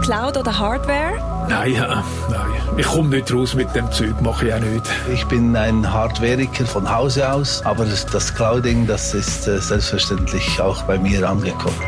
Cloud 0.00 0.36
oder 0.36 0.58
Hardware? 0.58 1.46
Nein, 1.48 1.74
äh, 1.74 1.78
nein. 1.78 2.58
Ich 2.76 2.86
komme 2.86 3.08
nicht 3.08 3.32
raus 3.32 3.54
mit 3.54 3.74
dem 3.74 3.90
Zeug, 3.90 4.20
mache 4.20 4.48
ich 4.48 4.54
auch 4.54 4.60
nicht. 4.60 4.84
Ich 5.12 5.24
bin 5.26 5.56
ein 5.56 5.92
Hardwareiker 5.92 6.66
von 6.66 6.88
Hause 6.90 7.32
aus, 7.32 7.64
aber 7.64 7.84
das, 7.84 8.06
das 8.06 8.34
Clouding, 8.34 8.86
das 8.86 9.14
ist 9.14 9.48
äh, 9.48 9.58
selbstverständlich 9.58 10.60
auch 10.60 10.82
bei 10.82 10.98
mir 10.98 11.28
angekommen. 11.28 11.80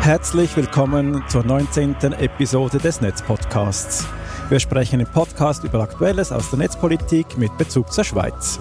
Herzlich 0.00 0.56
willkommen 0.56 1.22
zur 1.28 1.44
19. 1.44 1.96
Episode 2.18 2.78
des 2.78 3.00
Netzpodcasts. 3.00 4.06
Wir 4.48 4.60
sprechen 4.60 5.00
im 5.00 5.06
Podcast 5.06 5.64
über 5.64 5.80
Aktuelles 5.80 6.32
aus 6.32 6.50
der 6.50 6.58
Netzpolitik 6.58 7.38
mit 7.38 7.56
Bezug 7.58 7.92
zur 7.92 8.04
Schweiz. 8.04 8.58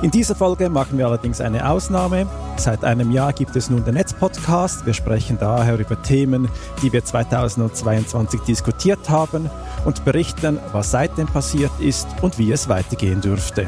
In 0.00 0.12
dieser 0.12 0.36
Folge 0.36 0.70
machen 0.70 0.96
wir 0.96 1.06
allerdings 1.06 1.40
eine 1.40 1.68
Ausnahme. 1.68 2.28
Seit 2.56 2.84
einem 2.84 3.10
Jahr 3.10 3.32
gibt 3.32 3.56
es 3.56 3.68
nun 3.68 3.84
den 3.84 3.94
Netzpodcast. 3.94 4.86
Wir 4.86 4.94
sprechen 4.94 5.38
daher 5.40 5.76
über 5.76 6.00
Themen, 6.00 6.48
die 6.82 6.92
wir 6.92 7.04
2022 7.04 8.42
diskutiert 8.42 9.10
haben 9.10 9.50
und 9.84 10.04
berichten, 10.04 10.60
was 10.70 10.92
seitdem 10.92 11.26
passiert 11.26 11.72
ist 11.80 12.06
und 12.22 12.38
wie 12.38 12.52
es 12.52 12.68
weitergehen 12.68 13.20
dürfte. 13.20 13.66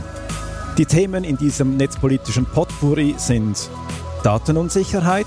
Die 0.78 0.86
Themen 0.86 1.24
in 1.24 1.36
diesem 1.36 1.76
netzpolitischen 1.76 2.46
Potpourri 2.46 3.16
sind 3.18 3.68
Datenunsicherheit, 4.22 5.26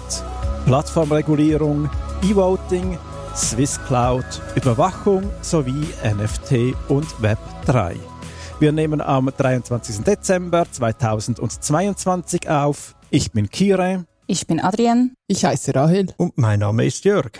Plattformregulierung, 0.65 1.89
E-Voting, 2.23 2.97
Swiss 3.35 3.77
Cloud, 3.87 4.23
Überwachung 4.55 5.29
sowie 5.41 5.85
NFT 6.01 6.75
und 6.87 7.21
Web 7.21 7.39
3. 7.65 8.12
Wir 8.59 8.71
nehmen 8.71 9.01
am 9.01 9.31
23. 9.35 10.03
Dezember 10.03 10.65
2022 10.69 12.49
auf. 12.49 12.95
Ich 13.09 13.31
bin 13.31 13.49
Kire. 13.49 14.05
Ich 14.27 14.47
bin 14.47 14.59
Adrian. 14.59 15.15
Ich 15.27 15.43
heiße 15.43 15.75
Rahel. 15.75 16.07
Und 16.17 16.37
mein 16.37 16.59
Name 16.59 16.85
ist 16.85 17.03
Jörg. 17.03 17.31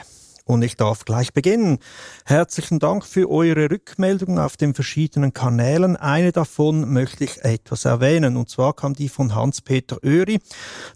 Und 0.45 0.61
ich 0.61 0.75
darf 0.75 1.05
gleich 1.05 1.31
beginnen. 1.31 1.79
Herzlichen 2.25 2.79
Dank 2.79 3.05
für 3.05 3.29
eure 3.29 3.71
Rückmeldungen 3.71 4.39
auf 4.39 4.57
den 4.57 4.73
verschiedenen 4.73 5.31
Kanälen. 5.31 5.95
Eine 5.95 6.33
davon 6.33 6.91
möchte 6.91 7.23
ich 7.23 7.45
etwas 7.45 7.85
erwähnen. 7.85 8.35
Und 8.35 8.49
zwar 8.49 8.73
kam 8.73 8.93
die 8.93 9.07
von 9.07 9.35
Hans-Peter 9.35 10.03
Oeri. 10.03 10.39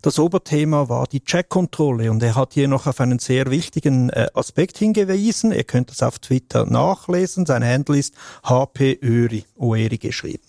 Das 0.02 0.19
Oberthema 0.19 0.89
war 0.89 1.07
die 1.07 1.23
Checkkontrolle. 1.23 2.11
Und 2.11 2.22
er 2.23 2.35
hat 2.35 2.55
hier 2.55 2.67
noch 2.67 2.88
auf 2.88 2.99
einen 2.99 3.19
sehr 3.19 3.49
wichtigen 3.49 4.09
äh, 4.09 4.27
Aspekt 4.33 4.77
hingewiesen. 4.80 5.53
Ihr 5.53 5.63
könnt 5.63 5.91
das 5.91 6.03
auf 6.03 6.19
Twitter 6.19 6.66
nachlesen. 6.66 7.45
Sein 7.45 7.63
Handle 7.63 7.97
ist 7.97 8.16
HP 8.44 9.00
Oeri, 9.02 9.45
Oeri 9.55 9.97
geschrieben. 9.97 10.44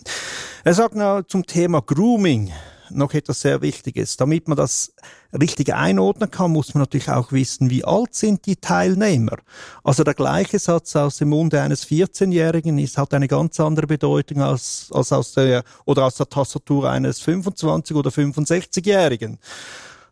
Er 0.65 0.73
sagt 0.73 0.95
noch 0.95 1.23
zum 1.23 1.45
Thema 1.45 1.81
Grooming 1.81 2.51
noch 2.91 3.13
etwas 3.13 3.41
sehr 3.41 3.61
Wichtiges. 3.61 4.17
Damit 4.17 4.47
man 4.47 4.57
das 4.57 4.93
richtig 5.33 5.73
einordnen 5.73 6.31
kann, 6.31 6.51
muss 6.51 6.73
man 6.73 6.81
natürlich 6.81 7.09
auch 7.09 7.31
wissen, 7.31 7.69
wie 7.69 7.83
alt 7.83 8.13
sind 8.13 8.45
die 8.45 8.55
Teilnehmer. 8.55 9.37
Also 9.83 10.03
der 10.03 10.13
gleiche 10.13 10.59
Satz 10.59 10.95
aus 10.95 11.17
dem 11.17 11.29
Munde 11.29 11.61
eines 11.61 11.87
14-Jährigen 11.87 12.77
ist, 12.79 12.97
hat 12.97 13.13
eine 13.13 13.27
ganz 13.27 13.59
andere 13.59 13.87
Bedeutung 13.87 14.41
als, 14.41 14.89
als 14.91 15.11
aus 15.11 15.33
der, 15.33 15.63
oder 15.85 16.05
aus 16.05 16.15
der 16.15 16.29
Tastatur 16.29 16.89
eines 16.89 17.21
25- 17.21 17.93
oder 17.93 18.09
65-Jährigen. 18.09 19.39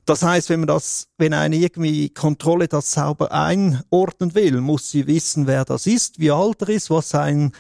Das 0.08 0.24
heißt, 0.24 0.50
wenn 0.50 0.62
man 0.62 0.68
das, 0.68 1.10
wenn 1.18 1.34
eine 1.34 1.58
irgendwie 1.58 2.10
Kontrolle 2.10 2.70
das 2.70 2.94
sauber 2.94 3.34
einordnen 3.34 4.36
will, 4.36 4.62
muss 4.62 4.90
sie 4.90 5.06
wissen, 5.06 5.48
wer 5.48 5.66
das 5.66 5.86
ist, 5.86 6.18
wie 6.18 6.32
alt 6.32 6.62
er 6.62 6.70
ist, 6.70 6.90
was 6.90 7.10
sein 7.10 7.52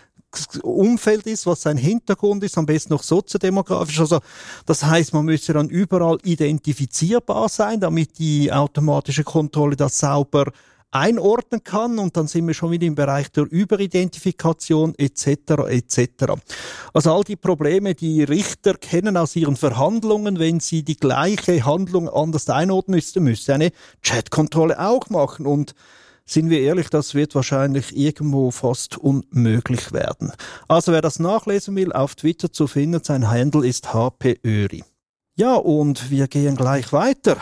Umfeld 0.64 1.28
ist, 1.28 1.46
was 1.46 1.62
sein 1.62 1.78
Hintergrund 1.78 2.44
ist, 2.44 2.58
am 2.58 2.66
besten 2.66 2.94
noch 2.94 3.04
soziodemografisch. 3.04 4.00
Also 4.00 4.20
das 4.66 4.84
heißt, 4.84 5.14
man 5.14 5.26
müsste 5.26 5.54
dann 5.54 5.70
überall 5.70 6.18
identifizierbar 6.24 7.50
sein, 7.50 7.80
damit 7.80 8.20
die 8.20 8.52
automatische 8.52 9.24
Kontrolle 9.24 9.76
das 9.76 10.00
sauber 10.00 10.52
einordnen 10.92 11.64
kann 11.64 12.00
und 12.00 12.16
dann 12.16 12.28
sind 12.28 12.48
wir 12.48 12.54
schon 12.54 12.72
wieder 12.72 12.88
im 12.88 12.96
Bereich 12.96 13.30
der 13.32 13.46
Überidentifikation 13.50 14.96
etc. 14.98 15.28
etc. 15.68 16.34
Also 16.94 17.14
all 17.14 17.24
die 17.24 17.36
Probleme, 17.36 17.94
die 17.94 18.24
Richter 18.24 18.74
kennen 18.76 19.18
aus 19.18 19.36
ihren 19.36 19.58
Verhandlungen, 19.58 20.40
wenn 20.40 20.60
sie 20.60 20.84
die 20.84 20.96
gleiche 20.96 21.66
Handlung 21.66 22.10
anders 22.10 22.50
einordnen 22.50 22.96
müssten, 22.96 23.24
müsste 23.24 23.54
eine 23.54 23.72
Chatkontrolle 24.02 24.80
auch 24.80 25.10
machen 25.10 25.46
und 25.46 25.76
sind 26.28 26.50
wir 26.50 26.60
ehrlich, 26.60 26.90
das 26.90 27.16
wird 27.16 27.34
wahrscheinlich 27.34 27.96
irgendwo 27.96 28.52
fast 28.52 28.98
unmöglich 28.98 29.94
werden. 29.94 30.32
Also 30.68 30.92
wer 30.92 31.02
das 31.02 31.20
nachlesen 31.20 31.76
will, 31.76 31.94
auf 31.94 32.16
Twitter 32.16 32.52
zu 32.52 32.68
finden, 32.68 33.04
sein 33.04 33.30
Handle 33.30 33.66
ist 33.66 33.94
hpöri. 33.94 34.84
Ja, 35.36 35.56
und 35.56 36.12
wir 36.12 36.28
gehen 36.28 36.56
gleich 36.56 36.92
weiter. 36.92 37.38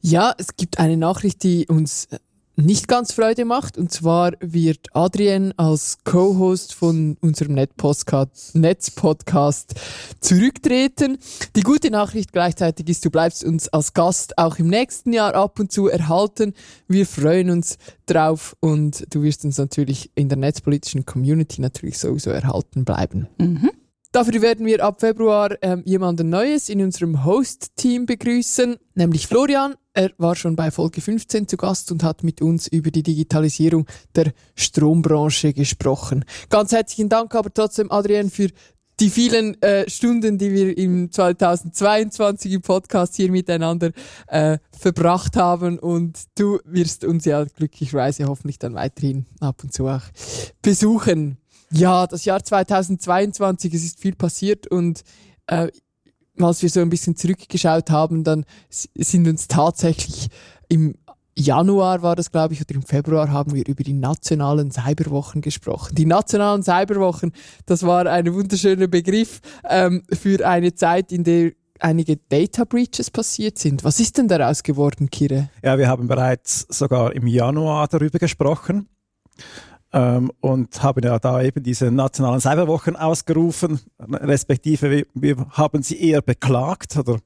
Ja, 0.00 0.34
es 0.38 0.56
gibt 0.56 0.78
eine 0.78 0.96
Nachricht, 0.96 1.42
die 1.42 1.66
uns 1.66 2.08
nicht 2.58 2.88
ganz 2.88 3.12
Freude 3.12 3.44
macht. 3.44 3.78
Und 3.78 3.92
zwar 3.92 4.32
wird 4.40 4.88
Adrian 4.92 5.52
als 5.56 5.98
Co-Host 6.04 6.74
von 6.74 7.16
unserem 7.20 7.54
Netzpodcast 7.54 9.74
zurücktreten. 10.20 11.18
Die 11.56 11.62
gute 11.62 11.90
Nachricht 11.90 12.32
gleichzeitig 12.32 12.88
ist, 12.88 13.04
du 13.04 13.10
bleibst 13.10 13.44
uns 13.44 13.68
als 13.68 13.94
Gast 13.94 14.38
auch 14.38 14.58
im 14.58 14.68
nächsten 14.68 15.12
Jahr 15.12 15.34
ab 15.34 15.60
und 15.60 15.70
zu 15.70 15.88
erhalten. 15.88 16.54
Wir 16.88 17.06
freuen 17.06 17.50
uns 17.50 17.78
drauf 18.06 18.56
und 18.60 19.06
du 19.14 19.22
wirst 19.22 19.44
uns 19.44 19.58
natürlich 19.58 20.10
in 20.14 20.28
der 20.28 20.38
netzpolitischen 20.38 21.06
Community 21.06 21.60
natürlich 21.60 21.98
sowieso 21.98 22.30
erhalten 22.30 22.84
bleiben. 22.84 23.28
Mhm. 23.38 23.70
Dafür 24.18 24.42
werden 24.42 24.66
wir 24.66 24.82
ab 24.82 24.98
Februar 24.98 25.56
ähm, 25.62 25.84
jemanden 25.84 26.28
Neues 26.28 26.68
in 26.68 26.82
unserem 26.82 27.24
Host-Team 27.24 28.04
begrüßen, 28.04 28.76
nämlich 28.96 29.28
Florian. 29.28 29.76
Er 29.92 30.10
war 30.18 30.34
schon 30.34 30.56
bei 30.56 30.72
Folge 30.72 31.00
15 31.00 31.46
zu 31.46 31.56
Gast 31.56 31.92
und 31.92 32.02
hat 32.02 32.24
mit 32.24 32.42
uns 32.42 32.66
über 32.66 32.90
die 32.90 33.04
Digitalisierung 33.04 33.86
der 34.16 34.32
Strombranche 34.56 35.52
gesprochen. 35.52 36.24
Ganz 36.50 36.72
herzlichen 36.72 37.08
Dank 37.08 37.32
aber 37.36 37.54
trotzdem, 37.54 37.92
Adrian, 37.92 38.28
für 38.28 38.48
die 38.98 39.10
vielen 39.10 39.62
äh, 39.62 39.88
Stunden, 39.88 40.36
die 40.36 40.50
wir 40.50 40.76
im 40.76 41.12
2022 41.12 42.54
im 42.54 42.62
Podcast 42.62 43.14
hier 43.14 43.30
miteinander 43.30 43.92
äh, 44.26 44.58
verbracht 44.76 45.36
haben. 45.36 45.78
Und 45.78 46.18
du 46.36 46.58
wirst 46.64 47.04
uns 47.04 47.24
ja 47.24 47.44
glücklicherweise 47.44 48.26
hoffentlich 48.26 48.58
dann 48.58 48.74
weiterhin 48.74 49.26
ab 49.38 49.62
und 49.62 49.72
zu 49.72 49.86
auch 49.86 50.02
besuchen. 50.60 51.38
Ja, 51.70 52.06
das 52.06 52.24
Jahr 52.24 52.42
2022, 52.42 53.74
es 53.74 53.84
ist 53.84 54.00
viel 54.00 54.14
passiert 54.14 54.66
und 54.66 55.02
äh, 55.46 55.68
als 56.40 56.62
wir 56.62 56.70
so 56.70 56.80
ein 56.80 56.90
bisschen 56.90 57.16
zurückgeschaut 57.16 57.90
haben, 57.90 58.24
dann 58.24 58.44
sind 58.70 59.26
uns 59.26 59.48
tatsächlich 59.48 60.28
im 60.68 60.94
Januar 61.36 62.02
war 62.02 62.16
das, 62.16 62.32
glaube 62.32 62.54
ich, 62.54 62.60
oder 62.60 62.74
im 62.74 62.82
Februar 62.82 63.30
haben 63.30 63.54
wir 63.54 63.66
über 63.68 63.84
die 63.84 63.92
nationalen 63.92 64.72
Cyberwochen 64.72 65.40
gesprochen. 65.40 65.94
Die 65.94 66.04
nationalen 66.04 66.64
Cyberwochen, 66.64 67.32
das 67.64 67.84
war 67.84 68.06
ein 68.06 68.34
wunderschöner 68.34 68.88
Begriff 68.88 69.40
ähm, 69.68 70.02
für 70.12 70.44
eine 70.46 70.74
Zeit, 70.74 71.12
in 71.12 71.22
der 71.22 71.52
einige 71.78 72.16
Data 72.16 72.64
Breaches 72.64 73.12
passiert 73.12 73.56
sind. 73.56 73.84
Was 73.84 74.00
ist 74.00 74.18
denn 74.18 74.26
daraus 74.26 74.64
geworden, 74.64 75.10
Kire? 75.10 75.48
Ja, 75.62 75.78
wir 75.78 75.86
haben 75.86 76.08
bereits 76.08 76.66
sogar 76.70 77.12
im 77.12 77.28
Januar 77.28 77.86
darüber 77.86 78.18
gesprochen 78.18 78.88
ähm, 79.92 80.30
und 80.40 80.82
haben 80.82 81.02
ja 81.02 81.18
da 81.18 81.42
eben 81.42 81.62
diese 81.62 81.90
nationalen 81.90 82.40
Cyberwochen 82.40 82.96
ausgerufen, 82.96 83.80
respektive 83.98 84.90
wir, 84.90 85.06
wir 85.14 85.46
haben 85.50 85.82
sie 85.82 86.00
eher 86.00 86.22
beklagt 86.22 86.96
oder 86.96 87.18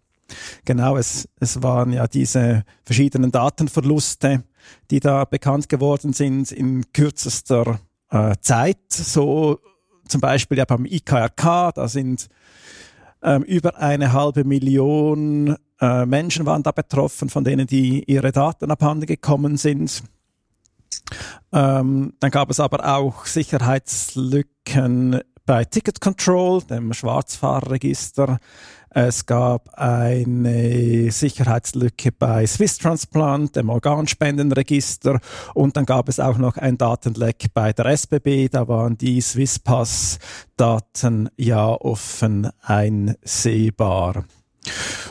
genau, 0.64 0.96
es, 0.96 1.28
es 1.40 1.62
waren 1.62 1.92
ja 1.92 2.06
diese 2.06 2.64
verschiedenen 2.84 3.30
Datenverluste, 3.30 4.44
die 4.90 5.00
da 5.00 5.24
bekannt 5.24 5.68
geworden 5.68 6.12
sind 6.12 6.52
in 6.52 6.84
kürzester 6.92 7.80
äh, 8.10 8.34
Zeit. 8.40 8.78
So 8.90 9.58
zum 10.06 10.20
Beispiel 10.20 10.58
ja 10.58 10.64
beim 10.64 10.86
IKRK, 10.86 11.72
da 11.74 11.88
sind 11.88 12.28
ähm, 13.22 13.42
über 13.42 13.76
eine 13.78 14.12
halbe 14.12 14.44
Million 14.44 15.56
äh, 15.80 16.06
Menschen 16.06 16.46
waren 16.46 16.62
da 16.62 16.70
betroffen, 16.70 17.28
von 17.28 17.44
denen 17.44 17.66
die 17.66 18.04
ihre 18.04 18.30
Daten 18.30 18.70
abhanden 18.70 19.06
gekommen 19.06 19.56
sind. 19.56 20.02
Ähm, 21.52 22.14
dann 22.20 22.30
gab 22.30 22.50
es 22.50 22.60
aber 22.60 22.96
auch 22.96 23.26
Sicherheitslücken 23.26 25.20
bei 25.44 25.64
Ticket 25.64 26.00
Control, 26.00 26.62
dem 26.62 26.92
Schwarzfahrerregister. 26.92 28.38
Es 28.94 29.24
gab 29.24 29.70
eine 29.74 31.10
Sicherheitslücke 31.10 32.12
bei 32.12 32.46
Swiss 32.46 32.76
Transplant, 32.78 33.56
dem 33.56 33.70
Organspendenregister. 33.70 35.18
Und 35.54 35.78
dann 35.78 35.86
gab 35.86 36.10
es 36.10 36.20
auch 36.20 36.36
noch 36.36 36.58
ein 36.58 36.76
Datenleck 36.76 37.46
bei 37.54 37.72
der 37.72 37.86
SBB. 37.86 38.50
Da 38.50 38.68
waren 38.68 38.98
die 38.98 39.18
Swisspass-Daten 39.20 41.30
ja 41.36 41.68
offen 41.68 42.50
einsehbar. 42.60 44.26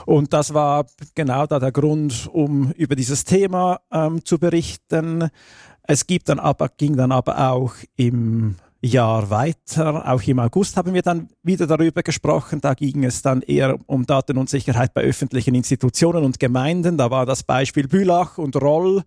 Und 0.05 0.31
das 0.33 0.53
war 0.53 0.85
genau 1.15 1.47
da 1.47 1.57
der 1.59 1.71
Grund, 1.71 2.29
um 2.31 2.71
über 2.73 2.95
dieses 2.95 3.23
Thema 3.25 3.79
ähm, 3.91 4.23
zu 4.23 4.37
berichten. 4.37 5.31
Es 5.91 6.07
gibt 6.07 6.29
dann 6.29 6.39
aber, 6.39 6.69
ging 6.69 6.95
dann 6.95 7.11
aber 7.11 7.51
auch 7.51 7.73
im 7.97 8.55
Jahr 8.81 9.29
weiter. 9.29 10.09
Auch 10.09 10.23
im 10.23 10.39
August 10.39 10.77
haben 10.77 10.93
wir 10.93 11.01
dann 11.01 11.27
wieder 11.43 11.67
darüber 11.67 12.01
gesprochen. 12.01 12.61
Da 12.61 12.75
ging 12.75 13.03
es 13.03 13.21
dann 13.21 13.41
eher 13.41 13.77
um 13.87 14.05
Datenunsicherheit 14.05 14.93
bei 14.93 15.01
öffentlichen 15.01 15.53
Institutionen 15.53 16.23
und 16.23 16.39
Gemeinden. 16.39 16.97
Da 16.97 17.11
war 17.11 17.25
das 17.25 17.43
Beispiel 17.43 17.89
Bülach 17.89 18.37
und 18.37 18.55
Roll, 18.55 19.03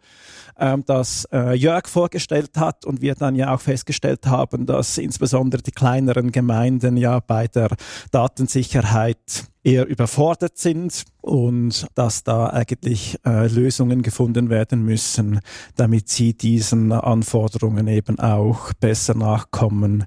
ähm, 0.59 0.85
das 0.85 1.27
äh, 1.33 1.55
Jörg 1.55 1.89
vorgestellt 1.89 2.51
hat 2.59 2.85
und 2.85 3.01
wir 3.01 3.15
dann 3.15 3.35
ja 3.35 3.55
auch 3.55 3.63
festgestellt 3.63 4.27
haben, 4.27 4.67
dass 4.67 4.99
insbesondere 4.99 5.63
die 5.63 5.73
kleineren 5.73 6.33
Gemeinden 6.33 6.99
ja 6.99 7.21
bei 7.21 7.49
der 7.49 7.71
Datensicherheit 8.11 9.47
eher 9.65 9.87
überfordert 9.87 10.59
sind 10.59 11.05
und 11.23 11.87
dass 11.95 12.23
da 12.23 12.51
eigentlich 12.51 13.19
äh, 13.25 13.49
Lösungen 13.49 14.03
gefunden 14.03 14.51
werden 14.51 14.85
müssen, 14.85 15.41
damit 15.75 16.09
sie 16.09 16.35
diesen 16.35 16.93
Anforderungen 16.93 17.89
eben 17.89 18.19
auch 18.21 18.73
besser 18.75 19.15
nachkommen 19.15 20.05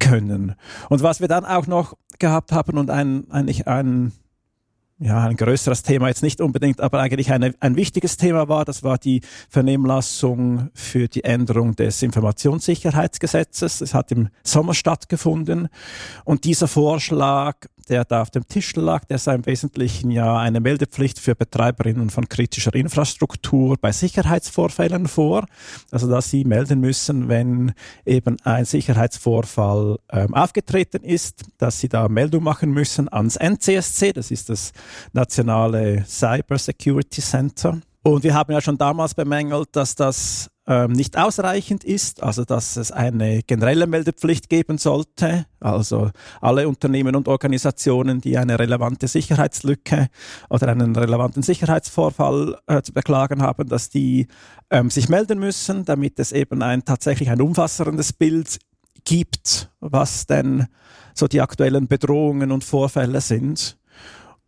können. 0.00 0.54
Und 0.88 1.02
was 1.02 1.20
wir 1.20 1.28
dann 1.28 1.44
auch 1.44 1.66
noch 1.66 1.94
gehabt 2.18 2.50
haben 2.50 2.78
und 2.78 2.90
ein, 2.90 3.30
eigentlich 3.30 3.68
ein 3.68 4.12
ja, 5.00 5.24
ein 5.24 5.36
größeres 5.36 5.84
Thema 5.84 6.08
jetzt 6.08 6.24
nicht 6.24 6.40
unbedingt, 6.40 6.80
aber 6.80 6.98
eigentlich 6.98 7.30
eine, 7.30 7.54
ein 7.60 7.76
wichtiges 7.76 8.16
Thema 8.16 8.48
war, 8.48 8.64
das 8.64 8.82
war 8.82 8.98
die 8.98 9.20
Vernehmlassung 9.48 10.70
für 10.74 11.06
die 11.06 11.22
Änderung 11.22 11.76
des 11.76 12.02
Informationssicherheitsgesetzes. 12.02 13.80
Es 13.80 13.94
hat 13.94 14.10
im 14.10 14.28
Sommer 14.42 14.74
stattgefunden 14.74 15.68
und 16.24 16.44
dieser 16.44 16.66
Vorschlag 16.66 17.66
der 17.88 18.04
da 18.04 18.22
auf 18.22 18.30
dem 18.30 18.46
Tisch 18.46 18.74
lag, 18.76 19.04
der 19.04 19.18
sah 19.18 19.34
im 19.34 19.46
Wesentlichen 19.46 20.10
ja 20.10 20.38
eine 20.38 20.60
Meldepflicht 20.60 21.18
für 21.18 21.34
Betreiberinnen 21.34 22.10
von 22.10 22.28
kritischer 22.28 22.74
Infrastruktur 22.74 23.76
bei 23.80 23.92
Sicherheitsvorfällen 23.92 25.08
vor. 25.08 25.46
Also 25.90 26.08
dass 26.08 26.30
sie 26.30 26.44
melden 26.44 26.80
müssen, 26.80 27.28
wenn 27.28 27.72
eben 28.04 28.36
ein 28.44 28.64
Sicherheitsvorfall 28.64 29.98
ähm, 30.10 30.34
aufgetreten 30.34 31.02
ist, 31.02 31.44
dass 31.58 31.80
sie 31.80 31.88
da 31.88 32.08
Meldung 32.08 32.44
machen 32.44 32.70
müssen 32.70 33.12
ans 33.12 33.36
NCSC, 33.36 34.12
das 34.12 34.30
ist 34.30 34.48
das 34.48 34.72
nationale 35.12 36.04
Cyber 36.06 36.58
Security 36.58 37.20
Center. 37.20 37.80
Und 38.02 38.24
wir 38.24 38.34
haben 38.34 38.52
ja 38.52 38.60
schon 38.60 38.78
damals 38.78 39.14
bemängelt, 39.14 39.68
dass 39.72 39.94
das 39.94 40.48
ähm, 40.68 40.92
nicht 40.92 41.16
ausreichend 41.16 41.82
ist, 41.82 42.22
also 42.22 42.44
dass 42.44 42.76
es 42.76 42.92
eine 42.92 43.42
generelle 43.42 43.86
Meldepflicht 43.86 44.50
geben 44.50 44.76
sollte, 44.76 45.46
also 45.60 46.10
alle 46.42 46.68
Unternehmen 46.68 47.16
und 47.16 47.26
Organisationen, 47.26 48.20
die 48.20 48.36
eine 48.36 48.58
relevante 48.58 49.08
Sicherheitslücke 49.08 50.08
oder 50.50 50.68
einen 50.68 50.94
relevanten 50.94 51.42
Sicherheitsvorfall 51.42 52.58
äh, 52.66 52.82
zu 52.82 52.92
beklagen 52.92 53.40
haben, 53.40 53.66
dass 53.66 53.88
die 53.88 54.28
ähm, 54.68 54.90
sich 54.90 55.08
melden 55.08 55.38
müssen, 55.38 55.86
damit 55.86 56.18
es 56.18 56.32
eben 56.32 56.62
ein 56.62 56.84
tatsächlich 56.84 57.30
ein 57.30 57.40
umfassendes 57.40 58.12
Bild 58.12 58.58
gibt, 59.04 59.70
was 59.80 60.26
denn 60.26 60.66
so 61.14 61.28
die 61.28 61.40
aktuellen 61.40 61.88
Bedrohungen 61.88 62.52
und 62.52 62.62
Vorfälle 62.62 63.22
sind. 63.22 63.78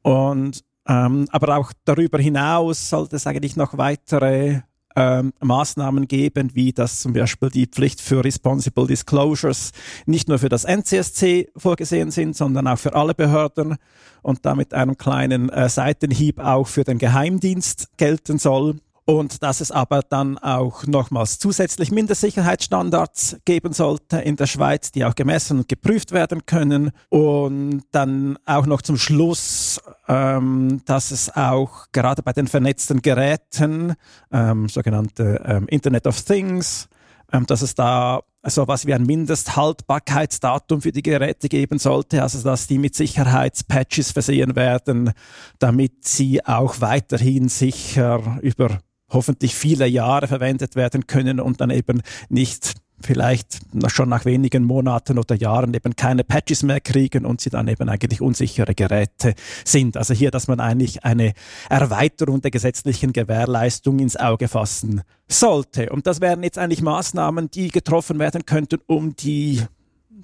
Und 0.03 0.65
ähm, 0.87 1.29
aber 1.31 1.57
auch 1.57 1.73
darüber 1.85 2.19
hinaus 2.19 2.91
sollte 2.91 3.17
es 3.17 3.27
eigentlich 3.27 3.57
noch 3.57 3.79
weitere 3.79 4.61
ähm, 5.01 5.33
Maßnahmen 5.41 6.09
geben, 6.09 6.51
wie 6.55 6.73
das 6.73 7.01
zum 7.01 7.15
Beispiel 7.15 7.49
die 7.49 7.67
Pflicht 7.67 8.03
für 8.03 8.23
Responsible 8.23 8.87
Disclosures 8.87 9.73
nicht 10.05 10.29
nur 10.29 10.39
für 10.39 10.51
das 10.51 10.65
NCSC 10.65 11.49
vorgesehen 11.57 12.11
sind, 12.11 12.37
sondern 12.37 12.67
auch 12.67 12.79
für 12.79 12.95
alle 12.95 13.15
Behörden 13.15 13.77
und 14.23 14.45
damit 14.45 14.75
einen 14.75 14.99
kleinen 14.99 15.49
äh, 15.49 15.71
Seitenhieb 15.71 16.39
auch 16.39 16.67
für 16.67 16.85
den 16.85 16.99
Geheimdienst 16.99 17.97
gelten 17.97 18.39
soll 18.39 18.77
und 19.11 19.43
dass 19.43 19.61
es 19.61 19.73
aber 19.73 20.03
dann 20.03 20.39
auch 20.39 20.87
nochmals 20.87 21.41
zusätzlich 21.41 21.91
Mindestsicherheitsstandards 21.91 23.39
geben 23.45 23.73
sollte 23.73 24.19
in 24.19 24.37
der 24.37 24.47
Schweiz, 24.47 24.93
die 24.93 25.05
auch 25.05 25.17
gemessen 25.17 25.59
und 25.59 25.69
geprüft 25.69 26.13
werden 26.13 26.47
können. 26.47 26.93
Und 27.09 27.83
dann 27.91 28.39
auch 28.47 28.67
noch 28.67 28.83
zum 28.83 28.97
Schluss, 28.97 29.81
ähm, 30.07 30.83
dass 30.85 31.11
es 31.11 31.35
auch 31.35 31.87
gerade 31.91 32.23
bei 32.23 32.33
den 32.33 32.47
vernetzten 32.47 33.03
Geräten, 33.03 33.95
ähm, 34.31 34.69
sogenannte 34.69 35.43
ähm, 35.45 35.67
Internet 35.67 36.07
of 36.07 36.23
Things, 36.23 36.89
ähm, 37.33 37.47
dass 37.47 37.63
es 37.63 37.75
da 37.75 38.21
so 38.45 38.69
was 38.69 38.87
wie 38.87 38.95
ein 38.95 39.03
Mindesthaltbarkeitsdatum 39.03 40.83
für 40.83 40.93
die 40.93 41.03
Geräte 41.03 41.49
geben 41.49 41.81
sollte, 41.81 42.23
also 42.23 42.41
dass 42.43 42.69
die 42.69 42.79
mit 42.79 42.95
Sicherheitspatches 42.95 44.13
versehen 44.13 44.55
werden, 44.55 45.13
damit 45.59 46.07
sie 46.07 46.45
auch 46.47 46.81
weiterhin 46.81 47.49
sicher 47.49 48.39
über 48.41 48.79
hoffentlich 49.11 49.55
viele 49.55 49.87
Jahre 49.87 50.27
verwendet 50.27 50.77
werden 50.77 51.07
können 51.07 51.41
und 51.41 51.61
dann 51.61 51.71
eben 51.71 52.03
nicht 52.29 52.75
vielleicht 53.03 53.61
schon 53.89 54.09
nach 54.09 54.25
wenigen 54.25 54.65
Monaten 54.65 55.19
oder 55.19 55.35
Jahren 55.35 55.75
eben 55.75 55.97
keine 55.97 56.25
Patches 56.25 56.63
mehr 56.63 56.81
kriegen 56.81 57.25
und 57.25 57.41
sie 57.41 57.51
dann 57.51 57.69
eben 57.69 57.89
eigentlich 57.89 58.21
unsichere 58.21 58.75
Geräte 58.75 59.35
sind. 59.65 59.97
Also 59.97 60.15
hier, 60.15 60.31
dass 60.31 60.49
man 60.49 60.61
eigentlich 60.61 61.05
eine 61.05 61.33
Erweiterung 61.69 62.41
der 62.43 62.51
gesetzlichen 62.51 63.13
Gewährleistung 63.13 63.99
ins 63.99 64.17
Auge 64.17 64.49
fassen 64.49 65.03
sollte. 65.29 65.91
Und 65.91 66.07
das 66.07 66.21
wären 66.21 66.43
jetzt 66.43 66.59
eigentlich 66.59 66.83
Maßnahmen, 66.83 67.51
die 67.51 67.71
getroffen 67.71 68.19
werden 68.19 68.45
könnten, 68.45 68.81
um 68.87 69.17
die, 69.17 69.63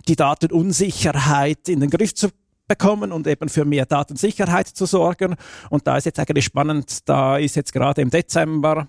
die 0.06 0.16
Datenunsicherheit 0.16 1.68
in 1.68 1.80
den 1.80 1.90
Griff 1.90 2.14
zu 2.14 2.28
bekommen 2.68 3.12
und 3.12 3.26
eben 3.26 3.48
für 3.48 3.64
mehr 3.64 3.86
Datensicherheit 3.86 4.68
zu 4.68 4.86
sorgen. 4.86 5.36
Und 5.70 5.86
da 5.86 5.96
ist 5.96 6.06
jetzt 6.06 6.18
eigentlich 6.18 6.44
spannend, 6.44 7.08
da 7.08 7.38
ist 7.38 7.56
jetzt 7.56 7.72
gerade 7.72 8.02
im 8.02 8.10
Dezember 8.10 8.88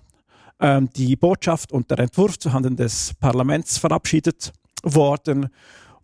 ähm, 0.59 0.89
die 0.95 1.15
Botschaft 1.15 1.71
und 1.71 1.89
der 1.91 1.99
Entwurf 1.99 2.39
zuhanden 2.39 2.75
des 2.75 3.13
Parlaments 3.19 3.77
verabschiedet 3.77 4.53
worden. 4.83 5.49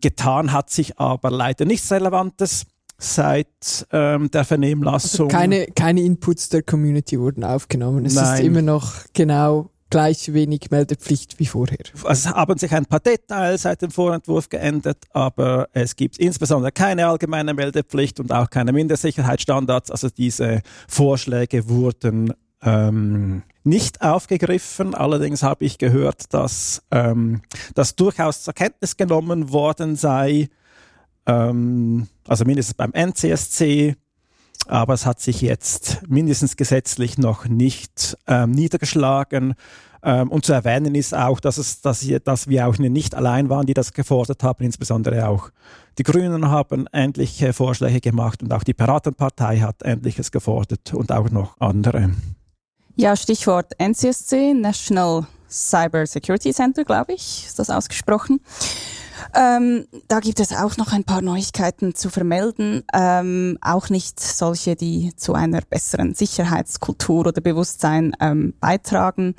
Getan 0.01 0.51
hat 0.51 0.69
sich 0.69 0.99
aber 0.99 1.31
leider 1.31 1.65
nichts 1.65 1.91
Relevantes 1.91 2.65
seit 2.97 3.87
ähm, 3.91 4.29
der 4.31 4.45
Vernehmlassung. 4.45 5.27
Also 5.27 5.37
keine, 5.37 5.67
keine 5.67 6.01
Inputs 6.01 6.49
der 6.49 6.63
Community 6.63 7.19
wurden 7.19 7.43
aufgenommen. 7.43 8.05
Es 8.05 8.15
Nein. 8.15 8.33
ist 8.33 8.45
immer 8.45 8.61
noch 8.61 8.93
genau 9.13 9.69
gleich 9.93 10.33
wenig 10.33 10.71
Meldepflicht 10.71 11.37
wie 11.37 11.45
vorher. 11.45 11.77
Es 12.09 12.25
haben 12.25 12.57
sich 12.57 12.71
ein 12.71 12.87
paar 12.87 12.99
Details 12.99 13.61
seit 13.61 13.83
dem 13.83 13.91
Vorentwurf 13.91 14.49
geändert, 14.49 14.97
aber 15.11 15.69
es 15.71 15.95
gibt 15.95 16.17
insbesondere 16.17 16.71
keine 16.71 17.05
allgemeine 17.05 17.53
Meldepflicht 17.53 18.19
und 18.19 18.31
auch 18.31 18.49
keine 18.49 18.71
Mindestsicherheitsstandards. 18.71 19.91
Also 19.91 20.09
diese 20.09 20.63
Vorschläge 20.87 21.69
wurden 21.69 22.33
ähm, 22.63 23.43
nicht 23.63 24.01
aufgegriffen. 24.01 24.95
Allerdings 24.95 25.43
habe 25.43 25.63
ich 25.63 25.77
gehört, 25.77 26.33
dass 26.33 26.81
ähm, 26.89 27.43
das 27.75 27.95
durchaus 27.95 28.41
zur 28.41 28.55
Kenntnis 28.55 28.97
genommen 28.97 29.51
worden 29.51 29.95
sei, 29.95 30.49
ähm, 31.27 32.07
also 32.27 32.45
mindestens 32.45 32.73
beim 32.73 32.93
NCSC, 32.93 33.95
aber 34.67 34.93
es 34.93 35.05
hat 35.05 35.19
sich 35.19 35.41
jetzt 35.41 36.01
mindestens 36.07 36.55
gesetzlich 36.55 37.17
noch 37.17 37.45
nicht 37.45 38.17
ähm, 38.27 38.51
niedergeschlagen. 38.51 39.55
Ähm, 40.03 40.29
und 40.29 40.45
zu 40.45 40.53
erwähnen 40.53 40.95
ist 40.95 41.15
auch, 41.15 41.39
dass, 41.39 41.57
es, 41.57 41.81
dass, 41.81 42.05
dass 42.23 42.47
wir 42.47 42.67
auch 42.67 42.77
nicht 42.77 43.15
allein 43.15 43.49
waren, 43.49 43.65
die 43.65 43.73
das 43.73 43.93
gefordert 43.93 44.43
haben. 44.43 44.63
Insbesondere 44.63 45.27
auch 45.27 45.49
die 45.97 46.03
Grünen 46.03 46.49
haben 46.49 46.87
ähnliche 46.91 47.53
Vorschläge 47.53 48.01
gemacht 48.01 48.41
und 48.41 48.51
auch 48.51 48.63
die 48.63 48.73
Piratenpartei 48.73 49.59
hat 49.59 49.77
Ähnliches 49.83 50.31
gefordert 50.31 50.93
und 50.93 51.11
auch 51.11 51.29
noch 51.29 51.59
andere. 51.59 52.11
Ja, 52.95 53.15
Stichwort 53.15 53.73
NCSC, 53.79 54.53
National 54.53 55.25
Cyber 55.49 56.05
Security 56.05 56.51
Center, 56.51 56.83
glaube 56.83 57.13
ich, 57.13 57.45
ist 57.45 57.59
das 57.59 57.69
ausgesprochen. 57.69 58.39
Ähm, 59.35 59.85
da 60.07 60.19
gibt 60.19 60.39
es 60.39 60.51
auch 60.51 60.77
noch 60.77 60.91
ein 60.93 61.03
paar 61.03 61.21
Neuigkeiten 61.21 61.95
zu 61.95 62.09
vermelden. 62.09 62.83
Ähm, 62.93 63.57
auch 63.61 63.89
nicht 63.89 64.19
solche, 64.19 64.75
die 64.75 65.15
zu 65.15 65.33
einer 65.33 65.61
besseren 65.61 66.13
Sicherheitskultur 66.13 67.27
oder 67.27 67.41
Bewusstsein 67.41 68.15
ähm, 68.19 68.53
beitragen. 68.59 69.35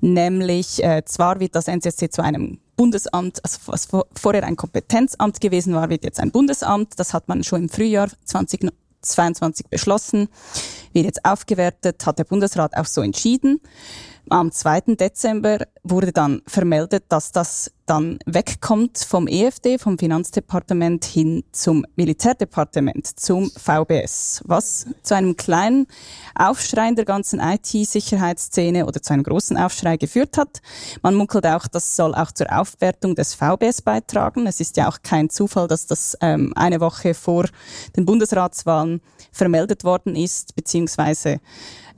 Nämlich, 0.00 0.82
äh, 0.82 1.04
zwar 1.04 1.40
wird 1.40 1.54
das 1.54 1.68
NCSC 1.68 2.10
zu 2.10 2.22
einem 2.22 2.58
Bundesamt, 2.76 3.44
also 3.44 3.58
was 3.66 3.88
vorher 4.14 4.44
ein 4.44 4.56
Kompetenzamt 4.56 5.40
gewesen 5.40 5.74
war, 5.74 5.90
wird 5.90 6.04
jetzt 6.04 6.20
ein 6.20 6.30
Bundesamt. 6.30 6.98
Das 6.98 7.14
hat 7.14 7.28
man 7.28 7.44
schon 7.44 7.62
im 7.62 7.68
Frühjahr 7.68 8.08
2022 8.24 9.68
beschlossen, 9.68 10.28
wird 10.92 11.06
jetzt 11.06 11.24
aufgewertet, 11.24 12.04
hat 12.06 12.18
der 12.18 12.24
Bundesrat 12.24 12.76
auch 12.76 12.86
so 12.86 13.02
entschieden. 13.02 13.60
Am 14.28 14.52
2. 14.52 14.94
Dezember 14.94 15.58
wurde 15.82 16.12
dann 16.12 16.42
vermeldet, 16.46 17.04
dass 17.08 17.32
das 17.32 17.72
dann 17.86 18.20
wegkommt 18.24 18.98
vom 18.98 19.26
EFD, 19.26 19.78
vom 19.78 19.98
Finanzdepartement 19.98 21.04
hin 21.04 21.42
zum 21.50 21.84
Militärdepartement, 21.96 23.18
zum 23.18 23.50
VBS, 23.50 24.42
was 24.46 24.86
zu 25.02 25.14
einem 25.16 25.36
kleinen 25.36 25.88
Aufschrei 26.36 26.88
in 26.88 26.94
der 26.94 27.04
ganzen 27.04 27.40
IT-Sicherheitsszene 27.40 28.86
oder 28.86 29.02
zu 29.02 29.12
einem 29.12 29.24
großen 29.24 29.56
Aufschrei 29.56 29.96
geführt 29.96 30.38
hat. 30.38 30.62
Man 31.02 31.16
munkelt 31.16 31.46
auch, 31.46 31.66
das 31.66 31.96
soll 31.96 32.14
auch 32.14 32.30
zur 32.30 32.50
Aufwertung 32.52 33.16
des 33.16 33.34
VBS 33.34 33.82
beitragen. 33.82 34.46
Es 34.46 34.60
ist 34.60 34.76
ja 34.76 34.88
auch 34.88 34.98
kein 35.02 35.28
Zufall, 35.30 35.66
dass 35.66 35.86
das 35.86 36.16
ähm, 36.20 36.52
eine 36.54 36.80
Woche 36.80 37.12
vor 37.14 37.46
den 37.96 38.06
Bundesratswahlen 38.06 39.02
vermeldet 39.32 39.82
worden 39.82 40.14
ist, 40.14 40.54
beziehungsweise 40.54 41.40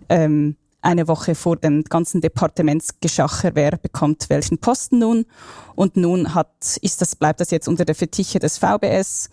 ähm, 0.09 0.57
eine 0.85 1.09
Woche 1.09 1.35
vor 1.35 1.57
dem 1.57 1.85
ganzen 1.85 2.21
Departementsgeschacher, 2.21 3.55
wer 3.55 3.77
bekommt 3.77 4.29
welchen 4.29 4.59
Posten 4.59 4.99
nun. 4.99 5.27
Und 5.75 5.97
nun 5.97 6.35
hat, 6.35 6.79
ist 6.83 7.01
das, 7.01 7.17
bleibt 7.17 7.41
das 7.41 7.51
jetzt 7.51 7.69
unter 7.69 7.85
der 7.85 7.95
Fetiche 7.95 8.39
des 8.39 8.59
VBS. 8.59 9.31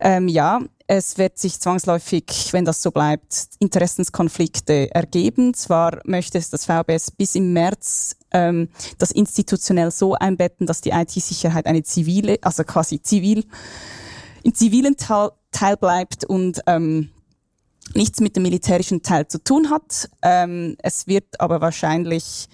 Ähm, 0.00 0.28
ja, 0.28 0.60
es 0.86 1.18
wird 1.18 1.38
sich 1.38 1.60
zwangsläufig, 1.60 2.24
wenn 2.52 2.64
das 2.64 2.82
so 2.82 2.90
bleibt, 2.90 3.50
Interessenskonflikte 3.60 4.94
ergeben. 4.94 5.54
Zwar 5.54 6.00
möchte 6.04 6.38
es 6.38 6.50
das 6.50 6.64
VBS 6.64 7.12
bis 7.12 7.34
im 7.36 7.52
März 7.52 8.16
ähm, 8.32 8.68
das 8.98 9.10
institutionell 9.10 9.90
so 9.90 10.14
einbetten, 10.14 10.66
dass 10.66 10.80
die 10.80 10.90
IT-Sicherheit 10.90 11.66
eine 11.66 11.82
zivile, 11.82 12.38
also 12.42 12.64
quasi 12.64 13.00
zivil, 13.00 13.44
im 14.42 14.54
zivilen 14.54 14.96
Teil, 14.96 15.30
Teil 15.52 15.76
bleibt 15.76 16.24
und 16.24 16.60
ähm, 16.66 17.10
nichts 17.94 18.20
mit 18.20 18.36
dem 18.36 18.42
militärischen 18.44 19.02
Teil 19.02 19.26
zu 19.28 19.42
tun 19.42 19.70
hat. 19.70 20.08
Ähm, 20.22 20.76
es 20.82 21.06
wird 21.06 21.40
aber 21.40 21.60
wahrscheinlich 21.60 22.48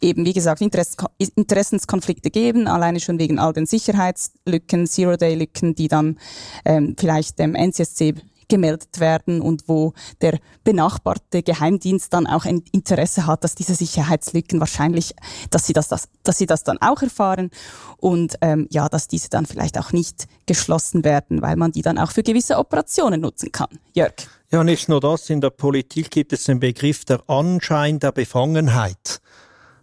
eben, 0.00 0.24
wie 0.24 0.32
gesagt, 0.32 0.62
Interessenskonflikte 0.62 2.30
geben, 2.30 2.66
alleine 2.66 3.00
schon 3.00 3.18
wegen 3.18 3.38
all 3.38 3.52
den 3.52 3.66
Sicherheitslücken, 3.66 4.86
Zero-Day-Lücken, 4.86 5.74
die 5.74 5.88
dann 5.88 6.18
ähm, 6.64 6.96
vielleicht 6.98 7.38
dem 7.38 7.54
NCSC 7.54 8.14
gemeldet 8.48 9.00
werden 9.00 9.40
und 9.40 9.64
wo 9.66 9.92
der 10.20 10.38
benachbarte 10.64 11.42
Geheimdienst 11.42 12.12
dann 12.12 12.26
auch 12.26 12.44
ein 12.44 12.62
Interesse 12.72 13.26
hat, 13.26 13.44
dass 13.44 13.54
diese 13.54 13.74
Sicherheitslücken 13.74 14.60
wahrscheinlich, 14.60 15.14
dass 15.50 15.66
sie 15.66 15.72
das, 15.72 15.88
das 15.88 16.08
dass 16.22 16.38
sie 16.38 16.46
das 16.46 16.62
dann 16.62 16.78
auch 16.78 17.02
erfahren 17.02 17.50
und 17.98 18.36
ähm, 18.40 18.68
ja, 18.70 18.88
dass 18.88 19.08
diese 19.08 19.28
dann 19.30 19.46
vielleicht 19.46 19.78
auch 19.78 19.92
nicht 19.92 20.26
geschlossen 20.46 21.04
werden, 21.04 21.42
weil 21.42 21.56
man 21.56 21.72
die 21.72 21.82
dann 21.82 21.98
auch 21.98 22.12
für 22.12 22.22
gewisse 22.22 22.58
Operationen 22.58 23.20
nutzen 23.20 23.52
kann. 23.52 23.80
Jörg. 23.94 24.14
Ja, 24.50 24.62
nicht 24.62 24.88
nur 24.88 25.00
das. 25.00 25.28
In 25.28 25.40
der 25.40 25.50
Politik 25.50 26.10
gibt 26.10 26.32
es 26.32 26.44
den 26.44 26.60
Begriff 26.60 27.04
der 27.04 27.28
Anschein 27.28 27.98
der 27.98 28.12
Befangenheit 28.12 29.20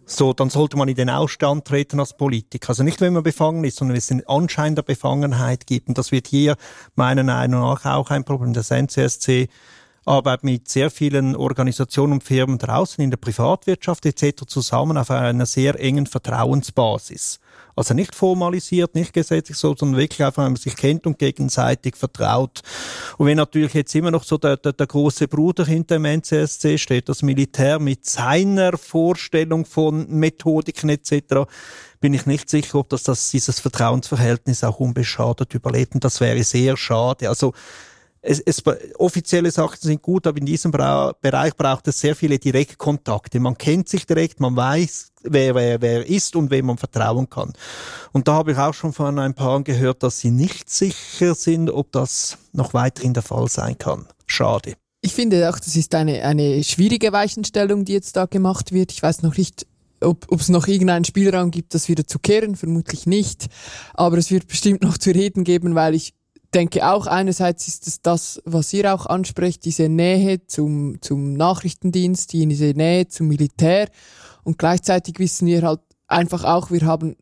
so, 0.06 0.32
dann 0.32 0.50
sollte 0.50 0.76
man 0.76 0.88
in 0.88 0.96
den 0.96 1.10
Ausstand 1.10 1.64
treten 1.66 1.98
als 1.98 2.14
Politiker. 2.14 2.70
Also 2.70 2.82
nicht, 2.82 3.00
wenn 3.00 3.14
man 3.14 3.22
befangen 3.22 3.64
ist, 3.64 3.76
sondern 3.76 3.94
wenn 3.94 3.98
es 3.98 4.06
den 4.08 4.26
Anschein 4.28 4.74
der 4.74 4.82
Befangenheit 4.82 5.66
gibt. 5.66 5.88
Und 5.88 5.98
das 5.98 6.12
wird 6.12 6.26
hier 6.26 6.56
meiner 6.94 7.22
Meinung 7.22 7.62
nach 7.62 7.84
auch 7.86 8.10
ein 8.10 8.24
Problem. 8.24 8.52
Das 8.52 8.70
NCSC 8.70 9.48
arbeitet 10.04 10.44
mit 10.44 10.68
sehr 10.68 10.90
vielen 10.90 11.34
Organisationen 11.34 12.14
und 12.14 12.24
Firmen 12.24 12.58
draußen 12.58 13.02
in 13.02 13.10
der 13.10 13.16
Privatwirtschaft 13.16 14.04
etc. 14.04 14.44
zusammen 14.46 14.98
auf 14.98 15.10
einer 15.10 15.46
sehr 15.46 15.80
engen 15.80 16.06
Vertrauensbasis. 16.06 17.40
Also 17.76 17.94
nicht 17.94 18.14
formalisiert, 18.14 18.94
nicht 18.94 19.12
gesetzlich 19.12 19.56
so, 19.56 19.74
sondern 19.76 20.00
wirklich 20.00 20.24
einfach, 20.24 20.44
wenn 20.44 20.52
man 20.52 20.56
sich 20.56 20.76
kennt 20.76 21.06
und 21.06 21.18
gegenseitig 21.18 21.96
vertraut. 21.96 22.60
Und 23.18 23.26
wenn 23.26 23.36
natürlich 23.36 23.74
jetzt 23.74 23.94
immer 23.94 24.10
noch 24.10 24.24
so 24.24 24.38
der, 24.38 24.56
der, 24.56 24.72
der 24.72 24.86
große 24.86 25.28
Bruder 25.28 25.64
hinter 25.64 25.96
dem 25.96 26.04
NCSC 26.04 26.78
steht, 26.78 27.08
das 27.08 27.22
Militär 27.22 27.78
mit 27.78 28.06
seiner 28.06 28.78
Vorstellung 28.78 29.64
von 29.64 30.08
Methodiken 30.08 30.90
etc., 30.90 31.48
bin 32.00 32.12
ich 32.12 32.26
nicht 32.26 32.50
sicher, 32.50 32.78
ob 32.78 32.90
das, 32.90 33.02
das 33.02 33.30
dieses 33.30 33.60
Vertrauensverhältnis 33.60 34.62
auch 34.62 34.78
unbeschadet 34.78 35.54
überlebt. 35.54 35.94
Und 35.94 36.04
das 36.04 36.20
wäre 36.20 36.44
sehr 36.44 36.76
schade. 36.76 37.30
Also 37.30 37.54
es, 38.24 38.40
es, 38.40 38.62
offizielle 38.98 39.50
Sachen 39.50 39.78
sind 39.80 40.02
gut, 40.02 40.26
aber 40.26 40.38
in 40.38 40.46
diesem 40.46 40.70
Bra 40.70 41.14
Bereich 41.20 41.54
braucht 41.56 41.86
es 41.88 42.00
sehr 42.00 42.16
viele 42.16 42.38
Direktkontakte. 42.38 43.38
Man 43.38 43.56
kennt 43.58 43.88
sich 43.88 44.06
direkt, 44.06 44.40
man 44.40 44.56
weiß, 44.56 45.12
wer, 45.24 45.54
wer, 45.54 45.80
wer 45.80 46.08
ist 46.08 46.34
und 46.34 46.50
wem 46.50 46.66
man 46.66 46.78
vertrauen 46.78 47.28
kann. 47.28 47.52
Und 48.12 48.26
da 48.26 48.34
habe 48.34 48.52
ich 48.52 48.58
auch 48.58 48.74
schon 48.74 48.92
von 48.92 49.18
ein 49.18 49.34
paar 49.34 49.62
gehört, 49.62 50.02
dass 50.02 50.20
sie 50.20 50.30
nicht 50.30 50.70
sicher 50.70 51.34
sind, 51.34 51.70
ob 51.70 51.92
das 51.92 52.38
noch 52.52 52.74
weiterhin 52.74 53.14
der 53.14 53.22
Fall 53.22 53.48
sein 53.48 53.76
kann. 53.78 54.06
Schade. 54.26 54.74
Ich 55.02 55.12
finde 55.12 55.50
auch, 55.50 55.58
das 55.58 55.76
ist 55.76 55.94
eine, 55.94 56.22
eine 56.24 56.64
schwierige 56.64 57.12
Weichenstellung, 57.12 57.84
die 57.84 57.92
jetzt 57.92 58.16
da 58.16 58.24
gemacht 58.24 58.72
wird. 58.72 58.90
Ich 58.90 59.02
weiß 59.02 59.22
noch 59.22 59.36
nicht, 59.36 59.66
ob 60.00 60.32
es 60.32 60.48
noch 60.48 60.66
irgendeinen 60.66 61.04
Spielraum 61.04 61.50
gibt, 61.50 61.74
das 61.74 61.88
wieder 61.88 62.06
zu 62.06 62.18
kehren, 62.18 62.56
vermutlich 62.56 63.06
nicht. 63.06 63.46
Aber 63.92 64.16
es 64.16 64.30
wird 64.30 64.48
bestimmt 64.48 64.82
noch 64.82 64.96
zu 64.96 65.10
reden 65.10 65.44
geben, 65.44 65.74
weil 65.74 65.94
ich 65.94 66.14
denke 66.54 66.88
auch 66.88 67.06
einerseits 67.06 67.66
ist 67.68 67.86
es 67.86 68.00
das, 68.00 68.40
was 68.44 68.72
ihr 68.72 68.94
auch 68.94 69.06
ansprecht, 69.06 69.64
diese 69.64 69.88
Nähe 69.88 70.46
zum, 70.46 71.00
zum 71.02 71.34
Nachrichtendienst, 71.34 72.32
diese 72.32 72.66
Nähe 72.66 73.08
zum 73.08 73.28
Militär. 73.28 73.88
Und 74.44 74.58
gleichzeitig 74.58 75.18
wissen 75.18 75.46
wir 75.46 75.62
halt 75.62 75.80
einfach 76.06 76.44
auch, 76.44 76.70
wir 76.70 76.82
haben, 76.82 77.16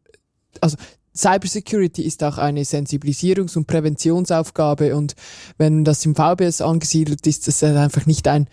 also 0.61 0.77
Cybersecurity 1.17 2.03
ist 2.03 2.23
auch 2.25 2.39
eine 2.39 2.63
Sensibilisierungs- 2.63 3.57
und 3.57 3.67
Präventionsaufgabe. 3.67 4.97
Und 4.97 5.15
wenn 5.59 5.85
das 5.85 6.05
im 6.05 6.15
VBS 6.15 6.61
angesiedelt 6.61 7.27
ist, 7.27 7.49
ist 7.49 7.63
es 7.63 7.77
einfach 7.77 8.07
nicht 8.07 8.29
ein, 8.29 8.49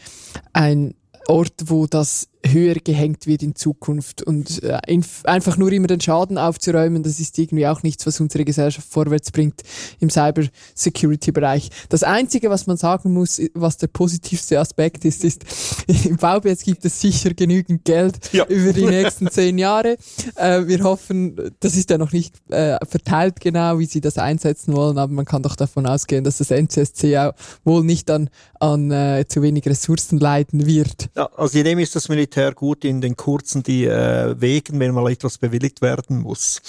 ein 0.53 0.93
Ort, 1.27 1.53
wo 1.65 1.87
das 1.87 2.28
höher 2.45 2.75
gehängt 2.75 3.27
wird 3.27 3.43
in 3.43 3.55
Zukunft 3.55 4.23
und 4.23 4.63
äh, 4.63 4.79
einfach 5.23 5.57
nur 5.57 5.71
immer 5.73 5.87
den 5.87 5.99
Schaden 5.99 6.37
aufzuräumen, 6.37 7.03
das 7.03 7.19
ist 7.19 7.37
irgendwie 7.37 7.67
auch 7.67 7.83
nichts, 7.83 8.07
was 8.07 8.19
unsere 8.19 8.45
Gesellschaft 8.45 8.87
vorwärts 8.89 9.31
bringt 9.31 9.61
im 9.99 10.09
Cyber-Security-Bereich. 10.09 11.69
Das 11.89 12.03
Einzige, 12.03 12.49
was 12.49 12.65
man 12.65 12.77
sagen 12.77 13.13
muss, 13.13 13.41
was 13.53 13.77
der 13.77 13.87
positivste 13.87 14.59
Aspekt 14.59 15.03
ist, 15.03 15.25
ist, 15.25 15.43
im 15.87 16.17
VBS 16.17 16.63
gibt 16.63 16.85
es 16.85 17.01
sicher 17.01 17.33
genügend 17.33 17.83
Geld 17.83 18.17
ja. 18.31 18.45
über 18.45 18.71
die 18.71 18.85
nächsten 18.85 19.27
zehn 19.31 19.57
Jahre. 19.57 19.97
Äh, 20.35 20.65
wir 20.65 20.83
hoffen, 20.83 21.51
das 21.59 21.75
ist 21.75 21.89
ja 21.89 21.97
noch 21.97 22.13
nicht 22.13 22.35
äh, 22.49 22.77
verteilt 22.85 23.41
genau, 23.41 23.79
wie 23.79 23.85
sie 23.85 24.01
das 24.01 24.17
einsetzen 24.17 24.75
wollen, 24.75 24.97
aber 24.97 25.11
man 25.11 25.25
kann 25.25 25.43
doch 25.43 25.57
davon 25.57 25.85
ausgehen, 25.85 26.23
dass 26.23 26.37
das 26.37 26.51
NCSC 26.51 27.17
auch 27.17 27.33
wohl 27.65 27.83
nicht 27.83 28.09
an, 28.09 28.29
an 28.59 28.91
äh, 28.91 29.25
zu 29.27 29.41
wenig 29.41 29.65
Ressourcen 29.65 30.19
leiden 30.19 30.65
wird. 30.65 31.09
Ja, 31.17 31.29
also 31.35 31.57
jedem 31.57 31.79
ist 31.79 31.95
das 31.95 32.07
Militär 32.07 32.28
Militär 32.29 32.53
gut 32.53 32.85
in 32.85 33.01
den 33.01 33.15
kurzen 33.15 33.63
die 33.63 33.85
äh, 33.85 34.39
Wegen, 34.39 34.79
wenn 34.79 34.93
mal 34.93 35.11
etwas 35.11 35.39
bewilligt 35.39 35.81
werden 35.81 36.19
muss. 36.19 36.61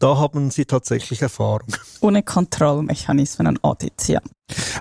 Da 0.00 0.18
haben 0.18 0.50
sie 0.50 0.64
tatsächlich 0.64 1.22
Erfahrung. 1.22 1.68
Ohne 2.00 2.24
Kontrollmechanismen 2.24 3.46
und 3.46 3.62
Audits, 3.62 4.08
ja. 4.08 4.20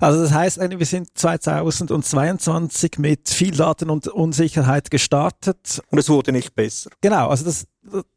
Also 0.01 0.23
das 0.23 0.33
heißt, 0.33 0.59
wir 0.59 0.85
sind 0.87 1.09
2022 1.13 2.97
mit 2.97 3.29
viel 3.29 3.55
Daten 3.55 3.91
und 3.91 4.07
Unsicherheit 4.07 4.89
gestartet. 4.89 5.83
Und 5.91 5.99
es 5.99 6.09
wurde 6.09 6.31
nicht 6.31 6.55
besser. 6.55 6.89
Genau, 7.01 7.29
also 7.29 7.45
das, 7.45 7.67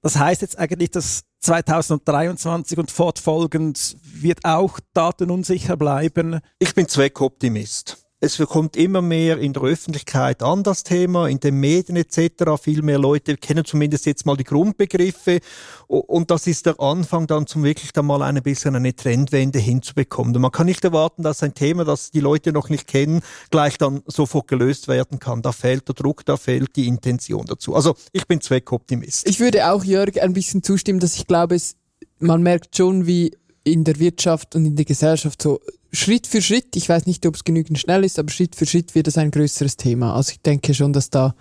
das 0.01 0.17
heißt 0.17 0.41
jetzt 0.41 0.59
eigentlich, 0.59 0.91
dass 0.93 1.25
2023 1.41 2.79
und 2.79 2.91
fortfolgend 2.91 3.99
wird 4.03 4.45
auch 4.45 4.81
datenunsicher 4.95 5.77
bleiben. 5.77 6.41
Ich 6.59 6.75
bin 6.75 6.89
Zweckoptimist 6.89 8.06
es 8.27 8.39
kommt 8.39 8.77
immer 8.77 9.01
mehr 9.01 9.39
in 9.39 9.53
der 9.53 9.63
Öffentlichkeit 9.63 10.43
an, 10.43 10.65
das 10.65 10.83
Thema, 10.83 11.29
in 11.29 11.39
den 11.39 11.61
Medien 11.61 11.97
etc. 11.97 12.61
Viel 12.61 12.83
mehr 12.83 12.99
Leute 12.99 13.37
kennen 13.37 13.65
zumindest 13.65 14.05
jetzt 14.05 14.27
mal 14.27 14.37
die 14.37 14.45
Grundbegriffe. 14.45 15.39
Und 15.87 16.31
das 16.33 16.49
ist 16.49 16.67
der 16.67 16.81
Anfang 16.81 17.29
dann 17.29 17.47
zum 17.47 17.63
wirklich 17.63 17.93
dann 17.93 18.07
mal 18.07 18.23
ein 18.23 18.43
bisschen 18.43 18.75
eine 18.75 18.95
Trendwende 18.97 19.61
hinzubekommen. 19.61 20.35
Und 20.35 20.43
man 20.43 20.51
kann 20.51 20.67
nicht 20.67 20.85
erwarten, 20.85 21.23
dass 21.23 21.43
ein 21.43 21.55
Thema, 21.55 21.85
das 21.85 22.11
die 22.11 22.21
Leute 22.21 22.53
noch 22.53 22.69
nicht 22.69 22.89
kennen, 22.89 23.21
gleich 23.51 23.79
dann 23.79 24.03
sofort 24.07 24.49
gelöst 24.49 24.89
werden 24.89 25.21
kann. 25.21 25.43
Da 25.43 25.53
fehlt 25.53 25.87
der 25.87 25.95
Druck, 25.95 26.25
da 26.25 26.37
fehlt 26.37 26.75
die 26.75 26.89
Intention 26.89 27.47
dazu. 27.47 27.77
Also 27.77 27.95
ich 28.13 28.27
bin 28.27 28.41
Zweckoptimist. 28.41 29.29
Ich 29.29 29.39
würde 29.39 29.71
auch 29.71 29.85
Jörg 29.85 30.21
ein 30.21 30.33
bisschen 30.33 30.65
zustimmen, 30.65 30.99
dass 30.99 31.15
ich 31.15 31.29
glaube, 31.29 31.55
es, 31.55 31.77
man 32.19 32.43
merkt 32.43 32.77
schon, 32.77 33.07
wie 33.07 33.37
in 33.63 33.85
der 33.85 33.99
Wirtschaft 33.99 34.57
und 34.57 34.65
in 34.65 34.77
der 34.77 34.85
Gesellschaft 34.85 35.43
so 35.43 35.61
Schritt 35.97 36.27
für 36.27 36.43
Schritt, 36.43 36.77
ich 36.77 36.89
weiß 36.89 37.07
nicht, 37.07 37.25
ob 37.27 37.35
es 37.35 37.45
genügend 37.45 37.79
schnell 37.79 38.05
ist, 38.05 38.19
aber 38.19 38.31
Schritt 38.31 38.55
für 38.55 38.67
Schritt 38.67 38.95
wird 38.95 39.09
es 39.09 39.17
ein 39.19 39.31
größeres 39.31 39.77
Thema. 39.77 40.15
Also 40.15 40.33
ich 40.33 40.41
denke 40.41 40.75
schon, 40.75 40.93
dass 40.93 41.11
da... 41.11 41.35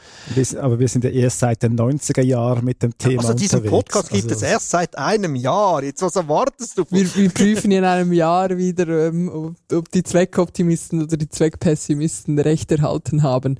aber 0.59 0.79
wir 0.79 0.87
sind 0.87 1.03
ja 1.03 1.09
erst 1.09 1.39
seit 1.39 1.61
den 1.61 1.77
90er 1.77 2.21
Jahren 2.21 2.63
mit 2.63 2.81
dem 2.81 2.97
Thema 2.97 3.21
Also 3.21 3.33
diesen 3.33 3.63
Podcast 3.63 4.09
gibt 4.09 4.23
also 4.23 4.35
es 4.35 4.41
erst 4.41 4.69
seit 4.69 4.97
einem 4.97 5.35
Jahr. 5.35 5.83
Jetzt 5.83 6.01
was 6.01 6.15
erwartest 6.15 6.77
du? 6.77 6.85
Wir, 6.89 7.13
wir 7.15 7.29
prüfen 7.33 7.71
in 7.71 7.83
einem 7.83 8.13
Jahr 8.13 8.57
wieder, 8.57 9.07
ähm, 9.07 9.29
ob, 9.29 9.55
ob 9.73 9.91
die 9.91 10.03
Zweckoptimisten 10.03 11.03
oder 11.03 11.17
die 11.17 11.29
Zweckpessimisten 11.29 12.39
Recht 12.39 12.71
erhalten 12.71 13.23
haben. 13.23 13.59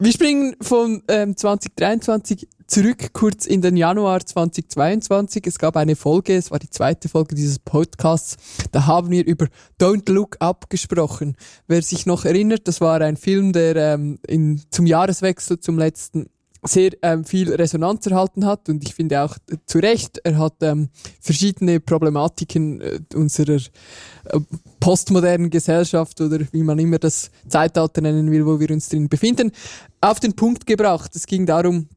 Wir 0.00 0.10
springen 0.10 0.56
von 0.60 1.04
ähm, 1.06 1.36
2023 1.36 2.48
zurück 2.66 3.12
kurz 3.12 3.46
in 3.46 3.62
den 3.62 3.76
Januar 3.76 4.26
2022. 4.26 5.46
Es 5.46 5.56
gab 5.56 5.76
eine 5.76 5.94
Folge, 5.94 6.34
es 6.34 6.50
war 6.50 6.58
die 6.58 6.68
zweite 6.68 7.08
Folge 7.08 7.36
dieses 7.36 7.60
Podcasts. 7.60 8.36
Da 8.72 8.86
haben 8.86 9.10
wir 9.10 9.24
über 9.24 9.46
Don't 9.80 10.10
Look 10.10 10.36
Up 10.40 10.68
gesprochen. 10.68 11.36
Wer 11.68 11.80
sich 11.82 12.06
noch 12.06 12.24
erinnert, 12.24 12.66
das 12.66 12.80
war 12.80 13.00
ein 13.02 13.16
Film, 13.16 13.52
der 13.52 13.76
ähm, 13.76 14.18
in, 14.26 14.60
zum 14.70 14.86
Jahreswechsel 14.86 15.60
zum 15.60 15.78
letzten 15.78 16.28
sehr 16.66 16.92
ähm, 17.02 17.24
viel 17.24 17.52
Resonanz 17.52 18.06
erhalten 18.06 18.44
hat 18.46 18.68
und 18.68 18.82
ich 18.82 18.94
finde 18.94 19.22
auch 19.22 19.36
äh, 19.50 19.56
zu 19.66 19.78
Recht, 19.78 20.20
er 20.24 20.38
hat 20.38 20.54
ähm, 20.62 20.88
verschiedene 21.20 21.80
Problematiken 21.80 22.80
äh, 22.80 23.00
unserer 23.14 23.56
äh, 23.56 24.40
postmodernen 24.80 25.50
Gesellschaft 25.50 26.20
oder 26.20 26.40
wie 26.52 26.62
man 26.62 26.78
immer 26.78 26.98
das 26.98 27.30
Zeitalter 27.48 28.00
nennen 28.00 28.30
will, 28.30 28.46
wo 28.46 28.58
wir 28.58 28.70
uns 28.70 28.88
drin 28.88 29.08
befinden, 29.08 29.52
auf 30.00 30.20
den 30.20 30.34
Punkt 30.34 30.66
gebracht. 30.66 31.14
Es 31.14 31.26
ging 31.26 31.46
darum, 31.46 31.88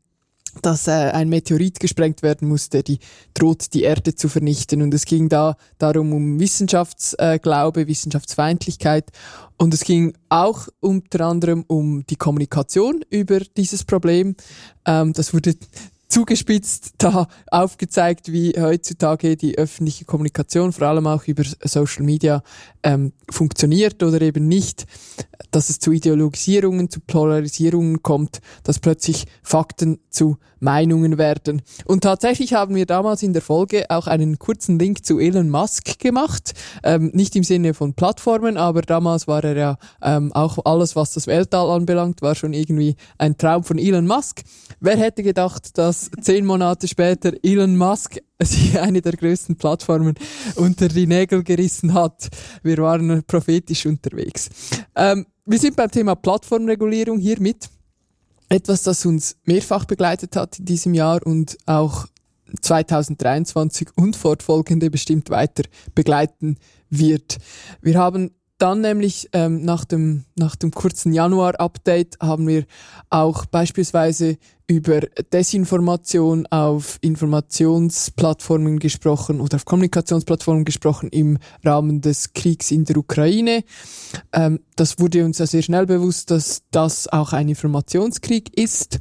dass 0.62 0.88
äh, 0.88 0.92
ein 0.92 1.30
Meteorit 1.30 1.80
gesprengt 1.80 2.24
werden 2.24 2.48
musste, 2.48 2.84
die 2.84 3.00
droht 3.34 3.74
die 3.74 3.84
Erde 3.84 4.16
zu 4.16 4.30
vernichten. 4.30 4.82
Und 4.82 4.94
es 4.94 5.06
ging 5.06 5.30
da 5.30 5.56
darum 5.78 6.14
um 6.14 6.40
Wissenschaftsglaube, 6.40 7.82
äh, 7.82 7.88
Wissenschaftsfeindlichkeit. 7.88 9.12
Und 9.58 9.74
es 9.74 9.84
ging 9.84 10.14
auch 10.30 10.68
unter 10.80 11.22
anderem 11.22 11.64
um 11.68 12.06
die 12.06 12.16
Kommunikation 12.16 13.04
über 13.10 13.40
dieses 13.40 13.84
Problem. 13.84 14.36
Ähm, 14.86 15.14
das 15.14 15.34
wurde 15.34 15.56
zugespitzt 16.08 16.94
da 16.98 17.28
aufgezeigt, 17.52 18.32
wie 18.32 18.54
heutzutage 18.58 19.36
die 19.36 19.58
öffentliche 19.58 20.06
Kommunikation, 20.06 20.72
vor 20.72 20.88
allem 20.88 21.08
auch 21.08 21.26
über 21.26 21.44
Social 21.64 22.04
Media, 22.04 22.44
ähm, 22.84 23.14
funktioniert 23.30 24.02
oder 24.04 24.22
eben 24.22 24.48
nicht, 24.48 24.86
dass 25.52 25.70
es 25.70 25.80
zu 25.80 25.92
Ideologisierungen, 25.92 26.90
zu 26.90 27.00
Polarisierungen 27.02 28.02
kommt, 28.04 28.40
dass 28.64 28.80
plötzlich 28.80 29.26
Fakten 29.44 30.00
zu 30.10 30.38
Meinungen 30.60 31.18
werden. 31.18 31.62
Und 31.86 32.02
tatsächlich 32.02 32.54
haben 32.54 32.76
wir 32.76 32.86
damals 32.86 33.22
in 33.24 33.34
der 33.34 33.42
Folge 33.42 33.86
auch 33.90 34.08
einen 34.08 34.40
kurzen 34.40 34.80
Link 34.80 35.06
zu 35.06 35.20
Elon 35.20 35.50
Musk 35.50 36.00
gemacht, 36.00 36.54
ähm, 36.84 37.12
nicht 37.14 37.36
im 37.36 37.44
Sinne 37.44 37.74
von 37.74 37.94
Plattformen, 37.94 38.58
aber 38.58 38.82
damals 38.82 39.28
war 39.28 39.44
er 39.44 39.56
ja 39.56 39.78
ähm, 40.02 40.32
auch 40.34 40.66
alles, 40.66 40.96
was 40.96 41.14
das 41.14 41.28
Weltall 41.28 41.70
anbelangt, 41.70 42.22
war 42.22 42.36
schon 42.36 42.54
irgendwie 42.54 42.96
ein 43.18 43.38
Traum 43.38 43.64
von 43.64 43.78
Elon 43.78 44.08
Musk. 44.08 44.44
Wer 44.80 44.98
hätte 44.98 45.24
gedacht, 45.24 45.78
dass 45.78 45.97
zehn 46.22 46.46
Monate 46.46 46.88
später 46.88 47.34
Elon 47.44 47.76
Musk 47.78 48.18
sich 48.42 48.80
eine 48.80 49.02
der 49.02 49.14
größten 49.14 49.56
Plattformen 49.56 50.16
unter 50.56 50.88
die 50.88 51.08
Nägel 51.08 51.44
gerissen 51.44 51.94
hat. 51.94 52.30
Wir 52.64 52.78
waren 52.78 53.24
prophetisch 53.26 53.86
unterwegs. 53.86 54.50
Ähm, 54.96 55.26
wir 55.46 55.60
sind 55.60 55.76
beim 55.76 55.92
Thema 55.92 56.16
Plattformregulierung 56.16 57.20
hier 57.20 57.40
mit. 57.40 57.70
Etwas, 58.50 58.84
das 58.84 59.06
uns 59.06 59.36
mehrfach 59.44 59.86
begleitet 59.86 60.36
hat 60.36 60.60
in 60.60 60.66
diesem 60.66 60.94
Jahr 60.94 61.26
und 61.26 61.58
auch 61.66 62.08
2023 62.62 63.90
und 63.96 64.16
fortfolgende 64.16 64.90
bestimmt 64.90 65.30
weiter 65.30 65.64
begleiten 65.96 66.58
wird. 66.90 67.38
Wir 67.82 67.98
haben 67.98 68.32
dann 68.58 68.82
nämlich 68.82 69.30
ähm, 69.34 69.64
nach, 69.64 69.86
dem, 69.86 70.26
nach 70.36 70.56
dem 70.56 70.72
kurzen 70.72 71.14
Januar-Update 71.14 72.20
haben 72.20 72.48
wir 72.48 72.66
auch 73.10 73.46
beispielsweise 73.46 74.38
über 74.68 75.02
Desinformation 75.32 76.46
auf 76.48 76.98
Informationsplattformen 77.02 78.80
gesprochen 78.80 79.40
oder 79.40 79.56
auf 79.56 79.66
Kommunikationsplattformen 79.66 80.66
gesprochen 80.66 81.10
im 81.10 81.38
Rahmen 81.64 82.02
des 82.02 82.34
Kriegs 82.34 82.72
in 82.72 82.84
der 82.84 82.98
Ukraine. 82.98 83.64
Ähm, 84.34 84.60
das 84.76 85.00
wurde 85.00 85.24
uns 85.24 85.38
ja 85.38 85.46
sehr 85.46 85.62
schnell 85.62 85.86
bewusst, 85.86 86.32
dass 86.32 86.64
das 86.72 87.08
auch 87.08 87.34
ein 87.34 87.50
Informationskrieg 87.50 88.58
ist. 88.58 89.00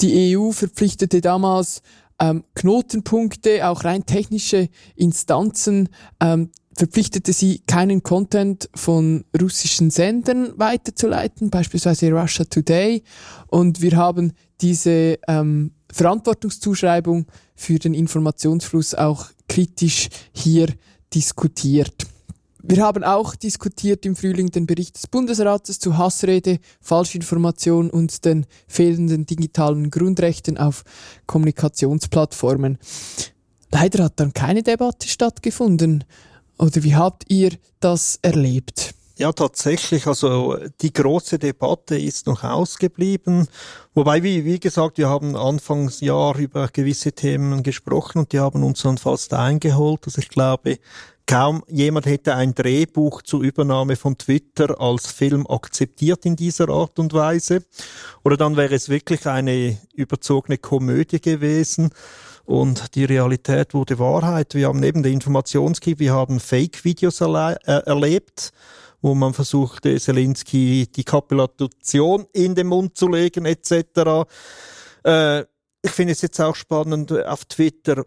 Die 0.00 0.36
EU 0.36 0.50
verpflichtete 0.52 1.20
damals 1.20 1.82
ähm, 2.20 2.44
Knotenpunkte, 2.54 3.68
auch 3.68 3.84
rein 3.84 4.06
technische 4.06 4.68
Instanzen 4.96 5.88
ähm, 6.20 6.50
verpflichtete 6.76 7.32
sie, 7.32 7.62
keinen 7.66 8.02
Content 8.02 8.68
von 8.74 9.24
russischen 9.40 9.90
Sendern 9.90 10.52
weiterzuleiten, 10.56 11.50
beispielsweise 11.50 12.12
Russia 12.12 12.44
Today. 12.44 13.02
Und 13.48 13.80
wir 13.80 13.96
haben 13.96 14.32
diese 14.60 15.18
ähm, 15.26 15.72
Verantwortungszuschreibung 15.92 17.26
für 17.54 17.78
den 17.78 17.94
Informationsfluss 17.94 18.94
auch 18.94 19.26
kritisch 19.48 20.08
hier 20.32 20.68
diskutiert. 21.12 22.06
Wir 22.62 22.84
haben 22.84 23.04
auch 23.04 23.34
diskutiert 23.34 24.04
im 24.04 24.14
Frühling 24.14 24.50
den 24.50 24.66
Bericht 24.66 24.96
des 24.96 25.06
Bundesrates 25.06 25.78
zu 25.78 25.96
Hassrede, 25.96 26.58
Falschinformation 26.80 27.90
und 27.90 28.24
den 28.26 28.44
fehlenden 28.68 29.24
digitalen 29.24 29.90
Grundrechten 29.90 30.58
auf 30.58 30.84
Kommunikationsplattformen. 31.26 32.78
Leider 33.72 34.04
hat 34.04 34.20
dann 34.20 34.34
keine 34.34 34.62
Debatte 34.62 35.08
stattgefunden. 35.08 36.04
Oder 36.60 36.82
wie 36.82 36.94
habt 36.94 37.24
ihr 37.28 37.52
das 37.80 38.18
erlebt? 38.20 38.94
Ja, 39.16 39.32
tatsächlich. 39.32 40.06
Also 40.06 40.58
die 40.82 40.92
große 40.92 41.38
Debatte 41.38 41.98
ist 41.98 42.26
noch 42.26 42.44
ausgeblieben. 42.44 43.48
Wobei, 43.94 44.22
wie, 44.22 44.44
wie 44.44 44.60
gesagt, 44.60 44.98
wir 44.98 45.08
haben 45.08 45.36
Anfangsjahr 45.36 46.38
über 46.38 46.68
gewisse 46.68 47.12
Themen 47.12 47.62
gesprochen 47.62 48.18
und 48.18 48.32
die 48.32 48.40
haben 48.40 48.62
uns 48.62 48.82
dann 48.82 48.98
fast 48.98 49.32
eingeholt. 49.32 50.00
Also 50.04 50.20
ich 50.20 50.28
glaube, 50.28 50.78
kaum 51.26 51.62
jemand 51.68 52.06
hätte 52.06 52.34
ein 52.34 52.54
Drehbuch 52.54 53.22
zur 53.22 53.42
Übernahme 53.42 53.96
von 53.96 54.18
Twitter 54.18 54.80
als 54.80 55.06
Film 55.06 55.46
akzeptiert 55.46 56.26
in 56.26 56.36
dieser 56.36 56.68
Art 56.68 56.98
und 56.98 57.14
Weise. 57.14 57.62
Oder 58.22 58.36
dann 58.36 58.56
wäre 58.56 58.74
es 58.74 58.90
wirklich 58.90 59.26
eine 59.26 59.78
überzogene 59.94 60.58
Komödie 60.58 61.20
gewesen. 61.20 61.90
Und 62.50 62.96
die 62.96 63.04
Realität 63.04 63.74
wurde 63.74 64.00
Wahrheit. 64.00 64.56
Wir 64.56 64.66
haben 64.66 64.80
neben 64.80 65.04
der 65.04 65.12
Informationskrieg, 65.12 66.00
wir 66.00 66.12
haben 66.12 66.40
Fake-Videos 66.40 67.20
erle 67.20 67.56
äh, 67.64 67.86
erlebt, 67.86 68.50
wo 69.00 69.14
man 69.14 69.34
versuchte, 69.34 70.00
Zelensky 70.00 70.88
die 70.88 71.04
Kapitulation 71.04 72.26
in 72.32 72.56
den 72.56 72.66
Mund 72.66 72.96
zu 72.96 73.06
legen, 73.06 73.46
etc. 73.46 74.26
Äh, 75.04 75.42
ich 75.80 75.92
finde 75.92 76.10
es 76.10 76.22
jetzt 76.22 76.40
auch 76.40 76.56
spannend 76.56 77.12
auf 77.12 77.44
Twitter. 77.44 78.04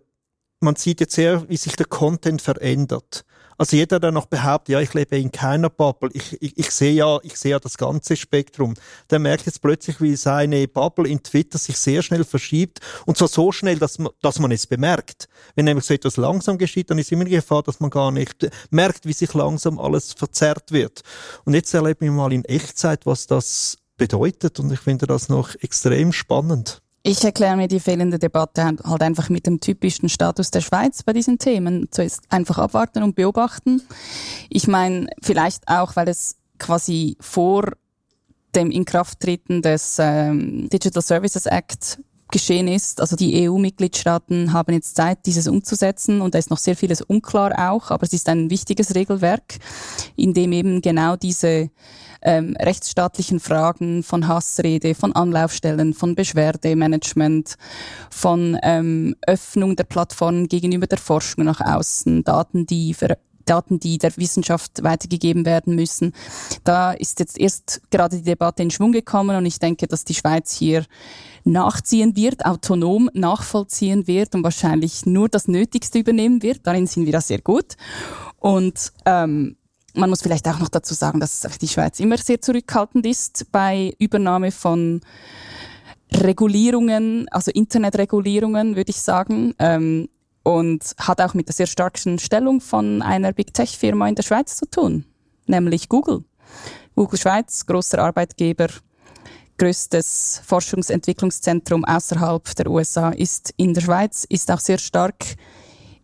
Man 0.59 0.75
sieht 0.75 0.99
jetzt 0.99 1.15
sehr, 1.15 1.47
wie 1.47 1.55
sich 1.55 1.77
der 1.77 1.85
Content 1.85 2.41
verändert. 2.41 3.23
Also 3.57 3.75
jeder, 3.75 3.99
der 3.99 4.11
noch 4.11 4.25
behauptet, 4.25 4.73
ja, 4.73 4.81
ich 4.81 4.93
lebe 4.93 5.17
in 5.17 5.31
keiner 5.31 5.69
Bubble, 5.69 6.09
ich, 6.13 6.41
ich, 6.41 6.57
ich 6.57 6.71
sehe 6.71 6.93
ja, 6.93 7.19
ich 7.23 7.37
sehe 7.37 7.51
ja 7.51 7.59
das 7.59 7.77
ganze 7.77 8.15
Spektrum, 8.15 8.73
der 9.09 9.19
merkt 9.19 9.45
jetzt 9.45 9.61
plötzlich, 9.61 10.01
wie 10.01 10.15
seine 10.15 10.67
Bubble 10.67 11.07
in 11.07 11.21
Twitter 11.23 11.57
sich 11.57 11.77
sehr 11.77 12.01
schnell 12.01 12.23
verschiebt 12.23 12.79
und 13.05 13.17
zwar 13.17 13.27
so 13.27 13.51
schnell, 13.51 13.79
dass 13.79 13.99
man, 13.99 14.11
dass 14.21 14.39
man 14.39 14.51
es 14.51 14.67
bemerkt. 14.67 15.27
Wenn 15.55 15.65
nämlich 15.65 15.85
so 15.85 15.93
etwas 15.93 16.17
langsam 16.17 16.57
geschieht, 16.57 16.89
dann 16.89 16.97
ist 16.97 17.11
immer 17.11 17.25
die 17.25 17.31
Gefahr, 17.31 17.63
dass 17.63 17.79
man 17.79 17.89
gar 17.89 18.11
nicht 18.11 18.49
merkt, 18.69 19.05
wie 19.05 19.13
sich 19.13 19.33
langsam 19.33 19.79
alles 19.79 20.13
verzerrt 20.13 20.71
wird. 20.71 21.01
Und 21.45 21.53
jetzt 21.53 21.73
erleben 21.73 22.01
wir 22.01 22.11
mal 22.11 22.33
in 22.33 22.45
Echtzeit, 22.45 23.05
was 23.05 23.27
das 23.27 23.77
bedeutet 23.97 24.59
und 24.59 24.71
ich 24.71 24.79
finde 24.79 25.07
das 25.07 25.29
noch 25.29 25.55
extrem 25.55 26.11
spannend. 26.11 26.82
Ich 27.05 27.21
erkläre 27.21 27.57
mir 27.57 27.67
die 27.67 27.81
fehlende 27.81 28.17
Debatte 28.17 28.63
halt 28.63 29.01
einfach 29.01 29.27
mit 29.27 29.45
dem 29.45 29.59
typischen 29.59 30.07
Status 30.07 30.51
der 30.51 30.61
Schweiz 30.61 31.03
bei 31.03 31.11
diesen 31.11 31.37
Themen. 31.37 31.89
Zuerst 31.91 32.21
einfach 32.29 32.57
abwarten 32.57 33.03
und 33.03 33.15
beobachten. 33.15 33.81
Ich 34.49 34.67
meine, 34.69 35.07
vielleicht 35.21 35.67
auch, 35.67 35.97
weil 35.97 36.07
es 36.07 36.37
quasi 36.59 37.17
vor 37.19 37.73
dem 38.55 38.71
Inkrafttreten 38.71 39.61
des 39.61 39.97
ähm, 39.99 40.69
Digital 40.69 41.01
Services 41.01 41.45
Act 41.45 41.99
geschehen 42.31 42.67
ist. 42.67 42.99
Also 42.99 43.15
die 43.15 43.47
EU-Mitgliedstaaten 43.47 44.53
haben 44.53 44.73
jetzt 44.73 44.95
Zeit, 44.95 45.19
dieses 45.25 45.47
umzusetzen 45.47 46.21
und 46.21 46.33
da 46.33 46.39
ist 46.39 46.49
noch 46.49 46.57
sehr 46.57 46.75
vieles 46.75 47.01
unklar 47.01 47.71
auch, 47.71 47.91
aber 47.91 48.03
es 48.03 48.13
ist 48.13 48.29
ein 48.29 48.49
wichtiges 48.49 48.95
Regelwerk, 48.95 49.59
in 50.15 50.33
dem 50.33 50.51
eben 50.51 50.81
genau 50.81 51.15
diese 51.15 51.69
ähm, 52.23 52.55
rechtsstaatlichen 52.59 53.39
Fragen 53.39 54.01
von 54.03 54.27
Hassrede, 54.27 54.95
von 54.95 55.13
Anlaufstellen, 55.13 55.93
von 55.93 56.15
Beschwerdemanagement, 56.15 57.55
von 58.09 58.57
ähm, 58.63 59.15
Öffnung 59.27 59.75
der 59.75 59.83
Plattformen 59.83 60.47
gegenüber 60.47 60.87
der 60.87 60.97
Forschung 60.97 61.43
nach 61.45 61.61
außen, 61.61 62.23
Daten, 62.23 62.65
die 62.65 62.93
für 62.93 63.17
Daten, 63.45 63.79
die 63.79 63.97
der 63.97 64.15
Wissenschaft 64.17 64.83
weitergegeben 64.83 65.45
werden 65.45 65.75
müssen. 65.75 66.13
Da 66.63 66.91
ist 66.91 67.19
jetzt 67.19 67.39
erst 67.39 67.81
gerade 67.91 68.17
die 68.17 68.23
Debatte 68.23 68.63
in 68.63 68.71
Schwung 68.71 68.91
gekommen 68.91 69.35
und 69.35 69.45
ich 69.45 69.59
denke, 69.59 69.87
dass 69.87 70.05
die 70.05 70.15
Schweiz 70.15 70.53
hier 70.53 70.85
nachziehen 71.43 72.15
wird, 72.15 72.45
autonom 72.45 73.09
nachvollziehen 73.13 74.07
wird 74.07 74.35
und 74.35 74.43
wahrscheinlich 74.43 75.05
nur 75.05 75.29
das 75.29 75.47
Nötigste 75.47 75.99
übernehmen 75.99 76.41
wird. 76.41 76.61
Darin 76.63 76.87
sind 76.87 77.05
wir 77.05 77.13
da 77.13 77.21
sehr 77.21 77.41
gut. 77.41 77.75
Und 78.39 78.91
ähm, 79.05 79.57
man 79.93 80.09
muss 80.09 80.21
vielleicht 80.21 80.47
auch 80.47 80.59
noch 80.59 80.69
dazu 80.69 80.93
sagen, 80.93 81.19
dass 81.19 81.41
die 81.61 81.67
Schweiz 81.67 81.99
immer 81.99 82.17
sehr 82.17 82.41
zurückhaltend 82.41 83.05
ist 83.05 83.51
bei 83.51 83.93
Übernahme 83.99 84.51
von 84.51 85.01
Regulierungen, 86.11 87.27
also 87.29 87.51
Internetregulierungen, 87.51 88.75
würde 88.75 88.91
ich 88.91 89.01
sagen. 89.01 89.53
Ähm, 89.59 90.09
und 90.43 90.93
hat 90.97 91.21
auch 91.21 91.33
mit 91.33 91.47
der 91.47 91.55
sehr 91.55 91.67
starken 91.67 92.19
Stellung 92.19 92.61
von 92.61 93.01
einer 93.01 93.33
Big 93.33 93.53
Tech 93.53 93.77
Firma 93.77 94.07
in 94.07 94.15
der 94.15 94.23
Schweiz 94.23 94.57
zu 94.57 94.65
tun, 94.69 95.05
nämlich 95.47 95.89
Google. 95.89 96.23
Google 96.95 97.19
Schweiz, 97.19 97.65
großer 97.65 97.99
Arbeitgeber, 97.99 98.67
größtes 99.57 100.41
Forschungsentwicklungszentrum 100.45 101.85
außerhalb 101.85 102.55
der 102.55 102.69
USA 102.69 103.09
ist 103.09 103.53
in 103.57 103.73
der 103.73 103.81
Schweiz, 103.81 104.25
ist 104.29 104.51
auch 104.51 104.59
sehr 104.59 104.77
stark 104.77 105.15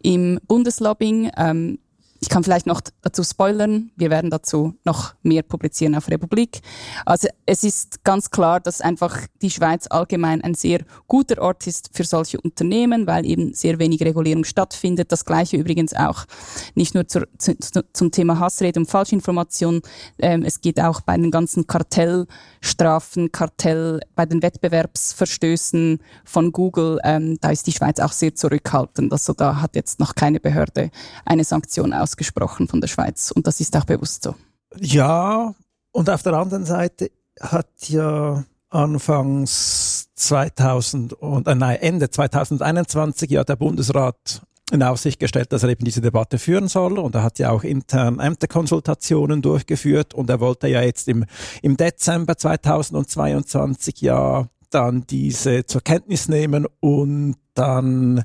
im 0.02 0.40
Bundeslobbying. 0.48 1.32
Ähm, 1.38 1.80
ich 2.22 2.30
kann 2.30 2.44
vielleicht 2.44 2.68
noch 2.68 2.82
dazu 3.02 3.24
spoilern, 3.24 3.92
wir 3.96 4.10
werden 4.10 4.30
dazu 4.30 4.76
noch 4.84 5.14
mehr 5.24 5.42
publizieren 5.42 5.96
auf 5.96 6.10
Republik. 6.10 6.60
Also 7.06 7.30
es 7.46 7.64
ist 7.64 8.04
ganz 8.04 8.30
klar, 8.30 8.60
dass 8.60 8.82
einfach 8.82 9.18
die 9.42 9.50
Schweiz 9.50 9.88
allgemein 9.90 10.42
ein 10.42 10.54
sehr 10.54 10.82
guter 11.08 11.42
Ort 11.42 11.66
ist 11.68 11.92
für 11.94 12.04
solche 12.04 12.40
Unternehmen, 12.42 13.08
weil 13.08 13.26
eben 13.26 13.54
sehr 13.54 13.80
wenig 13.80 14.02
Regulierung 14.02 14.44
stattfindet. 14.44 15.12
Das 15.12 15.24
gleiche 15.24 15.58
übrigens 15.58 15.94
auch 15.94 16.26
nicht 16.76 16.94
nur 16.94 17.08
zur, 17.08 17.28
zu, 17.38 17.56
zum 17.94 18.12
Thema 18.12 18.40
Hassrede 18.40 18.80
und 18.80 18.90
Falschinformation. 18.90 19.82
Ähm, 20.20 20.44
es 20.44 20.60
geht 20.60 20.80
auch 20.82 21.02
bei 21.02 21.16
den 21.16 21.32
ganzen 21.32 21.68
Kartellstrafen, 21.68 23.32
Kartell, 23.32 24.02
bei 24.16 24.26
den 24.26 24.42
Wettbewerbsverstößen 24.42 26.00
von 26.26 26.52
Google. 26.52 27.00
Ähm, 27.04 27.38
da 27.40 27.52
ist 27.52 27.66
die 27.68 27.72
Schweiz 27.72 28.00
auch 28.00 28.12
sehr 28.12 28.36
zurückhaltend. 28.36 29.14
Also 29.14 29.34
da 29.34 29.62
hat 29.62 29.76
jetzt 29.76 30.00
noch 30.00 30.16
keine 30.16 30.40
Behörde 30.40 30.92
eine 31.26 31.44
Sanktion 31.44 31.94
ausgesprochen 32.10 32.68
von 32.68 32.82
der 32.82 32.88
Schweiz. 32.88 33.32
Und 33.32 33.46
das 33.46 33.60
ist 33.60 33.76
auch 33.78 33.86
bewusst 33.86 34.24
so. 34.24 34.36
Ja, 34.78 35.54
und 35.92 36.10
auf 36.10 36.24
der 36.24 36.34
anderen 36.34 36.66
Seite 36.66 37.12
hat 37.40 37.70
ja 37.88 38.44
Anfangs 38.70 40.10
2000 40.16 41.14
und 41.14 41.48
äh, 41.48 41.56
nein, 41.56 41.78
Ende 41.82 42.10
2021 42.10 43.32
ja 43.32 43.44
der 43.44 43.56
Bundesrat 43.56 44.42
in 44.72 44.84
Aussicht 44.84 45.20
gestellt, 45.20 45.52
dass 45.52 45.64
er 45.64 45.70
eben 45.70 45.84
diese 45.84 46.02
Debatte 46.02 46.38
führen 46.38 46.68
soll. 46.68 47.00
Und 47.00 47.16
er 47.16 47.24
hat 47.24 47.40
ja 47.40 47.50
auch 47.50 47.64
intern 47.64 48.20
Ämterkonsultationen 48.20 49.42
durchgeführt. 49.42 50.14
Und 50.14 50.30
er 50.30 50.40
wollte 50.40 50.68
ja 50.68 50.84
jetzt 50.84 51.08
im, 51.08 51.26
im 51.64 51.78
Dezember 51.78 52.38
2022 52.38 54.02
ja 54.02 54.48
dann 54.70 55.06
diese 55.10 55.66
zur 55.66 55.82
Kenntnis 55.82 56.28
nehmen 56.28 56.68
und 56.80 57.38
dann 57.56 58.20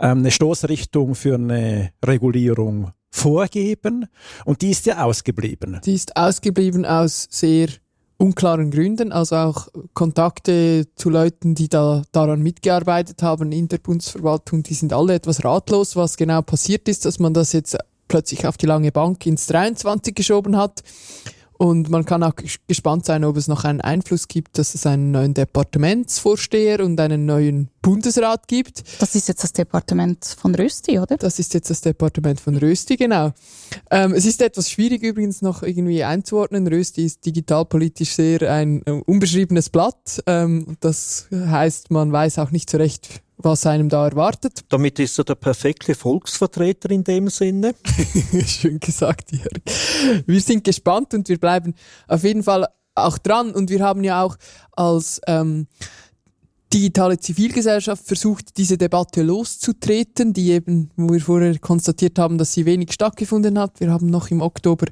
ähm, 0.00 0.18
eine 0.18 0.32
Stoßrichtung 0.32 1.14
für 1.14 1.36
eine 1.36 1.92
Regulierung 2.04 2.90
vorgeben. 3.14 4.06
Und 4.44 4.60
die 4.62 4.70
ist 4.70 4.86
ja 4.86 5.04
ausgeblieben. 5.04 5.80
Die 5.84 5.94
ist 5.94 6.16
ausgeblieben 6.16 6.84
aus 6.84 7.28
sehr 7.30 7.68
unklaren 8.16 8.70
Gründen, 8.70 9.12
also 9.12 9.36
auch 9.36 9.68
Kontakte 9.92 10.86
zu 10.96 11.10
Leuten, 11.10 11.54
die 11.54 11.68
da 11.68 12.02
daran 12.12 12.42
mitgearbeitet 12.42 13.22
haben 13.22 13.52
in 13.52 13.68
der 13.68 13.78
Bundesverwaltung, 13.78 14.62
die 14.62 14.74
sind 14.74 14.92
alle 14.92 15.14
etwas 15.14 15.44
ratlos, 15.44 15.96
was 15.96 16.16
genau 16.16 16.42
passiert 16.42 16.88
ist, 16.88 17.04
dass 17.04 17.18
man 17.18 17.34
das 17.34 17.52
jetzt 17.52 17.76
plötzlich 18.08 18.46
auf 18.46 18.56
die 18.56 18.66
lange 18.66 18.92
Bank 18.92 19.24
ins 19.26 19.46
23 19.46 20.14
geschoben 20.14 20.56
hat. 20.56 20.82
Und 21.56 21.88
man 21.88 22.04
kann 22.04 22.22
auch 22.22 22.34
gespannt 22.66 23.06
sein, 23.06 23.24
ob 23.24 23.36
es 23.36 23.48
noch 23.48 23.64
einen 23.64 23.80
Einfluss 23.80 24.28
gibt, 24.28 24.58
dass 24.58 24.74
es 24.74 24.86
einen 24.86 25.12
neuen 25.12 25.34
Departementsvorsteher 25.34 26.84
und 26.84 26.98
einen 27.00 27.26
neuen 27.26 27.68
Bundesrat 27.80 28.48
gibt. 28.48 28.82
Das 29.00 29.14
ist 29.14 29.28
jetzt 29.28 29.44
das 29.44 29.52
Departement 29.52 30.24
von 30.24 30.54
Rösti, 30.54 30.98
oder? 30.98 31.16
Das 31.16 31.38
ist 31.38 31.54
jetzt 31.54 31.70
das 31.70 31.80
Departement 31.80 32.40
von 32.40 32.56
Rösti, 32.56 32.96
genau. 32.96 33.32
Ähm, 33.90 34.14
es 34.14 34.24
ist 34.24 34.42
etwas 34.42 34.70
schwierig 34.70 35.02
übrigens 35.02 35.42
noch 35.42 35.62
irgendwie 35.62 36.02
einzuordnen. 36.02 36.66
Rösti 36.66 37.04
ist 37.04 37.24
digitalpolitisch 37.24 38.14
sehr 38.14 38.50
ein 38.50 38.82
äh, 38.86 38.90
unbeschriebenes 38.90 39.70
Blatt. 39.70 40.22
Ähm, 40.26 40.76
das 40.80 41.28
heißt, 41.30 41.90
man 41.90 42.10
weiß 42.10 42.38
auch 42.38 42.50
nicht 42.50 42.70
so 42.70 42.78
recht, 42.78 43.22
was 43.36 43.66
einem 43.66 43.88
da 43.88 44.06
erwartet. 44.06 44.64
Damit 44.68 44.98
ist 44.98 45.18
er 45.18 45.24
der 45.24 45.34
perfekte 45.34 45.94
Volksvertreter 45.94 46.90
in 46.90 47.04
dem 47.04 47.28
Sinne. 47.28 47.74
Schön 48.46 48.80
gesagt, 48.80 49.32
Jörg. 49.32 50.24
Wir 50.26 50.40
sind 50.40 50.64
gespannt 50.64 51.14
und 51.14 51.28
wir 51.28 51.38
bleiben 51.38 51.74
auf 52.08 52.24
jeden 52.24 52.42
Fall 52.42 52.66
auch 52.94 53.18
dran 53.18 53.52
und 53.52 53.70
wir 53.70 53.80
haben 53.80 54.04
ja 54.04 54.22
auch 54.22 54.36
als 54.72 55.20
ähm, 55.26 55.66
digitale 56.74 57.18
Zivilgesellschaft 57.18 58.04
versucht, 58.04 58.56
diese 58.56 58.76
Debatte 58.76 59.22
loszutreten, 59.22 60.32
die 60.32 60.50
eben, 60.50 60.90
wo 60.96 61.12
wir 61.12 61.20
vorher 61.20 61.56
konstatiert 61.60 62.18
haben, 62.18 62.36
dass 62.36 62.52
sie 62.52 62.66
wenig 62.66 62.92
stattgefunden 62.92 63.60
hat. 63.60 63.78
Wir 63.78 63.92
haben 63.92 64.06
noch 64.06 64.32
im 64.32 64.40
Oktober 64.40 64.86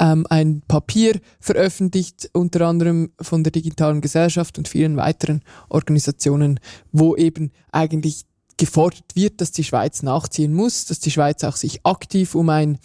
ähm, 0.00 0.26
ein 0.28 0.62
Papier 0.66 1.20
veröffentlicht, 1.38 2.30
unter 2.32 2.66
anderem 2.66 3.12
von 3.20 3.44
der 3.44 3.52
digitalen 3.52 4.00
Gesellschaft 4.00 4.58
und 4.58 4.66
vielen 4.66 4.96
weiteren 4.96 5.42
Organisationen, 5.68 6.58
wo 6.90 7.14
eben 7.14 7.52
eigentlich 7.70 8.24
gefordert 8.56 9.14
wird, 9.14 9.40
dass 9.40 9.52
die 9.52 9.64
Schweiz 9.64 10.02
nachziehen 10.02 10.54
muss, 10.54 10.86
dass 10.86 11.00
die 11.00 11.10
Schweiz 11.10 11.42
auch 11.44 11.56
sich 11.56 11.84
aktiv 11.84 12.34
um, 12.34 12.48
ein, 12.48 12.78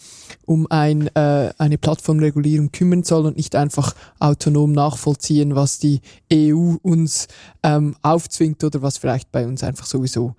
um 0.46 0.66
ein, 0.70 1.14
äh, 1.14 1.52
eine 1.58 1.78
Plattformregulierung 1.78 2.72
kümmern 2.72 3.04
soll 3.04 3.26
und 3.26 3.36
nicht 3.36 3.54
einfach 3.54 3.94
autonom 4.18 4.72
nachvollziehen, 4.72 5.54
was 5.54 5.78
die 5.78 6.00
EU 6.32 6.76
uns 6.82 7.28
ähm, 7.62 7.96
aufzwingt 8.02 8.64
oder 8.64 8.82
was 8.82 8.98
vielleicht 8.98 9.30
bei 9.30 9.46
uns 9.46 9.62
einfach 9.62 9.86
sowieso 9.86 10.34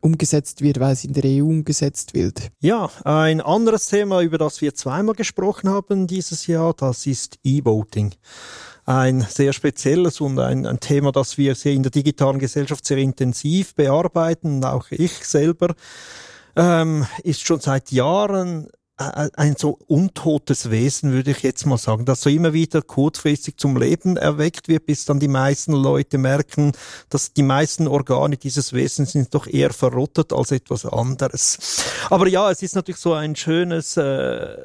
umgesetzt 0.00 0.62
wird, 0.62 0.80
weil 0.80 0.92
es 0.92 1.04
in 1.04 1.12
der 1.12 1.24
EU 1.24 1.44
umgesetzt 1.44 2.12
wird. 2.14 2.50
Ja, 2.60 2.90
ein 3.04 3.40
anderes 3.40 3.86
Thema, 3.86 4.20
über 4.20 4.36
das 4.36 4.60
wir 4.60 4.74
zweimal 4.74 5.14
gesprochen 5.14 5.68
haben 5.70 6.06
dieses 6.06 6.46
Jahr, 6.46 6.74
das 6.74 7.06
ist 7.06 7.38
E-Voting 7.44 8.12
ein 8.98 9.22
sehr 9.22 9.52
spezielles 9.52 10.20
und 10.20 10.38
ein, 10.38 10.66
ein 10.66 10.80
Thema, 10.80 11.12
das 11.12 11.38
wir 11.38 11.56
in 11.64 11.82
der 11.82 11.90
digitalen 11.90 12.38
Gesellschaft 12.38 12.84
sehr 12.84 12.98
intensiv 12.98 13.74
bearbeiten. 13.74 14.64
Auch 14.64 14.86
ich 14.90 15.12
selber 15.24 15.74
ähm, 16.56 17.06
ist 17.22 17.46
schon 17.46 17.60
seit 17.60 17.90
Jahren 17.90 18.68
ein 18.96 19.56
so 19.56 19.78
untotes 19.86 20.70
Wesen, 20.70 21.12
würde 21.12 21.32
ich 21.32 21.42
jetzt 21.42 21.66
mal 21.66 21.78
sagen, 21.78 22.04
das 22.04 22.20
so 22.20 22.30
immer 22.30 22.52
wieder 22.52 22.82
kurzfristig 22.82 23.56
zum 23.56 23.76
Leben 23.76 24.16
erweckt 24.16 24.68
wird, 24.68 24.86
bis 24.86 25.06
dann 25.06 25.18
die 25.18 25.28
meisten 25.28 25.72
Leute 25.72 26.18
merken, 26.18 26.72
dass 27.08 27.32
die 27.32 27.42
meisten 27.42 27.88
Organe 27.88 28.36
dieses 28.36 28.72
Wesens 28.72 29.12
sind 29.12 29.34
doch 29.34 29.46
eher 29.46 29.72
verrottet 29.72 30.32
als 30.32 30.52
etwas 30.52 30.86
anderes. 30.86 31.84
Aber 32.10 32.28
ja, 32.28 32.50
es 32.50 32.62
ist 32.62 32.76
natürlich 32.76 33.00
so 33.00 33.14
ein 33.14 33.34
schönes 33.34 33.96
äh, 33.96 34.56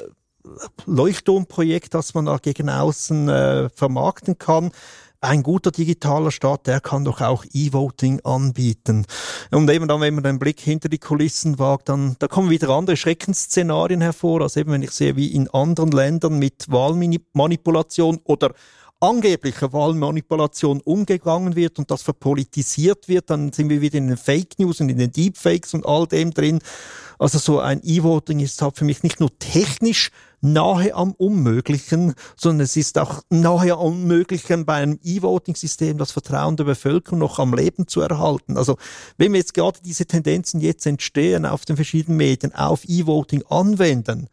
Leuchtturmprojekt, 0.85 1.93
das 1.93 2.13
man 2.13 2.25
da 2.25 2.37
gegen 2.37 2.69
außen 2.69 3.29
äh, 3.29 3.69
vermarkten 3.69 4.37
kann. 4.37 4.71
Ein 5.19 5.41
guter 5.41 5.71
digitaler 5.71 6.29
Staat, 6.29 6.67
der 6.67 6.79
kann 6.79 7.03
doch 7.03 7.21
auch 7.21 7.43
E-Voting 7.51 8.19
anbieten. 8.23 9.05
Und 9.49 9.69
eben 9.71 9.87
dann, 9.87 9.99
wenn 9.99 10.13
man 10.13 10.23
den 10.23 10.37
Blick 10.37 10.59
hinter 10.59 10.89
die 10.89 10.99
Kulissen 10.99 11.57
wagt, 11.57 11.89
dann 11.89 12.15
da 12.19 12.27
kommen 12.27 12.51
wieder 12.51 12.69
andere 12.69 12.97
Schreckensszenarien 12.97 14.01
hervor, 14.01 14.41
als 14.41 14.57
eben 14.57 14.71
wenn 14.71 14.83
ich 14.83 14.91
sehe, 14.91 15.15
wie 15.15 15.33
in 15.33 15.49
anderen 15.49 15.91
Ländern 15.91 16.37
mit 16.37 16.69
Wahlmanipulation 16.69 18.19
oder 18.25 18.53
angeblicher 18.99 19.73
Wahlmanipulation 19.73 20.81
umgegangen 20.81 21.55
wird 21.55 21.77
und 21.79 21.91
das 21.91 22.01
verpolitisiert 22.01 23.07
wird, 23.07 23.29
dann 23.29 23.51
sind 23.53 23.69
wir 23.69 23.81
wieder 23.81 23.97
in 23.97 24.07
den 24.07 24.17
Fake 24.17 24.57
News 24.59 24.81
und 24.81 24.89
in 24.89 24.97
den 24.97 25.11
Deepfakes 25.11 25.73
und 25.73 25.85
all 25.85 26.07
dem 26.07 26.31
drin. 26.31 26.59
Also 27.19 27.37
so 27.37 27.59
ein 27.59 27.81
E-Voting 27.83 28.39
ist 28.39 28.61
halt 28.61 28.77
für 28.77 28.85
mich 28.85 29.03
nicht 29.03 29.19
nur 29.19 29.37
technisch 29.39 30.11
nahe 30.41 30.93
am 30.93 31.13
Unmöglichen, 31.13 32.13
sondern 32.35 32.61
es 32.65 32.77
ist 32.77 32.97
auch 32.97 33.21
nahe 33.29 33.73
am 33.73 33.79
Unmöglichen 33.79 34.65
bei 34.65 34.75
einem 34.75 34.99
E-Voting-System 35.03 35.97
das 35.97 36.11
Vertrauen 36.11 36.57
der 36.57 36.65
Bevölkerung 36.65 37.19
noch 37.19 37.39
am 37.39 37.53
Leben 37.53 37.87
zu 37.87 38.01
erhalten. 38.01 38.57
Also 38.57 38.77
wenn 39.17 39.33
wir 39.33 39.39
jetzt 39.39 39.53
gerade 39.53 39.79
diese 39.83 40.05
Tendenzen 40.05 40.61
jetzt 40.61 40.85
entstehen 40.85 41.45
auf 41.45 41.65
den 41.65 41.75
verschiedenen 41.75 42.17
Medien 42.17 42.53
auf 42.53 42.83
E-Voting 42.87 43.43
anwenden, 43.49 44.29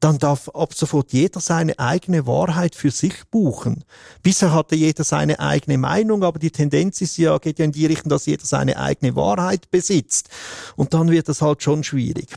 dann 0.00 0.18
darf 0.18 0.48
ab 0.50 0.74
sofort 0.74 1.12
jeder 1.12 1.40
seine 1.40 1.78
eigene 1.78 2.26
Wahrheit 2.26 2.74
für 2.74 2.90
sich 2.90 3.24
buchen. 3.30 3.84
Bisher 4.22 4.52
hatte 4.52 4.76
jeder 4.76 5.04
seine 5.04 5.40
eigene 5.40 5.78
Meinung, 5.78 6.22
aber 6.24 6.38
die 6.38 6.50
Tendenz 6.50 7.00
ist 7.00 7.16
ja, 7.16 7.38
geht 7.38 7.58
ja 7.58 7.64
in 7.64 7.72
die 7.72 7.86
Richtung, 7.86 8.10
dass 8.10 8.26
jeder 8.26 8.44
seine 8.44 8.78
eigene 8.78 9.16
Wahrheit 9.16 9.70
besitzt. 9.70 10.28
Und 10.76 10.94
dann 10.94 11.10
wird 11.10 11.28
es 11.28 11.42
halt 11.42 11.62
schon 11.62 11.84
schwierig. 11.84 12.28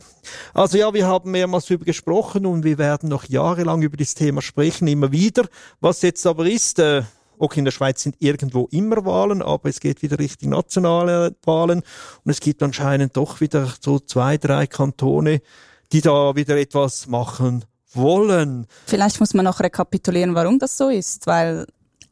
Also 0.54 0.78
ja, 0.78 0.94
wir 0.94 1.08
haben 1.08 1.32
mehrmals 1.32 1.66
darüber 1.66 1.86
gesprochen 1.86 2.46
und 2.46 2.64
wir 2.64 2.78
werden 2.78 3.10
noch 3.10 3.26
jahrelang 3.26 3.82
über 3.82 3.98
das 3.98 4.14
Thema 4.16 4.42
sprechen, 4.42 4.88
immer 4.88 5.12
wieder. 5.12 5.48
Was 5.80 6.02
jetzt 6.02 6.26
aber 6.26 6.46
ist, 6.46 6.80
äh, 6.80 7.04
Okay, 7.40 7.60
in 7.60 7.66
der 7.66 7.72
Schweiz 7.72 8.02
sind 8.02 8.16
irgendwo 8.18 8.68
immer 8.72 9.06
Wahlen, 9.06 9.44
aber 9.44 9.70
es 9.70 9.80
geht 9.80 10.02
wieder 10.02 10.18
Richtung 10.18 10.50
nationale 10.50 11.36
Wahlen 11.44 11.84
und 12.24 12.32
es 12.32 12.40
gibt 12.40 12.64
anscheinend 12.64 13.16
doch 13.16 13.42
wieder 13.42 13.72
so 13.80 14.00
zwei, 14.00 14.38
drei 14.38 14.66
Kantone, 14.66 15.42
die 15.92 16.02
da 16.02 16.36
wieder 16.36 16.58
etwas 16.58 17.08
machen 17.08 17.66
wollen. 17.94 18.68
Vielleicht 18.86 19.20
muss 19.20 19.34
man 19.34 19.46
noch 19.46 19.60
rekapitulieren, 19.60 20.36
warum 20.36 20.60
das 20.60 20.78
so 20.78 20.90
ist, 20.90 21.28
weil 21.28 21.66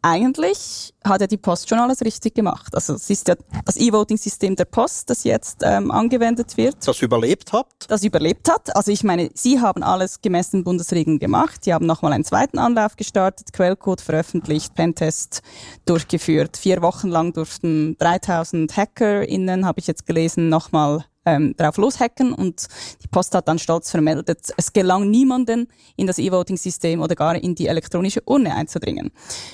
eigentlich 0.05 0.93
hat 1.03 1.21
ja 1.21 1.25
die 1.25 1.37
Post 1.37 1.67
schon 1.67 1.79
alles 1.79 2.01
richtig 2.01 2.35
gemacht. 2.35 2.75
Also 2.75 2.93
es 2.93 3.09
ist 3.09 3.27
ja 3.27 3.33
das 3.65 3.75
E-Voting-System 3.75 4.55
der 4.55 4.65
Post, 4.65 5.09
das 5.09 5.23
jetzt 5.23 5.61
ähm, 5.63 5.89
angewendet 5.89 6.57
wird. 6.57 6.75
Das 6.85 7.01
überlebt 7.01 7.51
hat? 7.53 7.65
Das 7.87 8.03
überlebt 8.03 8.47
hat. 8.47 8.75
Also 8.75 8.91
ich 8.91 9.03
meine, 9.03 9.31
Sie 9.33 9.59
haben 9.59 9.81
alles 9.81 10.21
gemäß 10.21 10.51
den 10.51 10.63
Bundesregeln 10.63 11.17
gemacht. 11.17 11.63
Sie 11.63 11.73
haben 11.73 11.87
nochmal 11.87 12.13
einen 12.13 12.23
zweiten 12.23 12.59
Anlauf 12.59 12.97
gestartet, 12.97 13.51
Quellcode 13.51 13.99
veröffentlicht, 13.99 14.75
Pentest 14.75 15.41
durchgeführt. 15.87 16.55
Vier 16.55 16.83
Wochen 16.83 17.07
lang 17.07 17.33
durften 17.33 17.97
3000 17.97 18.77
HackerInnen, 18.77 19.65
habe 19.65 19.79
ich 19.79 19.87
jetzt 19.87 20.05
gelesen, 20.05 20.49
nochmal 20.49 21.03
ähm, 21.25 21.55
drauf 21.57 21.77
loshacken 21.77 22.33
und 22.33 22.67
die 23.03 23.07
Post 23.07 23.33
hat 23.35 23.47
dann 23.47 23.59
stolz 23.59 23.91
vermeldet, 23.91 24.53
es 24.55 24.73
gelang 24.73 25.09
niemanden 25.09 25.67
in 25.95 26.07
das 26.07 26.19
E-Voting-System 26.19 27.01
oder 27.01 27.15
gar 27.15 27.35
in 27.35 27.55
die 27.55 27.67
elektronische 27.67 28.21
Urne 28.25 28.55
einzudringen. 28.55 29.11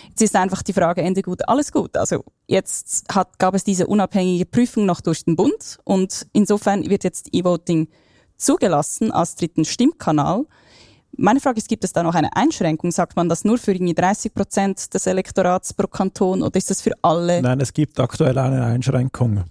Jetzt 0.09 0.21
ist 0.21 0.35
einfach 0.35 0.61
die 0.61 0.73
Frage, 0.73 1.01
Ende 1.01 1.21
gut, 1.21 1.47
alles 1.47 1.71
gut. 1.71 1.95
Also 1.97 2.23
jetzt 2.47 3.05
hat, 3.13 3.39
gab 3.39 3.55
es 3.55 3.63
diese 3.63 3.87
unabhängige 3.87 4.45
Prüfung 4.45 4.85
noch 4.85 5.01
durch 5.01 5.25
den 5.25 5.35
Bund 5.35 5.79
und 5.83 6.27
insofern 6.33 6.89
wird 6.89 7.03
jetzt 7.03 7.29
E-Voting 7.31 7.87
zugelassen 8.37 9.11
als 9.11 9.35
dritten 9.35 9.65
Stimmkanal. 9.65 10.45
Meine 11.17 11.39
Frage 11.39 11.57
ist, 11.57 11.67
gibt 11.67 11.83
es 11.83 11.91
da 11.93 12.03
noch 12.03 12.15
eine 12.15 12.35
Einschränkung? 12.35 12.91
Sagt 12.91 13.15
man 13.15 13.27
das 13.27 13.43
nur 13.43 13.57
für 13.57 13.73
irgendwie 13.73 13.93
30 13.93 14.33
Prozent 14.33 14.93
des 14.93 15.05
Elektorats 15.07 15.73
pro 15.73 15.87
Kanton 15.87 16.41
oder 16.41 16.55
ist 16.55 16.69
das 16.69 16.81
für 16.81 16.93
alle? 17.01 17.41
Nein, 17.41 17.59
es 17.59 17.73
gibt 17.73 17.99
aktuell 17.99 18.37
eine 18.37 18.63
Einschränkung. 18.63 19.43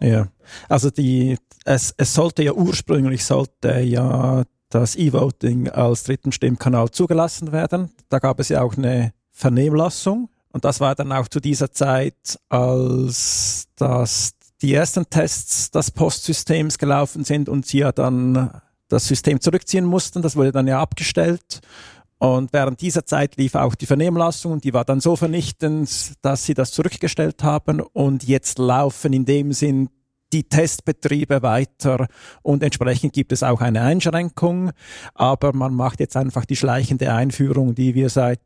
Ja, 0.00 0.28
also 0.68 0.90
die, 0.90 1.36
es, 1.64 1.94
es 1.96 2.14
sollte 2.14 2.42
ja 2.42 2.52
ursprünglich 2.52 3.24
sollte 3.24 3.80
ja 3.80 4.44
das 4.70 4.96
E-Voting 4.96 5.68
als 5.68 6.04
dritten 6.04 6.32
Stimmkanal 6.32 6.90
zugelassen 6.90 7.52
werden. 7.52 7.90
Da 8.08 8.18
gab 8.18 8.38
es 8.40 8.48
ja 8.48 8.62
auch 8.62 8.76
eine 8.76 9.12
Vernehmlassung 9.32 10.28
und 10.52 10.64
das 10.64 10.80
war 10.80 10.94
dann 10.94 11.12
auch 11.12 11.28
zu 11.28 11.40
dieser 11.40 11.72
Zeit, 11.72 12.38
als 12.48 13.66
das 13.76 14.32
die 14.62 14.74
ersten 14.74 15.08
Tests 15.08 15.70
des 15.70 15.90
Postsystems 15.90 16.78
gelaufen 16.78 17.24
sind 17.24 17.48
und 17.48 17.66
sie 17.66 17.78
ja 17.78 17.92
dann 17.92 18.50
das 18.88 19.06
System 19.06 19.40
zurückziehen 19.40 19.84
mussten. 19.84 20.22
Das 20.22 20.36
wurde 20.36 20.52
dann 20.52 20.66
ja 20.66 20.80
abgestellt. 20.80 21.60
Und 22.18 22.52
während 22.52 22.82
dieser 22.82 23.06
Zeit 23.06 23.36
lief 23.36 23.54
auch 23.54 23.74
die 23.74 23.86
Vernehmlassung 23.86 24.52
und 24.52 24.64
die 24.64 24.74
war 24.74 24.84
dann 24.84 25.00
so 25.00 25.16
vernichtend, 25.16 26.12
dass 26.20 26.44
sie 26.44 26.52
das 26.52 26.72
zurückgestellt 26.72 27.42
haben 27.42 27.80
und 27.80 28.24
jetzt 28.24 28.58
laufen 28.58 29.14
in 29.14 29.24
dem 29.24 29.54
Sinn 29.54 29.88
die 30.32 30.44
Testbetriebe 30.44 31.42
weiter 31.42 32.06
und 32.42 32.62
entsprechend 32.62 33.12
gibt 33.12 33.32
es 33.32 33.42
auch 33.42 33.60
eine 33.60 33.82
Einschränkung, 33.82 34.70
aber 35.14 35.52
man 35.54 35.74
macht 35.74 36.00
jetzt 36.00 36.16
einfach 36.16 36.44
die 36.44 36.56
schleichende 36.56 37.12
Einführung, 37.12 37.74
die 37.74 37.94
wir 37.94 38.08
seit 38.10 38.40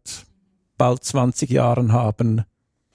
bald 0.77 1.05
20 1.05 1.51
Jahren 1.51 1.93
haben, 1.93 2.45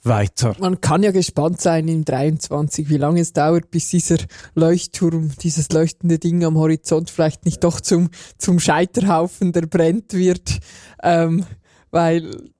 weiter. 0.04 0.56
Man 0.60 0.80
kann 0.80 1.04
ja 1.04 1.12
gespannt 1.12 1.60
sein 1.62 1.88
im 1.88 2.06
23, 2.06 2.90
wie 2.90 2.98
lange 2.98 3.22
es 3.22 3.34
dauert, 3.34 3.70
bis 3.70 3.90
dieser 3.90 4.18
Leuchtturm, 4.56 5.32
dieses 5.42 5.70
leuchtende 5.72 6.20
Ding 6.20 6.44
am 6.44 6.58
Horizont 6.58 7.10
vielleicht 7.10 7.46
nicht 7.46 7.64
doch 7.64 7.82
zum, 7.82 8.10
zum 8.38 8.60
Scheiterhaufen, 8.60 9.52
der 9.52 9.64
brennt 9.64 10.14
wird, 10.14 10.60
ähm, 11.04 11.46
weil 11.92 12.52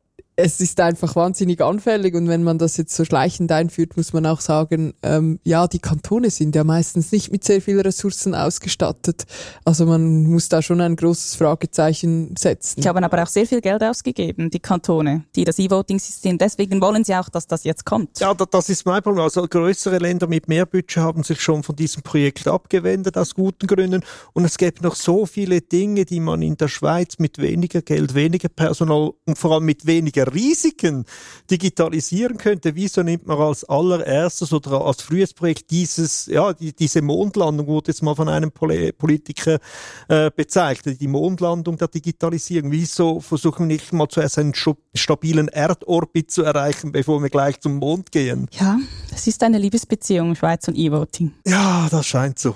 es 0.42 0.62
ist 0.62 0.80
einfach 0.80 1.16
wahnsinnig 1.18 1.62
anfällig 1.62 2.16
und 2.16 2.30
wenn 2.30 2.44
man 2.44 2.58
das 2.58 2.78
jetzt 2.78 2.96
so 2.96 3.04
schleichend 3.04 3.52
einführt, 3.52 3.98
muss 3.98 4.14
man 4.14 4.26
auch 4.26 4.40
sagen, 4.40 4.94
ähm, 5.04 5.40
ja, 5.44 5.68
die 5.68 5.80
Kantone 5.80 6.30
sind 6.30 6.56
ja 6.56 6.64
meistens 6.64 7.12
nicht 7.12 7.32
mit 7.32 7.44
sehr 7.44 7.62
vielen 7.62 7.82
Ressourcen 7.82 8.34
ausgestattet. 8.34 9.26
Also 9.66 9.86
man 9.86 10.24
muss 10.24 10.48
da 10.48 10.62
schon 10.62 10.80
ein 10.80 10.96
großes 10.96 11.36
Fragezeichen 11.36 12.36
setzen. 12.38 12.82
Die 12.82 12.88
haben 12.88 13.04
aber 13.04 13.22
auch 13.22 13.28
sehr 13.28 13.46
viel 13.46 13.60
Geld 13.60 13.84
ausgegeben, 13.84 14.50
die 14.50 14.60
Kantone, 14.60 15.26
die 15.36 15.44
das 15.44 15.60
E-Voting-System. 15.60 16.38
Deswegen 16.38 16.80
wollen 16.82 17.04
sie 17.04 17.16
auch, 17.16 17.28
dass 17.28 17.46
das 17.46 17.66
jetzt 17.66 17.86
kommt. 17.86 18.20
Ja, 18.20 18.34
das 18.34 18.70
ist 18.70 18.86
mein 18.86 19.04
Problem. 19.04 19.24
Also 19.24 19.46
größere 19.46 19.98
Länder 19.98 20.28
mit 20.28 20.48
mehr 20.48 20.66
Budget 20.66 20.98
haben 20.98 21.24
sich 21.24 21.42
schon 21.42 21.64
von 21.64 21.76
diesem 21.76 22.02
Projekt 22.02 22.48
abgewendet 22.48 23.18
aus 23.18 23.36
guten 23.36 23.68
Gründen 23.68 24.06
und 24.34 24.46
es 24.46 24.58
gibt 24.58 24.84
noch 24.84 24.96
so 24.96 25.26
viele 25.26 25.60
Dinge, 25.60 26.06
die 26.06 26.22
man 26.22 26.42
in 26.42 26.56
der 26.56 26.70
Schweiz 26.70 27.20
mit 27.20 27.40
weniger 27.40 27.82
Geld, 27.82 28.16
weniger 28.16 28.48
Personal 28.48 29.12
und 29.26 29.38
vor 29.38 29.52
allem 29.52 29.66
mit 29.66 29.86
weniger 29.86 30.29
Risiken 30.34 31.06
digitalisieren 31.50 32.38
könnte, 32.38 32.76
wieso 32.76 33.04
nimmt 33.04 33.28
man 33.28 33.40
als 33.40 33.64
allererstes 33.64 34.54
oder 34.54 34.86
als 34.86 35.02
frühes 35.02 35.34
Projekt 35.34 35.72
dieses, 35.72 36.26
ja, 36.28 36.54
die, 36.54 36.74
diese 36.74 37.02
Mondlandung 37.02 37.68
wurde 37.68 37.92
jetzt 37.92 38.02
mal 38.02 38.16
von 38.16 38.30
einem 38.30 38.52
Politiker 38.52 39.60
äh, 40.08 40.32
bezeichnet, 40.36 41.00
die 41.02 41.08
Mondlandung 41.08 41.78
der 41.78 41.88
Digitalisierung. 41.88 42.72
Wieso 42.72 43.20
versuchen 43.20 43.68
wir 43.68 43.76
nicht 43.76 43.94
mal 43.94 44.08
zuerst 44.08 44.38
einen 44.40 44.54
stabilen 44.94 45.48
Erdorbit 45.48 46.32
zu 46.32 46.44
erreichen, 46.44 46.92
bevor 46.92 47.22
wir 47.22 47.30
gleich 47.30 47.60
zum 47.60 47.76
Mond 47.78 48.12
gehen? 48.12 48.48
Ja, 48.52 48.78
es 49.14 49.28
ist 49.28 49.44
eine 49.44 49.58
Liebesbeziehung, 49.58 50.36
Schweiz 50.36 50.68
und 50.68 50.76
E-Voting. 50.76 51.34
Ja, 51.46 51.88
das 51.90 52.06
scheint 52.08 52.40
so. 52.40 52.56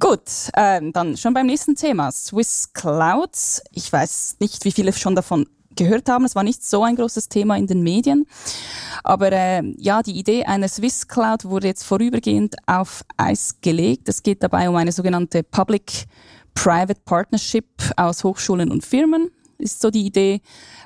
Gut, 0.00 0.22
ähm, 0.56 0.92
dann 0.92 1.16
schon 1.16 1.34
beim 1.34 1.46
nächsten 1.46 1.76
Thema. 1.76 2.10
Swiss 2.10 2.70
Clouds. 2.72 3.62
Ich 3.70 3.92
weiß 3.92 4.36
nicht, 4.40 4.64
wie 4.64 4.72
viele 4.72 4.92
schon 4.92 5.14
davon 5.14 5.46
gehört 5.76 6.08
haben. 6.08 6.24
Es 6.24 6.34
war 6.34 6.42
nicht 6.42 6.64
so 6.64 6.82
ein 6.82 6.96
großes 6.96 7.28
Thema 7.28 7.56
in 7.56 7.66
den 7.66 7.82
Medien. 7.82 8.26
Aber 9.02 9.32
äh, 9.32 9.62
ja, 9.76 10.02
die 10.02 10.18
Idee 10.18 10.44
einer 10.44 10.68
Swiss 10.68 11.08
Cloud 11.08 11.44
wurde 11.44 11.68
jetzt 11.68 11.84
vorübergehend 11.84 12.56
auf 12.66 13.04
Eis 13.16 13.56
gelegt. 13.60 14.08
Es 14.08 14.22
geht 14.22 14.42
dabei 14.42 14.68
um 14.68 14.76
eine 14.76 14.92
sogenannte 14.92 15.42
Public-Private 15.42 17.00
Partnership 17.04 17.66
aus 17.96 18.24
Hochschulen 18.24 18.70
und 18.70 18.84
Firmen 18.84 19.30
ist 19.64 19.80
so 19.80 19.90
die 19.90 20.06
Idee, 20.06 20.42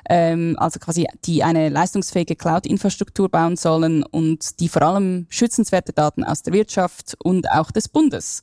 ähm, 0.09 0.55
also 0.57 0.79
quasi 0.79 1.05
die 1.25 1.43
eine 1.43 1.69
leistungsfähige 1.69 2.35
Cloud-Infrastruktur 2.35 3.29
bauen 3.29 3.57
sollen 3.57 4.03
und 4.03 4.59
die 4.59 4.69
vor 4.69 4.81
allem 4.81 5.27
schützenswerte 5.29 5.93
Daten 5.93 6.23
aus 6.23 6.41
der 6.41 6.53
Wirtschaft 6.53 7.15
und 7.21 7.51
auch 7.51 7.71
des 7.71 7.89
Bundes 7.89 8.41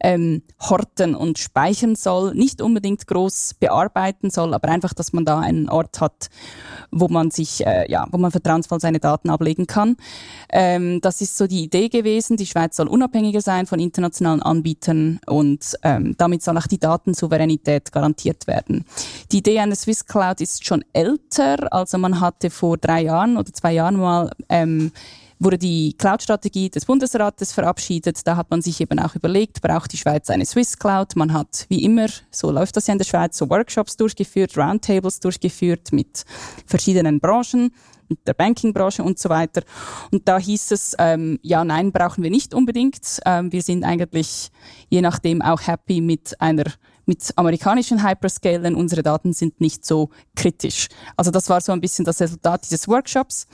ähm, 0.00 0.42
horten 0.60 1.14
und 1.14 1.38
speichern 1.38 1.94
soll, 1.94 2.34
nicht 2.34 2.62
unbedingt 2.62 3.06
groß 3.06 3.54
bearbeiten 3.60 4.30
soll, 4.30 4.54
aber 4.54 4.68
einfach, 4.68 4.94
dass 4.94 5.12
man 5.12 5.24
da 5.24 5.38
einen 5.38 5.68
Ort 5.68 6.00
hat, 6.00 6.28
wo 6.90 7.08
man 7.08 7.30
sich, 7.30 7.64
äh, 7.66 7.90
ja, 7.90 8.06
wo 8.10 8.18
man 8.18 8.30
vertrauensvoll 8.30 8.80
seine 8.80 9.00
Daten 9.00 9.30
ablegen 9.30 9.66
kann. 9.66 9.96
Ähm, 10.50 11.00
das 11.02 11.20
ist 11.20 11.36
so 11.36 11.46
die 11.46 11.64
Idee 11.64 11.88
gewesen. 11.88 12.36
Die 12.36 12.46
Schweiz 12.46 12.76
soll 12.76 12.88
unabhängiger 12.88 13.42
sein 13.42 13.66
von 13.66 13.78
internationalen 13.78 14.42
Anbietern 14.42 15.20
und 15.26 15.74
ähm, 15.82 16.14
damit 16.16 16.42
soll 16.42 16.56
auch 16.56 16.66
die 16.66 16.78
Datensouveränität 16.78 17.92
garantiert 17.92 18.46
werden. 18.46 18.84
Die 19.30 19.38
Idee 19.38 19.60
einer 19.74 19.80
Swiss 19.80 20.06
Cloud 20.06 20.40
ist 20.40 20.64
schon 20.64 20.84
älter, 20.92 21.72
also 21.72 21.98
man 21.98 22.20
hatte 22.20 22.48
vor 22.48 22.76
drei 22.76 23.02
Jahren 23.02 23.36
oder 23.36 23.52
zwei 23.52 23.72
Jahren 23.72 23.96
mal 23.96 24.30
ähm, 24.48 24.92
wurde 25.40 25.58
die 25.58 25.94
Cloud-Strategie 25.98 26.70
des 26.70 26.84
Bundesrates 26.84 27.52
verabschiedet. 27.52 28.24
Da 28.24 28.36
hat 28.36 28.50
man 28.50 28.62
sich 28.62 28.80
eben 28.80 29.00
auch 29.00 29.16
überlegt, 29.16 29.60
braucht 29.60 29.92
die 29.92 29.96
Schweiz 29.96 30.30
eine 30.30 30.46
Swiss 30.46 30.78
Cloud? 30.78 31.16
Man 31.16 31.32
hat 31.32 31.66
wie 31.68 31.82
immer, 31.82 32.06
so 32.30 32.52
läuft 32.52 32.76
das 32.76 32.86
ja 32.86 32.92
in 32.92 32.98
der 32.98 33.04
Schweiz, 33.04 33.36
so 33.36 33.50
Workshops 33.50 33.96
durchgeführt, 33.96 34.56
Roundtables 34.56 35.18
durchgeführt 35.18 35.92
mit 35.92 36.24
verschiedenen 36.66 37.18
Branchen 37.18 37.72
mit 38.08 38.28
der 38.28 38.34
Bankingbranche 38.34 39.02
und 39.02 39.18
so 39.18 39.30
weiter. 39.30 39.62
Und 40.12 40.28
da 40.28 40.38
hieß 40.38 40.72
es, 40.72 40.94
ähm, 40.98 41.38
ja, 41.42 41.64
nein, 41.64 41.90
brauchen 41.90 42.22
wir 42.22 42.30
nicht 42.30 42.52
unbedingt. 42.52 43.20
Ähm, 43.24 43.50
wir 43.50 43.62
sind 43.62 43.82
eigentlich 43.82 44.50
je 44.90 45.00
nachdem 45.00 45.40
auch 45.40 45.66
happy 45.66 46.02
mit 46.02 46.38
einer 46.38 46.64
mit 47.06 47.32
amerikanischen 47.36 48.06
Hyperscalern. 48.06 48.74
Unsere 48.74 49.02
Daten 49.02 49.32
sind 49.32 49.60
nicht 49.60 49.84
so 49.84 50.10
kritisch. 50.36 50.88
Also 51.16 51.30
das 51.30 51.48
war 51.48 51.60
so 51.60 51.72
ein 51.72 51.80
bisschen 51.80 52.04
das 52.04 52.20
Resultat 52.20 52.64
dieses 52.64 52.88
Workshops. 52.88 53.46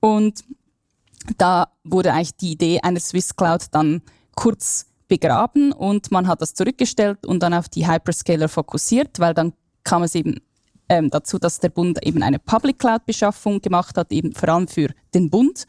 Und 0.00 0.44
da 1.38 1.68
wurde 1.84 2.12
eigentlich 2.12 2.36
die 2.36 2.52
Idee 2.52 2.80
einer 2.80 3.00
Swiss 3.00 3.34
Cloud 3.34 3.66
dann 3.70 4.02
kurz 4.34 4.86
begraben 5.08 5.72
und 5.72 6.10
man 6.10 6.26
hat 6.26 6.40
das 6.40 6.54
zurückgestellt 6.54 7.26
und 7.26 7.42
dann 7.42 7.52
auf 7.52 7.68
die 7.68 7.86
Hyperscaler 7.86 8.48
fokussiert, 8.48 9.20
weil 9.20 9.34
dann 9.34 9.52
kam 9.84 10.02
es 10.02 10.14
eben 10.14 10.40
ähm, 10.88 11.10
dazu, 11.10 11.38
dass 11.38 11.60
der 11.60 11.68
Bund 11.68 12.04
eben 12.04 12.22
eine 12.22 12.38
Public 12.38 12.78
Cloud 12.78 13.04
Beschaffung 13.04 13.60
gemacht 13.60 13.96
hat, 13.98 14.10
eben 14.12 14.32
vor 14.32 14.48
allem 14.48 14.68
für 14.68 14.88
den 15.14 15.28
Bund 15.28 15.66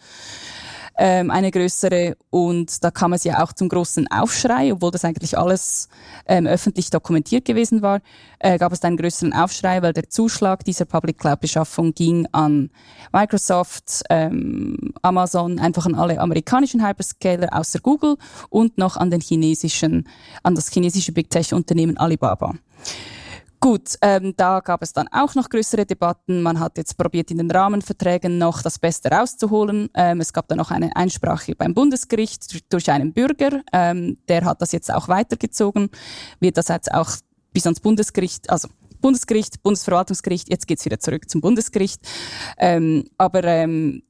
ähm, 0.98 1.32
eine 1.32 1.52
größere. 1.52 2.16
Und 2.30 2.84
da 2.84 2.92
kam 2.92 3.14
es 3.14 3.24
ja 3.24 3.44
auch 3.44 3.54
zum 3.54 3.70
großen 3.70 4.08
Aufschrei, 4.12 4.74
obwohl 4.74 4.92
das 4.92 5.06
eigentlich 5.06 5.38
alles 5.38 5.90
ähm, 6.28 6.46
öffentlich 6.46 6.90
dokumentiert 6.90 7.46
gewesen 7.46 7.82
war, 7.82 8.02
äh, 8.40 8.58
gab 8.58 8.72
es 8.72 8.82
einen 8.84 8.98
größeren 8.98 9.34
Aufschrei, 9.34 9.82
weil 9.82 9.94
der 9.94 10.10
Zuschlag 10.10 10.64
dieser 10.64 10.86
Public 10.86 11.18
Cloud-Beschaffung 11.18 11.94
ging 11.94 12.28
an 12.32 12.70
Microsoft, 13.12 14.04
ähm, 14.10 14.94
Amazon, 15.02 15.60
einfach 15.60 15.86
an 15.86 15.96
alle 15.96 16.20
amerikanischen 16.20 16.86
Hyperscaler 16.86 17.50
außer 17.52 17.80
Google 17.80 18.18
und 18.50 18.78
noch 18.78 18.98
an 18.98 19.12
den 19.12 19.22
chinesischen, 19.22 20.08
an 20.44 20.56
das 20.56 20.70
chinesische 20.70 21.12
Big 21.12 21.30
Tech-Unternehmen 21.30 21.98
Alibaba. 21.98 22.54
Gut, 23.63 23.95
ähm, 24.02 24.34
da 24.36 24.60
gab 24.60 24.84
es 24.84 24.91
dann 24.91 25.08
auch 25.08 25.36
noch 25.36 25.47
größere 25.47 25.86
Debatten. 25.86 26.41
Man 26.41 26.60
hat 26.60 26.78
jetzt 26.78 26.97
probiert, 26.97 27.32
in 27.32 27.38
den 27.38 27.49
Rahmenverträgen 27.49 28.38
noch 28.38 28.62
das 28.62 28.78
Beste 28.78 29.10
rauszuholen. 29.10 29.89
Ähm, 29.93 30.19
es 30.19 30.34
gab 30.34 30.49
dann 30.49 30.58
noch 30.58 30.69
eine 30.69 30.93
Einsprache 30.97 31.56
beim 31.56 31.73
Bundesgericht 31.73 32.62
durch 32.73 32.91
einen 32.91 33.13
Bürger. 33.13 33.62
Ähm, 33.71 34.17
der 34.28 34.43
hat 34.43 34.62
das 34.62 34.73
jetzt 34.73 34.93
auch 34.93 35.08
weitergezogen, 35.08 35.89
wird 36.41 36.58
das 36.58 36.67
jetzt 36.67 36.93
auch 36.93 37.10
bis 37.54 37.65
ans 37.65 37.80
Bundesgericht, 37.80 38.49
also 38.49 38.67
Bundesgericht, 38.99 39.63
Bundesverwaltungsgericht, 39.63 40.49
jetzt 40.49 40.67
geht's 40.67 40.84
wieder 40.84 40.99
zurück 40.99 41.30
zum 41.30 41.39
Bundesgericht. 41.39 42.02
Ähm, 42.58 43.06
aber 43.17 43.45
ähm, 43.45 44.04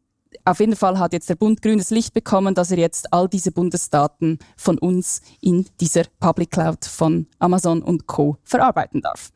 auf 0.45 0.59
jeden 0.59 0.75
Fall 0.75 0.99
hat 0.99 1.13
jetzt 1.13 1.29
der 1.29 1.35
Bund 1.35 1.61
grünes 1.61 1.89
Licht 1.89 2.13
bekommen, 2.13 2.55
dass 2.55 2.71
er 2.71 2.77
jetzt 2.77 3.11
all 3.13 3.27
diese 3.27 3.51
Bundesdaten 3.51 4.39
von 4.57 4.77
uns 4.77 5.21
in 5.41 5.65
dieser 5.79 6.03
Public 6.19 6.51
Cloud 6.51 6.85
von 6.85 7.27
Amazon 7.39 7.81
und 7.81 8.07
Co. 8.07 8.37
verarbeiten 8.43 9.01
darf. 9.01 9.31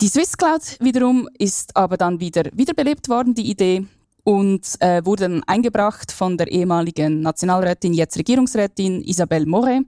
Die 0.00 0.08
Swiss 0.08 0.36
Cloud 0.36 0.78
wiederum 0.80 1.28
ist 1.38 1.76
aber 1.76 1.96
dann 1.96 2.20
wieder 2.20 2.44
wiederbelebt 2.52 3.08
worden, 3.08 3.34
die 3.34 3.50
Idee, 3.50 3.86
und 4.26 4.66
äh, 4.80 5.04
wurde 5.04 5.28
dann 5.28 5.44
eingebracht 5.44 6.10
von 6.10 6.36
der 6.36 6.50
ehemaligen 6.50 7.20
Nationalrätin, 7.20 7.94
jetzt 7.94 8.18
Regierungsrätin 8.18 9.00
Isabelle 9.02 9.46
Moret. 9.46 9.84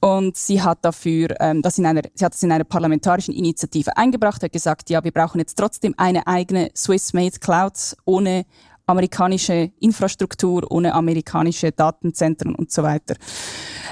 Und 0.00 0.36
sie 0.36 0.62
hat 0.62 0.78
dafür, 0.82 1.34
ähm, 1.40 1.60
das 1.60 1.76
in 1.76 1.84
einer, 1.84 2.02
sie 2.14 2.24
hat 2.24 2.34
es 2.34 2.42
in 2.44 2.52
einer 2.52 2.62
parlamentarischen 2.62 3.34
Initiative 3.34 3.96
eingebracht, 3.96 4.44
hat 4.44 4.52
gesagt, 4.52 4.90
ja, 4.90 5.02
wir 5.02 5.10
brauchen 5.10 5.40
jetzt 5.40 5.56
trotzdem 5.56 5.92
eine 5.96 6.24
eigene 6.28 6.70
Swiss-made 6.76 7.40
Cloud 7.40 7.96
ohne 8.04 8.46
amerikanische 8.88 9.70
Infrastruktur, 9.80 10.70
ohne 10.70 10.94
amerikanische 10.94 11.70
Datenzentren 11.70 12.54
und 12.54 12.72
so 12.72 12.82
weiter. 12.82 13.14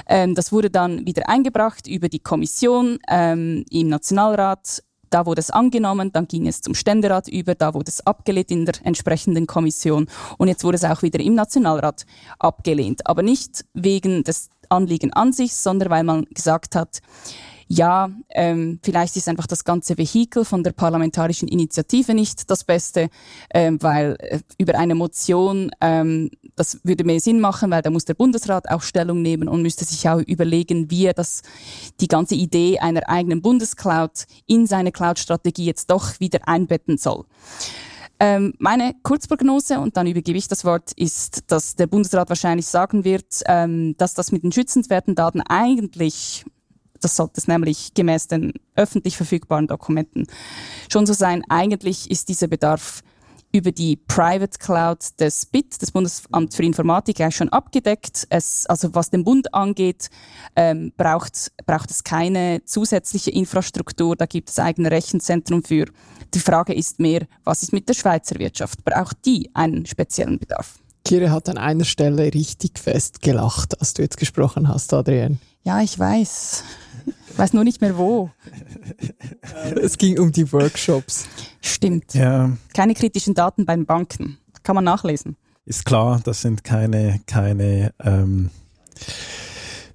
Ähm, 0.07 0.35
das 0.35 0.51
wurde 0.51 0.69
dann 0.69 1.05
wieder 1.05 1.29
eingebracht 1.29 1.87
über 1.87 2.09
die 2.09 2.19
Kommission 2.19 2.97
ähm, 3.07 3.63
im 3.69 3.89
Nationalrat. 3.89 4.83
Da 5.09 5.25
wurde 5.25 5.39
es 5.39 5.51
angenommen, 5.51 6.11
dann 6.11 6.27
ging 6.27 6.47
es 6.47 6.61
zum 6.61 6.73
Ständerat 6.73 7.29
über, 7.29 7.55
da 7.55 7.73
wurde 7.73 7.89
es 7.89 8.05
abgelehnt 8.05 8.51
in 8.51 8.65
der 8.65 8.75
entsprechenden 8.83 9.47
Kommission 9.47 10.07
und 10.37 10.49
jetzt 10.49 10.65
wurde 10.65 10.75
es 10.75 10.83
auch 10.83 11.01
wieder 11.01 11.21
im 11.21 11.35
Nationalrat 11.35 12.05
abgelehnt. 12.39 13.07
Aber 13.07 13.21
nicht 13.21 13.63
wegen 13.73 14.23
des 14.23 14.49
Anliegen 14.67 15.13
an 15.13 15.31
sich, 15.31 15.53
sondern 15.53 15.89
weil 15.91 16.03
man 16.03 16.25
gesagt 16.25 16.75
hat, 16.75 16.99
ja, 17.67 18.09
ähm, 18.29 18.79
vielleicht 18.81 19.17
ist 19.17 19.27
einfach 19.27 19.47
das 19.47 19.65
ganze 19.65 19.97
Vehikel 19.97 20.45
von 20.45 20.63
der 20.63 20.71
parlamentarischen 20.71 21.47
Initiative 21.47 22.13
nicht 22.13 22.49
das 22.49 22.63
Beste, 22.63 23.09
ähm, 23.53 23.81
weil 23.81 24.15
äh, 24.19 24.39
über 24.57 24.77
eine 24.77 24.95
Motion, 24.95 25.71
ähm, 25.81 26.29
das 26.55 26.79
würde 26.83 27.03
mehr 27.03 27.19
Sinn 27.19 27.41
machen, 27.41 27.69
weil 27.71 27.81
da 27.81 27.89
muss 27.89 28.05
der 28.05 28.13
Bundesrat 28.13 28.69
auch 28.69 28.81
Stellung 28.81 29.21
nehmen 29.21 29.49
und 29.49 29.61
müsste 29.61 29.83
sich 29.83 30.07
auch 30.07 30.19
überlegen, 30.19 30.89
wie 30.89 31.05
er 31.05 31.13
das, 31.13 31.41
die 31.99 32.07
ganze 32.07 32.35
Idee 32.35 32.79
einer 32.79 33.09
eigenen 33.09 33.41
Bundescloud 33.41 34.25
in 34.45 34.65
seine 34.65 34.91
Cloud-Strategie 34.91 35.65
jetzt 35.65 35.91
doch 35.91 36.19
wieder 36.19 36.47
einbetten 36.47 36.97
soll. 36.97 37.25
Ähm, 38.19 38.53
meine 38.57 38.95
Kurzprognose, 39.03 39.79
und 39.79 39.95
dann 39.95 40.07
übergebe 40.07 40.37
ich 40.37 40.47
das 40.47 40.65
Wort, 40.65 40.91
ist, 40.93 41.51
dass 41.51 41.75
der 41.75 41.85
Bundesrat 41.85 42.29
wahrscheinlich 42.29 42.65
sagen 42.65 43.03
wird, 43.03 43.43
ähm, 43.45 43.95
dass 43.97 44.15
das 44.15 44.31
mit 44.31 44.43
den 44.43 44.51
schützenswerten 44.51 45.13
Daten 45.13 45.41
eigentlich 45.41 46.45
das 47.01 47.15
sollte 47.15 47.39
es 47.39 47.47
nämlich 47.47 47.93
gemäß 47.93 48.27
den 48.27 48.53
öffentlich 48.75 49.17
verfügbaren 49.17 49.67
Dokumenten 49.67 50.27
schon 50.91 51.05
so 51.05 51.13
sein. 51.13 51.43
Eigentlich 51.49 52.09
ist 52.11 52.29
dieser 52.29 52.47
Bedarf 52.47 53.03
über 53.51 53.71
die 53.71 53.95
Private 53.95 54.59
Cloud 54.59 55.19
des 55.19 55.45
BIT, 55.45 55.81
des 55.81 55.91
Bundesamt 55.91 56.53
für 56.53 56.63
Informatik, 56.63 57.19
ja 57.19 57.31
schon 57.31 57.49
abgedeckt. 57.49 58.27
Es, 58.29 58.65
also 58.67 58.93
was 58.93 59.09
den 59.09 59.23
Bund 59.23 59.53
angeht, 59.53 60.09
ähm, 60.55 60.91
braucht, 60.97 61.51
braucht 61.65 61.89
es 61.89 62.03
keine 62.03 62.63
zusätzliche 62.65 63.31
Infrastruktur. 63.31 64.15
Da 64.15 64.25
gibt 64.25 64.49
es 64.49 64.59
eigene 64.59 64.91
Rechenzentrum 64.91 65.63
für. 65.63 65.85
Die 66.33 66.39
Frage 66.39 66.73
ist 66.73 66.99
mehr, 66.99 67.25
was 67.43 67.63
ist 67.63 67.73
mit 67.73 67.87
der 67.87 67.93
Schweizer 67.93 68.37
Wirtschaft? 68.37 68.83
Braucht 68.83 69.25
die 69.25 69.49
einen 69.53 69.85
speziellen 69.85 70.39
Bedarf? 70.39 70.79
Kire 71.07 71.31
hat 71.31 71.47
an 71.47 71.57
einer 71.57 71.85
Stelle 71.85 72.33
richtig 72.33 72.77
fest 72.79 73.21
gelacht, 73.21 73.79
als 73.79 73.93
du 73.93 74.01
jetzt 74.01 74.17
gesprochen 74.17 74.67
hast, 74.67 74.93
Adrienne. 74.93 75.37
Ja, 75.63 75.81
ich 75.81 75.97
weiß. 75.97 76.65
Ich 77.31 77.37
weiß 77.37 77.53
nur 77.53 77.63
nicht 77.63 77.79
mehr 77.79 77.97
wo. 77.97 78.29
es 79.81 79.97
ging 79.97 80.19
um 80.19 80.33
die 80.33 80.51
Workshops. 80.51 81.25
Stimmt. 81.61 82.13
Ja. 82.13 82.51
Keine 82.73 82.93
kritischen 82.93 83.33
Daten 83.33 83.65
beim 83.65 83.85
Banken. 83.85 84.37
Kann 84.63 84.75
man 84.75 84.83
nachlesen. 84.83 85.37
Ist 85.63 85.85
klar, 85.85 86.19
das 86.25 86.41
sind 86.41 86.65
keine, 86.65 87.21
keine 87.25 87.93
ähm, 88.03 88.49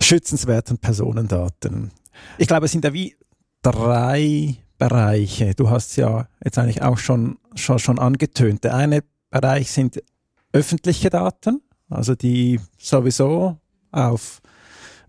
schützenswerten 0.01 0.79
Personendaten. 0.79 1.90
Ich 2.38 2.48
glaube, 2.48 2.64
es 2.64 2.72
sind 2.72 2.85
ja 2.87 2.94
wie 2.94 3.16
drei 3.61 4.57
Bereiche. 4.79 5.55
Du 5.55 5.68
hast 5.68 5.96
ja 5.96 6.27
jetzt 6.42 6.57
eigentlich 6.57 6.81
auch 6.81 6.96
schon, 6.96 7.37
schon, 7.55 7.79
schon 7.79 7.98
angetönt. 7.98 8.64
Der 8.64 8.75
eine 8.75 9.03
Bereich 9.31 9.70
sind 9.70 10.03
öffentliche 10.52 11.10
Daten, 11.10 11.62
also 11.88 12.14
die 12.14 12.60
sowieso 12.78 13.58
auf 13.90 14.40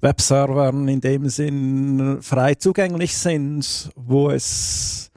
Webservern 0.01 0.87
in 0.87 1.01
dem 1.01 1.29
Sinn 1.29 2.17
frei 2.21 2.55
zugänglich 2.55 3.17
sind, 3.17 3.91
wo 3.95 4.29
es 4.29 5.11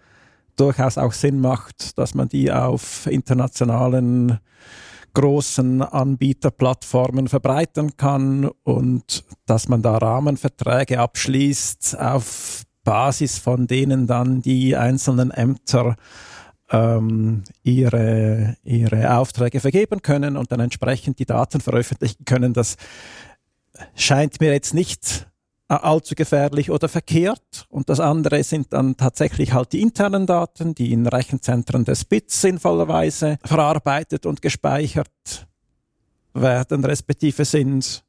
durchaus 0.56 0.96
auch 0.96 1.12
Sinn 1.12 1.40
macht, 1.40 1.98
dass 1.98 2.14
man 2.14 2.28
die 2.28 2.50
auf 2.52 3.06
internationalen 3.06 4.38
großen 5.14 5.82
Anbieterplattformen 5.82 7.26
verbreiten 7.28 7.96
kann 7.96 8.50
und 8.64 9.24
dass 9.46 9.68
man 9.68 9.82
da 9.82 9.96
Rahmenverträge 9.96 11.00
abschließt, 11.00 11.98
auf 11.98 12.64
Basis 12.84 13.38
von 13.38 13.66
denen 13.66 14.06
dann 14.06 14.42
die 14.42 14.76
einzelnen 14.76 15.30
Ämter 15.30 15.96
ähm, 16.70 17.44
ihre, 17.62 18.56
ihre 18.64 19.16
Aufträge 19.16 19.60
vergeben 19.60 20.02
können 20.02 20.36
und 20.36 20.50
dann 20.52 20.60
entsprechend 20.60 21.18
die 21.18 21.26
Daten 21.26 21.60
veröffentlichen 21.60 22.24
können. 22.24 22.52
Das 22.52 22.76
scheint 23.94 24.40
mir 24.40 24.52
jetzt 24.52 24.74
nicht 24.74 25.26
äh, 25.68 25.74
allzu 25.74 26.14
gefährlich 26.14 26.70
oder 26.70 26.88
verkehrt. 26.88 27.66
Und 27.68 27.88
das 27.88 28.00
andere 28.00 28.42
sind 28.42 28.72
dann 28.72 28.96
tatsächlich 28.96 29.52
halt 29.52 29.72
die 29.72 29.80
internen 29.80 30.26
Daten, 30.26 30.74
die 30.74 30.92
in 30.92 31.06
Rechenzentren 31.06 31.84
des 31.84 32.04
BITS 32.04 32.40
sinnvollerweise 32.40 33.38
verarbeitet 33.44 34.26
und 34.26 34.42
gespeichert 34.42 35.46
werden, 36.34 36.84
respektive 36.84 37.44
sind. 37.44 38.04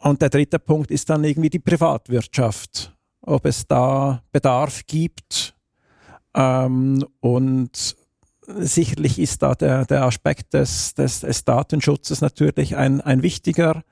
Und 0.00 0.20
der 0.20 0.30
dritte 0.30 0.58
Punkt 0.58 0.90
ist 0.90 1.08
dann 1.10 1.24
irgendwie 1.24 1.50
die 1.50 1.58
Privatwirtschaft, 1.60 2.94
ob 3.22 3.46
es 3.46 3.66
da 3.66 4.22
Bedarf 4.32 4.82
gibt. 4.86 5.53
Ähm, 6.34 7.04
und 7.20 7.96
sicherlich 8.46 9.18
ist 9.18 9.42
da 9.42 9.54
der, 9.54 9.84
der 9.86 10.04
Aspekt 10.04 10.54
des, 10.54 10.94
des, 10.94 11.20
des 11.20 11.44
Datenschutzes 11.44 12.20
natürlich 12.20 12.76
ein, 12.76 13.00
ein 13.00 13.22
wichtiger. 13.22 13.82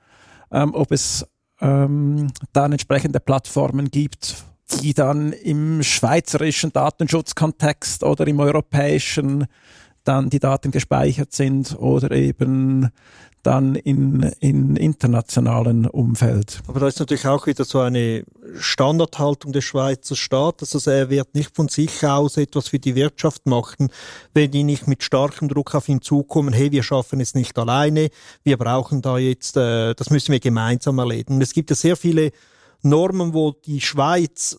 Ähm, 0.51 0.73
ob 0.75 0.91
es 0.91 1.25
ähm, 1.61 2.27
dann 2.51 2.71
entsprechende 2.71 3.19
Plattformen 3.19 3.89
gibt, 3.89 4.43
die 4.81 4.93
dann 4.93 5.33
im 5.33 5.83
schweizerischen 5.83 6.71
Datenschutzkontext 6.71 8.03
oder 8.03 8.27
im 8.27 8.39
europäischen 8.39 9.47
dann 10.03 10.29
die 10.29 10.39
Daten 10.39 10.71
gespeichert 10.71 11.33
sind 11.33 11.77
oder 11.79 12.11
eben 12.11 12.91
dann 13.43 13.75
in, 13.75 14.23
in 14.39 14.77
internationalen 14.77 15.85
Umfeld. 15.85 16.61
Aber 16.67 16.79
da 16.79 16.87
ist 16.87 16.99
natürlich 16.99 17.27
auch 17.27 17.45
wieder 17.45 17.65
so 17.65 17.79
eine 17.79 18.23
Standardhaltung 18.57 19.51
des 19.51 19.65
Schweizer 19.65 20.15
Staates. 20.15 20.73
Also 20.73 20.89
er 20.91 21.09
wird 21.09 21.35
nicht 21.35 21.53
von 21.53 21.67
sich 21.67 22.05
aus 22.05 22.37
etwas 22.37 22.69
für 22.69 22.79
die 22.79 22.95
Wirtschaft 22.95 23.45
machen, 23.45 23.89
wenn 24.33 24.49
die 24.49 24.63
nicht 24.63 24.87
mit 24.87 25.03
starkem 25.03 25.49
Druck 25.49 25.75
auf 25.75 25.89
ihn 25.89 26.01
zukommen, 26.01 26.53
hey, 26.53 26.71
wir 26.71 26.83
schaffen 26.83 27.19
es 27.19 27.35
nicht 27.35 27.57
alleine, 27.59 28.09
wir 28.43 28.57
brauchen 28.57 29.01
da 29.01 29.17
jetzt, 29.17 29.57
äh, 29.57 29.93
das 29.93 30.09
müssen 30.09 30.31
wir 30.31 30.39
gemeinsam 30.39 30.97
erledigen. 30.99 31.41
Es 31.41 31.53
gibt 31.53 31.69
ja 31.69 31.75
sehr 31.75 31.97
viele 31.97 32.31
Normen, 32.83 33.33
wo 33.33 33.51
die 33.51 33.81
Schweiz 33.81 34.57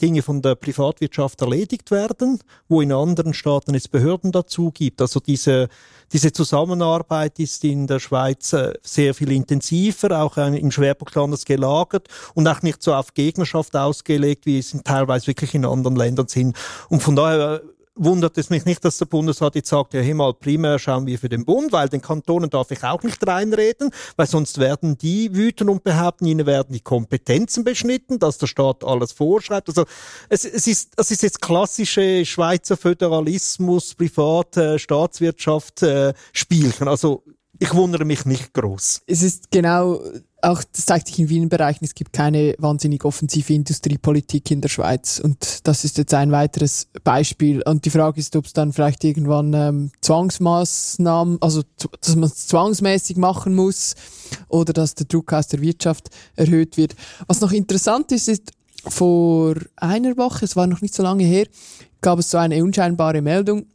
Dinge 0.00 0.22
von 0.22 0.42
der 0.42 0.54
Privatwirtschaft 0.56 1.40
erledigt 1.40 1.90
werden, 1.90 2.40
wo 2.68 2.80
in 2.80 2.92
anderen 2.92 3.34
Staaten 3.34 3.74
es 3.74 3.88
Behörden 3.88 4.32
dazu 4.32 4.70
gibt. 4.72 5.00
Also 5.00 5.20
diese, 5.20 5.68
diese 6.12 6.32
Zusammenarbeit 6.32 7.38
ist 7.38 7.64
in 7.64 7.86
der 7.86 8.00
Schweiz 8.00 8.52
äh, 8.52 8.72
sehr 8.82 9.14
viel 9.14 9.30
intensiver, 9.30 10.20
auch 10.20 10.36
im 10.36 10.70
Schwerpunkt 10.70 11.16
anders 11.16 11.44
gelagert 11.44 12.08
und 12.34 12.48
auch 12.48 12.62
nicht 12.62 12.82
so 12.82 12.94
auf 12.94 13.14
Gegnerschaft 13.14 13.76
ausgelegt, 13.76 14.44
wie 14.46 14.58
es 14.58 14.76
teilweise 14.84 15.28
wirklich 15.28 15.54
in 15.54 15.64
anderen 15.64 15.96
Ländern 15.96 16.28
sind. 16.28 16.56
Und 16.88 17.02
von 17.02 17.14
daher 17.14 17.62
wundert 17.98 18.38
es 18.38 18.50
mich 18.50 18.64
nicht, 18.64 18.84
dass 18.84 18.98
der 18.98 19.06
Bundesrat 19.06 19.54
jetzt 19.54 19.68
sagt, 19.68 19.94
ja, 19.94 20.00
hier 20.00 20.14
mal 20.14 20.32
primär 20.32 20.78
schauen 20.78 21.06
wir 21.06 21.18
für 21.18 21.28
den 21.28 21.44
Bund, 21.44 21.72
weil 21.72 21.88
den 21.88 22.00
Kantonen 22.00 22.50
darf 22.50 22.70
ich 22.70 22.82
auch 22.84 23.02
nicht 23.02 23.26
reinreden, 23.26 23.90
weil 24.16 24.26
sonst 24.26 24.58
werden 24.58 24.96
die 24.96 25.34
wüten 25.34 25.68
und 25.68 25.84
behaupten, 25.84 26.26
ihnen 26.26 26.46
werden 26.46 26.72
die 26.72 26.80
Kompetenzen 26.80 27.64
beschnitten, 27.64 28.18
dass 28.18 28.38
der 28.38 28.46
Staat 28.46 28.84
alles 28.84 29.12
vorschreibt. 29.12 29.68
Also 29.68 29.84
es, 30.28 30.44
es 30.44 30.66
ist, 30.66 30.92
das 30.96 31.10
ist 31.10 31.22
jetzt 31.22 31.40
klassische 31.40 32.24
Schweizer 32.24 32.76
Föderalismus, 32.76 33.94
private 33.94 34.78
Staatswirtschaft 34.78 35.82
äh, 35.82 36.14
Spielchen. 36.32 36.88
Also 36.88 37.24
ich 37.58 37.74
wundere 37.74 38.04
mich 38.04 38.24
nicht 38.24 38.54
groß. 38.54 39.02
Es 39.06 39.22
ist 39.22 39.50
genau 39.50 40.00
auch 40.40 40.62
das 40.72 40.86
zeigt 40.86 41.08
sich 41.08 41.18
in 41.18 41.28
vielen 41.28 41.48
Bereichen, 41.48 41.84
es 41.84 41.94
gibt 41.94 42.12
keine 42.12 42.54
wahnsinnig 42.58 43.04
offensive 43.04 43.52
Industriepolitik 43.52 44.50
in 44.50 44.60
der 44.60 44.68
Schweiz. 44.68 45.20
Und 45.22 45.66
das 45.66 45.84
ist 45.84 45.98
jetzt 45.98 46.14
ein 46.14 46.30
weiteres 46.30 46.88
Beispiel. 47.02 47.62
Und 47.62 47.84
die 47.84 47.90
Frage 47.90 48.20
ist, 48.20 48.36
ob 48.36 48.46
es 48.46 48.52
dann 48.52 48.72
vielleicht 48.72 49.02
irgendwann 49.02 49.52
ähm, 49.52 49.90
Zwangsmaßnahmen, 50.00 51.38
also 51.40 51.62
dass 52.00 52.14
man 52.14 52.28
es 52.28 52.46
zwangsmäßig 52.46 53.16
machen 53.16 53.54
muss 53.54 53.96
oder 54.48 54.72
dass 54.72 54.94
der 54.94 55.06
Druck 55.06 55.32
aus 55.32 55.48
der 55.48 55.60
Wirtschaft 55.60 56.08
erhöht 56.36 56.76
wird. 56.76 56.94
Was 57.26 57.40
noch 57.40 57.50
interessant 57.50 58.12
ist, 58.12 58.28
ist, 58.28 58.52
vor 58.86 59.56
einer 59.76 60.16
Woche, 60.16 60.44
es 60.44 60.56
war 60.56 60.66
noch 60.66 60.80
nicht 60.80 60.94
so 60.94 61.02
lange 61.02 61.24
her, 61.24 61.46
gab 62.00 62.18
es 62.18 62.30
so 62.30 62.38
eine 62.38 62.62
unscheinbare 62.62 63.22
Meldung, 63.22 63.66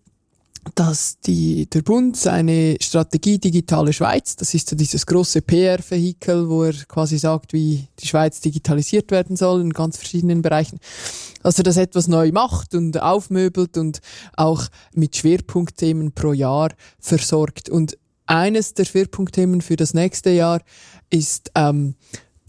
dass 0.75 1.19
die, 1.19 1.69
der 1.69 1.81
Bund 1.81 2.17
seine 2.17 2.77
Strategie 2.81 3.37
Digitale 3.37 3.93
Schweiz, 3.93 4.35
das 4.35 4.53
ist 4.53 4.69
so 4.69 4.75
dieses 4.75 5.05
große 5.05 5.41
PR-Vehikel, 5.41 6.49
wo 6.49 6.63
er 6.63 6.73
quasi 6.87 7.17
sagt, 7.17 7.53
wie 7.53 7.87
die 7.99 8.07
Schweiz 8.07 8.39
digitalisiert 8.41 9.11
werden 9.11 9.35
soll 9.35 9.61
in 9.61 9.71
ganz 9.71 9.97
verschiedenen 9.97 10.41
Bereichen, 10.41 10.79
dass 11.41 11.57
er 11.57 11.63
das 11.63 11.77
etwas 11.77 12.07
neu 12.07 12.31
macht 12.31 12.75
und 12.75 13.01
aufmöbelt 13.01 13.77
und 13.77 13.99
auch 14.35 14.67
mit 14.93 15.15
Schwerpunktthemen 15.15 16.13
pro 16.13 16.33
Jahr 16.33 16.69
versorgt. 16.99 17.69
Und 17.69 17.97
eines 18.25 18.73
der 18.73 18.85
Schwerpunktthemen 18.85 19.61
für 19.61 19.75
das 19.75 19.93
nächste 19.93 20.29
Jahr 20.29 20.61
ist 21.09 21.51
ähm, 21.55 21.95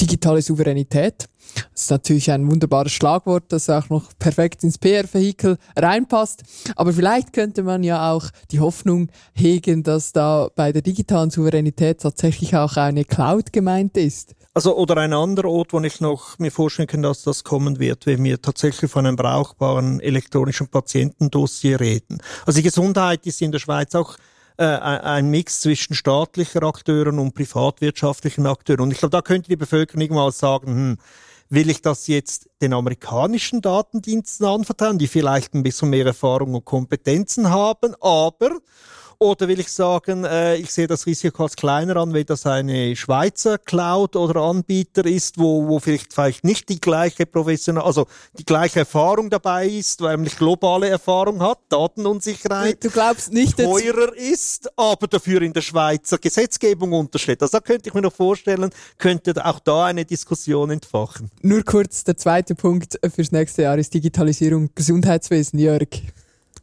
digitale 0.01 0.43
Souveränität. 0.43 1.29
Das 1.73 1.83
ist 1.83 1.91
natürlich 1.91 2.31
ein 2.31 2.51
wunderbares 2.51 2.93
Schlagwort, 2.93 3.45
das 3.49 3.71
auch 3.71 3.89
noch 3.89 4.11
perfekt 4.19 4.65
ins 4.65 4.79
PR-Vehikel 4.79 5.59
reinpasst. 5.77 6.43
Aber 6.77 6.93
vielleicht 6.93 7.33
könnte 7.33 7.63
man 7.63 7.83
ja 7.83 8.13
auch 8.13 8.31
die 8.51 8.61
Hoffnung 8.61 9.09
hegen, 9.35 9.83
dass 9.83 10.13
da 10.13 10.49
bei 10.55 10.73
der 10.73 10.83
digitalen 10.83 11.31
Souveränität 11.31 12.01
tatsächlich 12.01 12.57
auch 12.57 12.77
eine 12.77 13.05
Cloud 13.05 13.53
gemeint 13.53 13.97
ist. 13.97 14.35
Also, 14.57 14.77
oder 14.77 14.97
ein 14.99 15.13
anderer 15.13 15.49
Ort, 15.49 15.73
wo 15.73 15.81
ich 15.81 16.01
noch 16.01 16.39
mir 16.39 16.53
vorstellen 16.53 16.87
kann, 16.87 17.03
dass 17.03 17.23
das 17.23 17.43
kommen 17.43 17.81
wird, 17.81 18.07
wenn 18.07 18.23
wir 18.23 18.41
tatsächlich 18.41 18.89
von 18.89 19.05
einem 19.05 19.17
brauchbaren 19.17 19.99
elektronischen 19.99 20.69
Patientendossier 20.69 21.81
reden. 21.81 22.19
Also 22.47 22.59
die 22.59 22.63
Gesundheit 22.63 23.27
ist 23.27 23.43
in 23.43 23.51
der 23.51 23.59
Schweiz 23.59 23.97
auch 23.97 24.17
äh, 24.57 24.65
ein 24.65 25.31
Mix 25.31 25.61
zwischen 25.61 25.95
staatlichen 25.95 26.63
Akteuren 26.63 27.19
und 27.19 27.35
privatwirtschaftlichen 27.35 28.47
Akteuren. 28.47 28.83
Und 28.83 28.91
ich 28.93 28.99
glaube, 28.99 29.11
da 29.11 29.23
könnte 29.23 29.49
die 29.49 29.57
Bevölkerung 29.57 30.01
irgendwann 30.01 30.33
sagen, 30.33 30.67
hm, 30.67 30.99
will 31.49 31.71
ich 31.71 31.83
das 31.83 32.07
jetzt 32.07 32.49
den 32.63 32.73
amerikanischen 32.73 33.61
Datendiensten 33.61 34.47
anvertrauen, 34.47 34.99
die 34.99 35.09
vielleicht 35.09 35.55
ein 35.55 35.63
bisschen 35.63 35.91
mehr 35.91 36.07
Erfahrung 36.07 36.55
und 36.55 36.65
Kompetenzen 36.65 37.51
haben, 37.51 37.95
aber 38.01 38.59
oder 39.19 39.49
will 39.49 39.61
ich 39.61 39.69
sagen, 39.69 40.25
äh, 40.25 40.57
ich 40.57 40.71
sehe 40.71 40.87
das 40.87 41.07
Risiko 41.07 41.45
als 41.45 41.57
kleiner 41.57 41.97
an, 41.97 42.13
wenn 42.13 42.27
das 42.27 42.47
eine 42.47 42.97
Schweizer 42.97 43.59
Cloud 43.59 44.17
oder 44.17 44.41
Anbieter 44.41 45.05
ist, 45.05 45.39
wo, 45.39 45.69
wo 45.69 45.79
vielleicht, 45.79 46.13
vielleicht 46.13 46.45
nicht 46.45 46.69
die 46.69 46.81
gleiche 46.81 47.27
professionelle, 47.27 47.85
also 47.85 48.07
die 48.39 48.45
gleiche 48.45 48.81
Erfahrung 48.81 49.31
dabei 49.31 49.67
ist, 49.69 50.01
weil 50.01 50.17
nämlich 50.17 50.37
globale 50.37 50.89
Erfahrung 50.89 51.43
hat, 51.43 51.59
Datenunsicherheit. 51.69 52.83
Du, 52.83 52.89
du 52.89 52.95
glaubst 52.95 53.33
nicht, 53.33 53.57
teurer 53.57 54.17
ist, 54.17 54.71
aber 54.77 55.07
dafür 55.07 55.43
in 55.43 55.53
der 55.53 55.63
Schweizer 55.63 56.19
Gesetzgebung 56.19 56.93
untersteht. 56.93 57.43
Also 57.43 57.59
da 57.59 57.61
könnte 57.61 57.89
ich 57.89 57.95
mir 57.95 58.03
noch 58.03 58.13
vorstellen, 58.13 58.71
könnte 58.99 59.35
auch 59.45 59.61
da 59.61 59.87
eine 59.87 60.05
Diskussion 60.05 60.71
entfachen. 60.71 61.31
Nur 61.43 61.63
kurz, 61.63 62.05
der 62.05 62.17
zweite 62.17 62.55
Punkt 62.55 62.99
fürs 63.15 63.33
nächste 63.33 63.63
Jahr 63.63 63.79
ist 63.79 63.93
Digitalisierung 63.95 64.71
Gesundheitswesen, 64.75 65.59
Jörg 65.59 65.89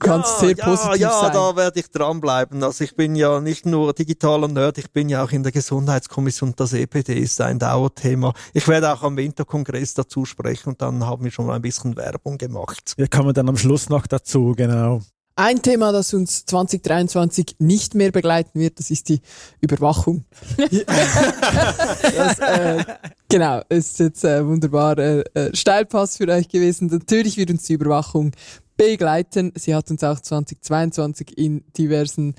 kannst 0.02 0.42
ja, 0.42 0.48
sehr 0.48 0.56
positiv 0.56 1.02
ja, 1.02 1.12
sein. 1.12 1.34
Ja, 1.34 1.52
da 1.52 1.56
werde 1.56 1.80
ich 1.80 1.90
dranbleiben. 1.90 2.64
Also 2.64 2.84
ich 2.84 2.96
bin 2.96 3.16
ja 3.16 3.40
nicht 3.40 3.66
nur 3.66 3.94
digitaler 3.94 4.48
Nerd, 4.48 4.78
ich 4.78 4.92
bin 4.92 5.10
ja 5.10 5.24
auch 5.24 5.32
in 5.32 5.44
der 5.44 5.52
Gesundheitskommission. 5.52 6.54
Das 6.56 6.74
EPD 6.74 7.18
ist 7.18 7.40
ein 7.42 7.60
Dauerthema. 7.60 8.34
Ich 8.54 8.68
werde 8.68 8.92
auch 8.92 9.04
am 9.04 9.18
Winterkongress 9.18 9.94
dazu 9.94 10.26
sprechen 10.26 10.70
und 10.70 10.82
dann 10.82 11.06
haben 11.06 11.24
wir 11.24 11.32
schon 11.32 11.46
mal 11.46 11.56
ein 11.56 11.62
bisschen 11.62 11.96
Werbung 11.96 12.38
gemacht. 12.38 12.94
Wir 12.98 13.08
kommen 13.08 13.34
dann 13.34 13.48
am 13.48 13.58
Schluss 13.58 13.90
noch 13.90 14.08
dazu, 14.08 14.54
genau. 14.56 15.02
Ein 15.36 15.62
Thema, 15.62 15.94
das 15.94 16.14
uns 16.14 16.46
2023 16.46 17.56
nicht 17.60 17.96
mehr 17.96 18.12
begleiten 18.12 18.60
wird, 18.60 18.80
das 18.80 18.92
ist 18.92 19.08
die 19.08 19.22
Überwachung. 19.62 20.26
das, 20.58 22.40
äh, 22.40 22.84
genau, 23.30 23.62
ist 23.70 23.98
jetzt 24.00 24.26
äh, 24.26 24.46
wunderbar 24.46 24.98
äh, 24.98 25.24
äh, 25.34 25.56
Steilpass 25.56 26.18
für 26.18 26.28
euch 26.28 26.50
gewesen. 26.50 26.88
Natürlich 26.88 27.38
wird 27.38 27.50
uns 27.50 27.64
die 27.64 27.74
Überwachung 27.74 28.34
begleiten. 28.90 29.52
Sie 29.56 29.76
hat 29.76 29.92
uns 29.92 30.04
auch 30.04 30.20
2022 30.20 31.38
in 31.38 31.64
diversen 31.78 32.36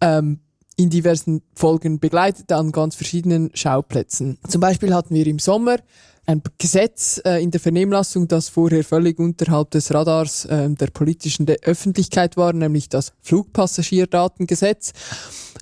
ähm, 0.00 0.40
in 0.76 0.90
diversen 0.90 1.42
Folgen 1.54 2.00
begleitet 2.00 2.50
an 2.50 2.72
ganz 2.72 2.96
verschiedenen 2.96 3.50
Schauplätzen. 3.54 4.38
Zum 4.48 4.60
Beispiel 4.60 4.92
hatten 4.92 5.14
wir 5.14 5.24
im 5.26 5.38
Sommer 5.38 5.76
ein 6.26 6.42
Gesetz 6.58 7.20
äh, 7.24 7.40
in 7.42 7.52
der 7.52 7.60
Vernehmlassung, 7.60 8.26
das 8.26 8.48
vorher 8.48 8.82
völlig 8.82 9.20
unterhalb 9.20 9.70
des 9.70 9.94
Radars 9.94 10.46
äh, 10.46 10.68
der 10.70 10.88
politischen 10.88 11.46
de 11.46 11.58
Öffentlichkeit 11.62 12.36
war, 12.36 12.52
nämlich 12.52 12.88
das 12.88 13.12
Flugpassagierdatengesetz. 13.20 14.92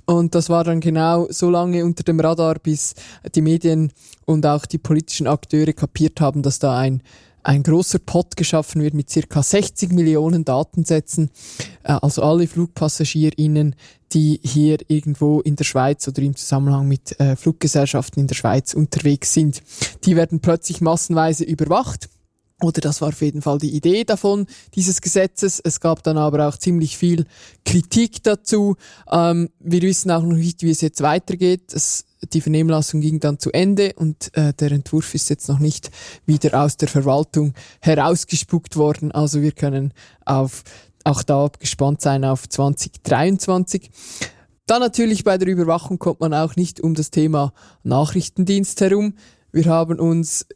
Und 0.06 0.34
das 0.34 0.48
war 0.48 0.64
dann 0.64 0.80
genau 0.80 1.26
so 1.30 1.50
lange 1.50 1.84
unter 1.84 2.04
dem 2.04 2.18
Radar, 2.18 2.54
bis 2.58 2.94
die 3.34 3.42
Medien 3.42 3.92
und 4.24 4.46
auch 4.46 4.64
die 4.64 4.78
politischen 4.78 5.26
Akteure 5.26 5.74
kapiert 5.74 6.20
haben, 6.20 6.42
dass 6.42 6.58
da 6.58 6.78
ein 6.78 7.02
ein 7.42 7.62
großer 7.62 7.98
Pot 7.98 8.36
geschaffen 8.36 8.82
wird 8.82 8.94
mit 8.94 9.10
circa 9.10 9.42
60 9.42 9.92
Millionen 9.92 10.44
Datensätzen, 10.44 11.30
äh, 11.82 11.92
also 11.92 12.22
alle 12.22 12.46
FlugpassagierInnen, 12.46 13.74
die 14.12 14.40
hier 14.42 14.78
irgendwo 14.88 15.40
in 15.40 15.56
der 15.56 15.64
Schweiz 15.64 16.06
oder 16.06 16.22
im 16.22 16.36
Zusammenhang 16.36 16.86
mit 16.86 17.18
äh, 17.18 17.36
Fluggesellschaften 17.36 18.20
in 18.20 18.26
der 18.26 18.34
Schweiz 18.34 18.74
unterwegs 18.74 19.32
sind. 19.32 19.62
Die 20.04 20.16
werden 20.16 20.40
plötzlich 20.40 20.80
massenweise 20.80 21.44
überwacht. 21.44 22.08
Oder 22.60 22.80
das 22.80 23.00
war 23.00 23.08
auf 23.08 23.20
jeden 23.20 23.42
Fall 23.42 23.58
die 23.58 23.74
Idee 23.74 24.04
davon, 24.04 24.46
dieses 24.76 25.00
Gesetzes. 25.00 25.60
Es 25.64 25.80
gab 25.80 26.04
dann 26.04 26.16
aber 26.16 26.46
auch 26.46 26.56
ziemlich 26.56 26.96
viel 26.96 27.26
Kritik 27.64 28.22
dazu. 28.22 28.76
Ähm, 29.10 29.50
wir 29.58 29.82
wissen 29.82 30.12
auch 30.12 30.22
noch 30.22 30.36
nicht, 30.36 30.62
wie 30.62 30.70
es 30.70 30.80
jetzt 30.80 31.02
weitergeht. 31.02 31.72
Es 31.74 32.04
die 32.32 32.40
Vernehmlassung 32.40 33.00
ging 33.00 33.20
dann 33.20 33.38
zu 33.38 33.50
Ende 33.52 33.92
und 33.96 34.36
äh, 34.36 34.52
der 34.54 34.72
Entwurf 34.72 35.14
ist 35.14 35.30
jetzt 35.30 35.48
noch 35.48 35.58
nicht 35.58 35.90
wieder 36.26 36.62
aus 36.62 36.76
der 36.76 36.88
Verwaltung 36.88 37.54
herausgespuckt 37.80 38.76
worden. 38.76 39.12
Also 39.12 39.42
wir 39.42 39.52
können 39.52 39.92
auf, 40.24 40.62
auch 41.04 41.22
da 41.22 41.50
gespannt 41.58 42.00
sein 42.00 42.24
auf 42.24 42.48
2023. 42.48 43.90
Dann 44.66 44.80
natürlich 44.80 45.24
bei 45.24 45.38
der 45.38 45.48
Überwachung 45.48 45.98
kommt 45.98 46.20
man 46.20 46.32
auch 46.32 46.56
nicht 46.56 46.80
um 46.80 46.94
das 46.94 47.10
Thema 47.10 47.52
Nachrichtendienst 47.82 48.80
herum. 48.80 49.14
Wir 49.50 49.66
haben 49.66 49.98
uns 49.98 50.46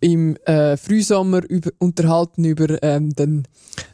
im 0.00 0.36
äh, 0.46 0.76
Frühsommer 0.76 1.48
über, 1.48 1.70
unterhalten 1.78 2.44
über 2.44 2.82
ähm, 2.82 3.14
den 3.14 3.46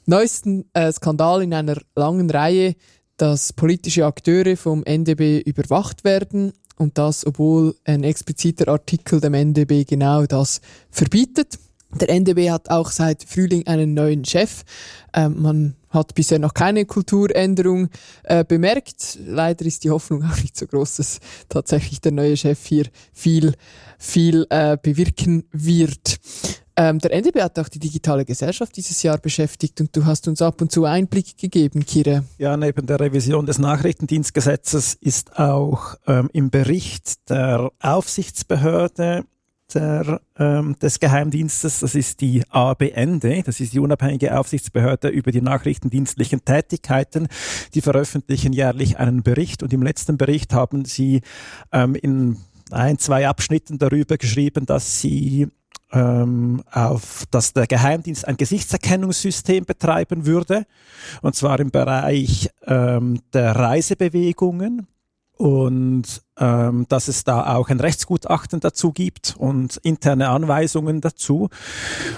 neuesten 0.06 0.64
äh, 0.72 0.90
Skandal 0.90 1.42
in 1.42 1.52
einer 1.52 1.76
langen 1.94 2.30
Reihe, 2.30 2.74
dass 3.18 3.52
politische 3.52 4.06
Akteure 4.06 4.56
vom 4.56 4.84
NDB 4.84 5.40
überwacht 5.40 6.04
werden 6.04 6.54
und 6.78 6.98
das, 6.98 7.26
obwohl 7.26 7.74
ein 7.84 8.04
expliziter 8.04 8.68
Artikel 8.68 9.20
dem 9.20 9.34
NDB 9.34 9.84
genau 9.84 10.26
das 10.26 10.60
verbietet. 10.90 11.58
Der 12.00 12.10
NDB 12.10 12.50
hat 12.50 12.70
auch 12.70 12.90
seit 12.90 13.24
Frühling 13.24 13.66
einen 13.66 13.94
neuen 13.94 14.24
Chef. 14.24 14.62
Ähm, 15.14 15.40
man 15.40 15.74
hat 15.88 16.14
bisher 16.14 16.38
noch 16.38 16.52
keine 16.52 16.84
Kulturänderung 16.84 17.88
äh, 18.24 18.44
bemerkt. 18.44 19.18
Leider 19.24 19.64
ist 19.64 19.84
die 19.84 19.90
Hoffnung 19.90 20.22
auch 20.30 20.36
nicht 20.36 20.56
so 20.56 20.66
groß, 20.66 20.96
dass 20.96 21.20
tatsächlich 21.48 22.00
der 22.00 22.12
neue 22.12 22.36
Chef 22.36 22.64
hier 22.66 22.86
viel, 23.12 23.54
viel 23.98 24.46
äh, 24.50 24.76
bewirken 24.80 25.44
wird. 25.50 26.18
Ähm, 26.78 27.00
der 27.00 27.12
NDB 27.12 27.42
hat 27.42 27.58
auch 27.58 27.68
die 27.68 27.80
digitale 27.80 28.24
Gesellschaft 28.24 28.76
dieses 28.76 29.02
Jahr 29.02 29.18
beschäftigt 29.18 29.80
und 29.80 29.96
du 29.96 30.06
hast 30.06 30.28
uns 30.28 30.40
ab 30.40 30.60
und 30.60 30.70
zu 30.70 30.84
Einblick 30.84 31.36
gegeben, 31.36 31.84
Kire. 31.84 32.22
Ja, 32.38 32.56
neben 32.56 32.86
der 32.86 33.00
Revision 33.00 33.46
des 33.46 33.58
Nachrichtendienstgesetzes 33.58 34.94
ist 34.94 35.40
auch 35.40 35.96
ähm, 36.06 36.30
im 36.32 36.50
Bericht 36.50 37.28
der 37.28 37.72
Aufsichtsbehörde 37.80 39.24
der, 39.74 40.20
ähm, 40.38 40.76
des 40.80 41.00
Geheimdienstes, 41.00 41.80
das 41.80 41.96
ist 41.96 42.20
die 42.20 42.44
ABND, 42.48 43.48
das 43.48 43.58
ist 43.58 43.72
die 43.72 43.80
unabhängige 43.80 44.38
Aufsichtsbehörde 44.38 45.08
über 45.08 45.32
die 45.32 45.42
nachrichtendienstlichen 45.42 46.44
Tätigkeiten. 46.44 47.26
Die 47.74 47.80
veröffentlichen 47.80 48.52
jährlich 48.52 48.98
einen 48.98 49.24
Bericht 49.24 49.64
und 49.64 49.72
im 49.72 49.82
letzten 49.82 50.16
Bericht 50.16 50.54
haben 50.54 50.84
sie 50.84 51.22
ähm, 51.72 51.96
in 51.96 52.36
ein, 52.70 52.98
zwei 52.98 53.26
Abschnitten 53.26 53.78
darüber 53.78 54.16
geschrieben, 54.16 54.64
dass 54.64 55.00
sie 55.00 55.48
ähm, 55.92 56.62
auf, 56.70 57.24
dass 57.30 57.52
der 57.52 57.66
Geheimdienst 57.66 58.26
ein 58.26 58.36
Gesichtserkennungssystem 58.36 59.64
betreiben 59.64 60.26
würde, 60.26 60.66
und 61.22 61.34
zwar 61.34 61.60
im 61.60 61.70
Bereich 61.70 62.50
ähm, 62.66 63.20
der 63.32 63.56
Reisebewegungen 63.56 64.86
und 65.38 66.22
ähm, 66.36 66.86
dass 66.88 67.06
es 67.06 67.22
da 67.22 67.54
auch 67.54 67.68
ein 67.68 67.78
Rechtsgutachten 67.78 68.58
dazu 68.58 68.92
gibt 68.92 69.36
und 69.38 69.76
interne 69.78 70.30
Anweisungen 70.30 71.00
dazu. 71.00 71.48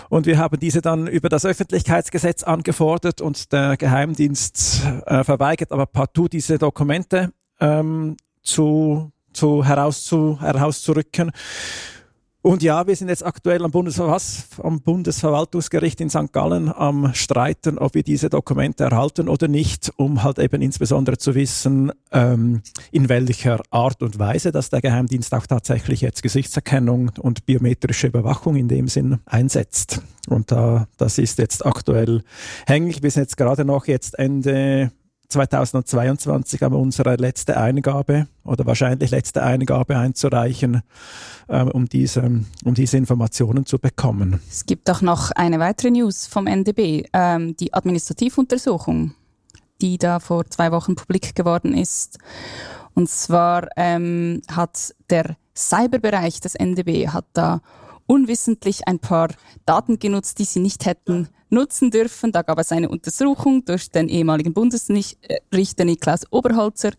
Und 0.08 0.26
wir 0.26 0.38
haben 0.38 0.58
diese 0.58 0.80
dann 0.80 1.06
über 1.06 1.28
das 1.28 1.44
Öffentlichkeitsgesetz 1.44 2.42
angefordert 2.42 3.20
und 3.20 3.52
der 3.52 3.76
Geheimdienst 3.76 4.82
äh, 5.06 5.22
verweigert 5.22 5.70
aber 5.70 5.84
partout 5.84 6.28
diese 6.28 6.58
Dokumente 6.58 7.32
ähm, 7.60 8.16
zu, 8.42 9.12
zu 9.34 9.64
herauszu, 9.66 10.38
herauszurücken. 10.40 11.30
Und 12.42 12.62
ja, 12.62 12.86
wir 12.86 12.96
sind 12.96 13.08
jetzt 13.08 13.24
aktuell 13.24 13.62
am, 13.64 13.70
Bundesver 13.70 14.16
am, 14.62 14.80
Bundesverwaltungsgericht 14.80 16.00
in 16.00 16.08
St. 16.08 16.32
Gallen 16.32 16.72
am 16.72 17.12
Streiten, 17.12 17.76
ob 17.76 17.94
wir 17.94 18.02
diese 18.02 18.30
Dokumente 18.30 18.84
erhalten 18.84 19.28
oder 19.28 19.46
nicht, 19.46 19.92
um 19.96 20.22
halt 20.22 20.38
eben 20.38 20.62
insbesondere 20.62 21.18
zu 21.18 21.34
wissen, 21.34 21.92
ähm, 22.12 22.62
in 22.92 23.10
welcher 23.10 23.60
Art 23.70 24.02
und 24.02 24.18
Weise, 24.18 24.52
dass 24.52 24.70
der 24.70 24.80
Geheimdienst 24.80 25.34
auch 25.34 25.46
tatsächlich 25.46 26.00
jetzt 26.00 26.22
Gesichtserkennung 26.22 27.10
und 27.20 27.44
biometrische 27.44 28.06
Überwachung 28.06 28.56
in 28.56 28.68
dem 28.68 28.88
Sinn 28.88 29.18
einsetzt. 29.26 30.00
Und 30.26 30.50
da, 30.50 30.88
das 30.96 31.18
ist 31.18 31.38
jetzt 31.38 31.66
aktuell 31.66 32.22
hängig. 32.66 33.02
Wir 33.02 33.10
sind 33.10 33.24
jetzt 33.24 33.36
gerade 33.36 33.66
noch 33.66 33.86
jetzt 33.86 34.18
Ende 34.18 34.92
2022 35.30 36.62
aber 36.62 36.76
unsere 36.76 37.16
letzte 37.16 37.56
Eingabe 37.56 38.26
oder 38.44 38.66
wahrscheinlich 38.66 39.10
letzte 39.10 39.42
Eingabe 39.42 39.96
einzureichen, 39.96 40.82
äh, 41.48 41.62
um, 41.62 41.88
diese, 41.88 42.22
um 42.64 42.74
diese 42.74 42.96
Informationen 42.96 43.64
zu 43.66 43.78
bekommen. 43.78 44.40
Es 44.50 44.66
gibt 44.66 44.90
auch 44.90 45.02
noch 45.02 45.30
eine 45.32 45.58
weitere 45.58 45.90
News 45.90 46.26
vom 46.26 46.46
NDB, 46.46 47.04
ähm, 47.12 47.56
die 47.56 47.72
Administrativuntersuchung, 47.72 49.14
die 49.80 49.98
da 49.98 50.20
vor 50.20 50.46
zwei 50.46 50.72
Wochen 50.72 50.96
publik 50.96 51.34
geworden 51.34 51.74
ist. 51.74 52.18
Und 52.94 53.08
zwar 53.08 53.68
ähm, 53.76 54.42
hat 54.50 54.94
der 55.08 55.36
Cyberbereich 55.56 56.40
des 56.40 56.54
NDB 56.54 57.08
hat 57.08 57.26
da 57.32 57.60
unwissentlich 58.10 58.88
ein 58.88 58.98
paar 58.98 59.28
Daten 59.66 60.00
genutzt, 60.00 60.40
die 60.40 60.44
sie 60.44 60.58
nicht 60.58 60.84
hätten 60.84 61.28
nutzen 61.48 61.90
dürfen. 61.92 62.32
Da 62.32 62.42
gab 62.42 62.58
es 62.58 62.72
eine 62.72 62.88
Untersuchung 62.88 63.64
durch 63.64 63.90
den 63.90 64.08
ehemaligen 64.08 64.52
Bundesrichter 64.52 65.84
Niklaus 65.84 66.22
Oberholzer. 66.30 66.90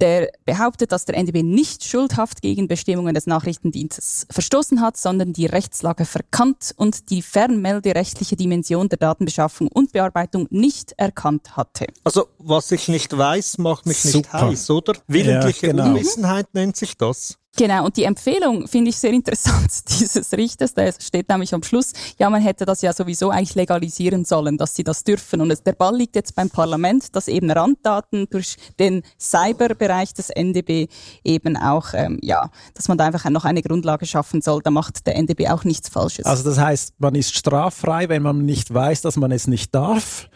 der 0.00 0.30
behauptet, 0.44 0.92
dass 0.92 1.04
der 1.06 1.16
NDB 1.16 1.42
nicht 1.42 1.84
schuldhaft 1.84 2.42
gegen 2.42 2.68
Bestimmungen 2.68 3.14
des 3.14 3.26
Nachrichtendienstes 3.26 4.26
verstoßen 4.30 4.80
hat, 4.80 4.96
sondern 4.96 5.32
die 5.32 5.46
Rechtslage 5.46 6.04
verkannt 6.04 6.74
und 6.76 7.10
die 7.10 7.22
fernmelderechtliche 7.22 8.36
Dimension 8.36 8.88
der 8.88 8.98
Datenbeschaffung 8.98 9.68
und 9.68 9.92
Bearbeitung 9.92 10.48
nicht 10.50 10.92
erkannt 10.98 11.56
hatte. 11.56 11.86
Also, 12.04 12.28
was 12.38 12.70
ich 12.72 12.88
nicht 12.88 13.16
weiß, 13.16 13.58
macht 13.58 13.86
mich 13.86 14.04
nicht 14.04 14.12
Super. 14.14 14.48
heiß, 14.50 14.70
oder? 14.70 14.94
Willentliche 15.08 15.68
Ja, 15.68 15.72
genau. 15.72 15.86
Unwissenheit 15.88 16.52
nennt 16.54 16.76
sich 16.76 16.96
das. 16.96 17.38
Genau, 17.56 17.86
und 17.86 17.96
die 17.96 18.04
Empfehlung 18.04 18.68
finde 18.68 18.90
ich 18.90 18.98
sehr 18.98 19.12
interessant 19.12 19.70
dieses 19.88 20.32
Richters, 20.32 20.74
da 20.74 20.90
steht 20.92 21.28
nämlich 21.28 21.54
am 21.54 21.62
Schluss, 21.62 21.92
ja, 22.18 22.28
man 22.28 22.42
hätte 22.42 22.66
das 22.66 22.82
ja 22.82 22.92
sowieso 22.92 23.30
eigentlich 23.30 23.54
legalisieren 23.54 24.24
sollen, 24.24 24.58
dass 24.58 24.74
sie 24.74 24.84
das 24.84 25.04
dürfen. 25.04 25.40
Und 25.40 25.50
es, 25.50 25.62
der 25.62 25.72
Ball 25.72 25.96
liegt 25.96 26.16
jetzt 26.16 26.34
beim 26.34 26.50
Parlament, 26.50 27.16
dass 27.16 27.28
eben 27.28 27.50
Randdaten 27.50 28.28
durch 28.28 28.56
den 28.78 29.02
Cyberbereich 29.18 30.12
des 30.12 30.30
NDB 30.30 30.88
eben 31.24 31.56
auch, 31.56 31.94
ähm, 31.94 32.18
ja, 32.22 32.50
dass 32.74 32.88
man 32.88 32.98
da 32.98 33.06
einfach 33.06 33.28
noch 33.30 33.44
eine 33.44 33.62
Grundlage 33.62 34.06
schaffen 34.06 34.42
soll. 34.42 34.60
Da 34.62 34.70
macht 34.70 35.06
der 35.06 35.16
NDB 35.16 35.48
auch 35.48 35.64
nichts 35.64 35.88
Falsches. 35.88 36.26
Also 36.26 36.44
das 36.44 36.58
heißt, 36.58 36.94
man 36.98 37.14
ist 37.14 37.34
straffrei, 37.34 38.08
wenn 38.08 38.22
man 38.22 38.44
nicht 38.44 38.72
weiß, 38.72 39.00
dass 39.00 39.16
man 39.16 39.32
es 39.32 39.46
nicht 39.46 39.74
darf. 39.74 40.28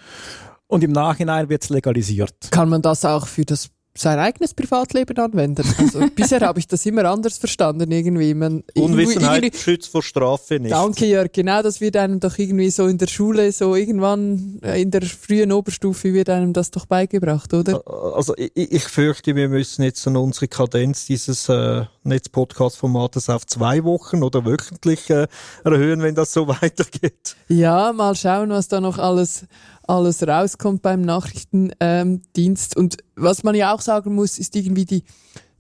Und 0.67 0.85
im 0.85 0.93
Nachhinein 0.93 1.49
wird 1.49 1.65
es 1.65 1.69
legalisiert. 1.69 2.35
Kann 2.51 2.69
man 2.69 2.81
das 2.81 3.05
auch 3.05 3.27
für 3.27 3.45
das 3.45 3.71
sein 4.01 4.19
eigenes 4.19 4.55
Privatleben 4.55 5.17
anwenden? 5.19 5.65
Also 5.79 6.01
bisher 6.15 6.41
habe 6.41 6.59
ich 6.59 6.67
das 6.67 6.87
immer 6.87 7.05
anders 7.05 7.39
verstanden 7.39 7.91
irgendwie. 7.91 8.35
Man, 8.35 8.63
Unwissenheit 8.75 9.43
irgendwie- 9.45 9.59
schützt 9.59 9.91
vor 9.91 10.03
Strafe 10.03 10.59
nicht. 10.59 10.73
Danke, 10.73 11.07
Jörg. 11.07 11.31
Genau, 11.33 11.63
das 11.63 11.81
wird 11.81 11.97
einem 11.97 12.21
doch 12.21 12.37
irgendwie 12.39 12.71
so 12.71 12.87
in 12.87 12.99
der 12.99 13.07
Schule, 13.09 13.53
so 13.53 13.75
irgendwann 13.75 14.59
äh, 14.63 14.81
in 14.81 14.91
der 14.91 15.03
frühen 15.03 15.53
Oberstufe 15.53 16.13
wird 16.13 16.29
einem 16.31 16.53
das 16.53 16.71
doch 16.71 16.87
beigebracht, 16.87 17.53
oder? 17.55 17.83
Also 18.15 18.35
ich, 18.37 18.51
ich 18.55 18.85
fürchte, 18.85 19.37
wir 19.37 19.49
müssen 19.49 19.83
jetzt 19.83 20.07
an 20.07 20.17
unsere 20.17 20.49
Kadenz 20.49 21.07
dieses 21.07 21.49
äh, 21.49 21.85
Netz-Podcast-Formates 22.05 23.29
auf 23.29 23.47
zwei 23.47 23.85
Wochen 23.85 24.23
oder 24.23 24.45
wöchentlich 24.45 25.11
äh, 25.11 25.27
erhöhen, 25.65 26.03
wenn 26.03 26.15
das 26.15 26.33
so 26.33 26.49
weitergeht. 26.63 27.37
Ja, 27.49 27.93
mal 27.93 28.15
schauen, 28.15 28.51
was 28.51 28.69
da 28.69 28.81
noch 28.81 28.99
alles, 28.99 29.45
alles 29.91 30.27
rauskommt 30.27 30.83
beim 30.83 31.03
Nachrichtendienst. 31.03 32.77
Ähm. 32.77 32.83
Und 32.83 32.97
was 33.17 33.43
man 33.43 33.55
ja 33.55 33.75
auch 33.75 33.81
sagen 33.81 34.15
muss, 34.15 34.39
ist 34.39 34.55
irgendwie 34.55 34.85
die, 34.85 35.03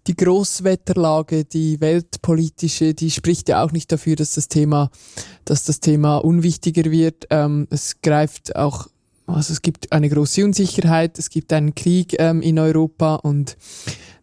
die 0.07 0.16
Großwetterlage, 0.16 1.45
die 1.45 1.81
weltpolitische, 1.81 2.95
die 2.95 3.11
spricht 3.11 3.49
ja 3.49 3.62
auch 3.62 3.72
nicht 3.72 3.91
dafür, 3.93 4.16
dass 4.16 4.35
das 4.35 4.49
Thema, 4.49 4.91
dass 5.45 5.64
das 5.64 5.81
Thema 5.81 6.18
unwichtiger 6.18 6.91
wird. 6.91 7.26
Ähm, 7.31 7.66
es 7.70 8.01
greift 8.03 8.57
auch, 8.57 8.87
also 9.26 9.53
es 9.53 9.62
gibt 9.62 9.93
eine 9.93 10.09
große 10.09 10.45
Unsicherheit, 10.45 11.18
es 11.18 11.28
gibt 11.28 11.53
einen 11.53 11.74
Krieg 11.74 12.16
ähm, 12.18 12.41
in 12.41 12.59
Europa 12.59 13.16
und 13.16 13.57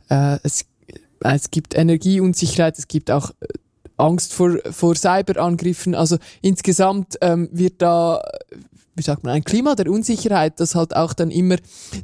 äh, 0.10 0.40
es, 0.44 0.66
es 1.20 1.52
gibt 1.52 1.76
Energieunsicherheit, 1.76 2.80
es 2.80 2.88
gibt 2.88 3.12
auch 3.12 3.32
äh, 3.42 3.48
Angst 3.98 4.34
vor, 4.34 4.58
vor 4.72 4.96
Cyberangriffen. 4.96 5.96
Also 5.96 6.18
insgesamt 6.42 7.18
ähm, 7.22 7.50
wird 7.52 7.82
da, 7.82 8.22
wie 8.98 9.04
sagt 9.04 9.24
man, 9.24 9.34
ein 9.34 9.44
Klima 9.44 9.76
der 9.76 9.90
Unsicherheit, 9.92 10.60
das 10.60 10.76
halt 10.76 10.96
auch 10.96 11.14
dann 11.14 11.32
immer 11.32 11.58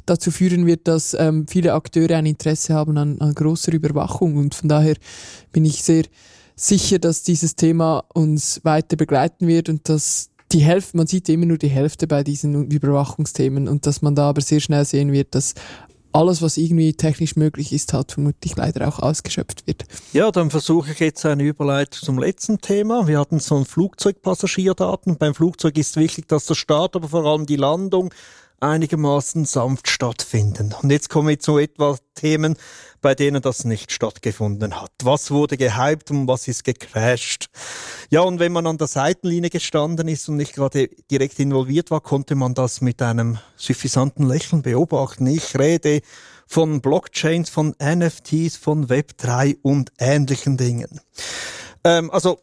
dazu 0.06 0.30
führen 0.30 0.64
wird, 0.66 0.86
dass 0.88 1.14
ähm, 1.18 1.46
viele 1.48 1.74
Akteure 1.74 2.16
ein 2.16 2.26
Interesse 2.26 2.74
haben 2.74 2.96
an, 2.96 3.20
an 3.20 3.34
großer 3.34 3.72
Überwachung. 3.72 4.36
Und 4.36 4.54
von 4.54 4.68
daher 4.68 4.94
bin 5.52 5.64
ich 5.64 5.82
sehr 5.82 6.04
sicher, 6.56 6.98
dass 6.98 7.24
dieses 7.24 7.56
Thema 7.56 8.04
uns 8.14 8.60
weiter 8.64 8.96
begleiten 8.96 9.48
wird 9.48 9.68
und 9.68 9.88
dass 9.88 10.30
die 10.52 10.60
Hälfte, 10.60 10.96
man 10.96 11.08
sieht 11.08 11.28
immer 11.28 11.46
nur 11.46 11.58
die 11.58 11.68
Hälfte 11.68 12.06
bei 12.06 12.22
diesen 12.22 12.70
Überwachungsthemen 12.70 13.66
und 13.66 13.86
dass 13.86 14.02
man 14.02 14.14
da 14.14 14.28
aber 14.28 14.40
sehr 14.40 14.60
schnell 14.60 14.84
sehen 14.84 15.10
wird, 15.10 15.34
dass 15.34 15.54
alles, 16.14 16.42
was 16.42 16.56
irgendwie 16.56 16.94
technisch 16.94 17.34
möglich 17.36 17.72
ist, 17.72 17.92
halt 17.92 18.12
vermutlich 18.12 18.56
leider 18.56 18.86
auch 18.86 19.00
ausgeschöpft 19.00 19.66
wird. 19.66 19.84
Ja, 20.12 20.30
dann 20.30 20.50
versuche 20.50 20.92
ich 20.92 21.00
jetzt 21.00 21.26
eine 21.26 21.42
Überleitung 21.42 22.00
zum 22.02 22.18
letzten 22.18 22.60
Thema. 22.60 23.08
Wir 23.08 23.18
hatten 23.18 23.40
so 23.40 23.56
ein 23.56 23.64
Flugzeugpassagierdaten. 23.64 25.18
Beim 25.18 25.34
Flugzeug 25.34 25.76
ist 25.76 25.96
wichtig, 25.96 26.28
dass 26.28 26.46
der 26.46 26.54
Start, 26.54 26.94
aber 26.94 27.08
vor 27.08 27.24
allem 27.24 27.46
die 27.46 27.56
Landung 27.56 28.14
einigermaßen 28.64 29.44
sanft 29.44 29.88
stattfinden. 29.88 30.74
Und 30.82 30.90
jetzt 30.90 31.08
kommen 31.08 31.28
wir 31.28 31.38
zu 31.38 31.58
etwa 31.58 31.96
Themen, 32.14 32.56
bei 33.00 33.14
denen 33.14 33.42
das 33.42 33.64
nicht 33.64 33.92
stattgefunden 33.92 34.80
hat. 34.80 34.90
Was 35.02 35.30
wurde 35.30 35.56
gehypt 35.56 36.10
und 36.10 36.26
was 36.26 36.48
ist 36.48 36.64
gecrashed? 36.64 37.50
Ja, 38.10 38.22
und 38.22 38.40
wenn 38.40 38.52
man 38.52 38.66
an 38.66 38.78
der 38.78 38.86
Seitenlinie 38.86 39.50
gestanden 39.50 40.08
ist 40.08 40.28
und 40.28 40.36
nicht 40.36 40.54
gerade 40.54 40.88
direkt 41.10 41.38
involviert 41.38 41.90
war, 41.90 42.00
konnte 42.00 42.34
man 42.34 42.54
das 42.54 42.80
mit 42.80 43.02
einem 43.02 43.38
suffisanten 43.56 44.26
Lächeln 44.26 44.62
beobachten. 44.62 45.26
Ich 45.26 45.58
rede 45.58 46.00
von 46.46 46.80
Blockchains, 46.80 47.50
von 47.50 47.74
NFTs, 47.82 48.56
von 48.56 48.88
Web3 48.88 49.58
und 49.62 49.92
ähnlichen 49.98 50.56
Dingen. 50.56 51.00
Ähm, 51.84 52.10
also 52.10 52.38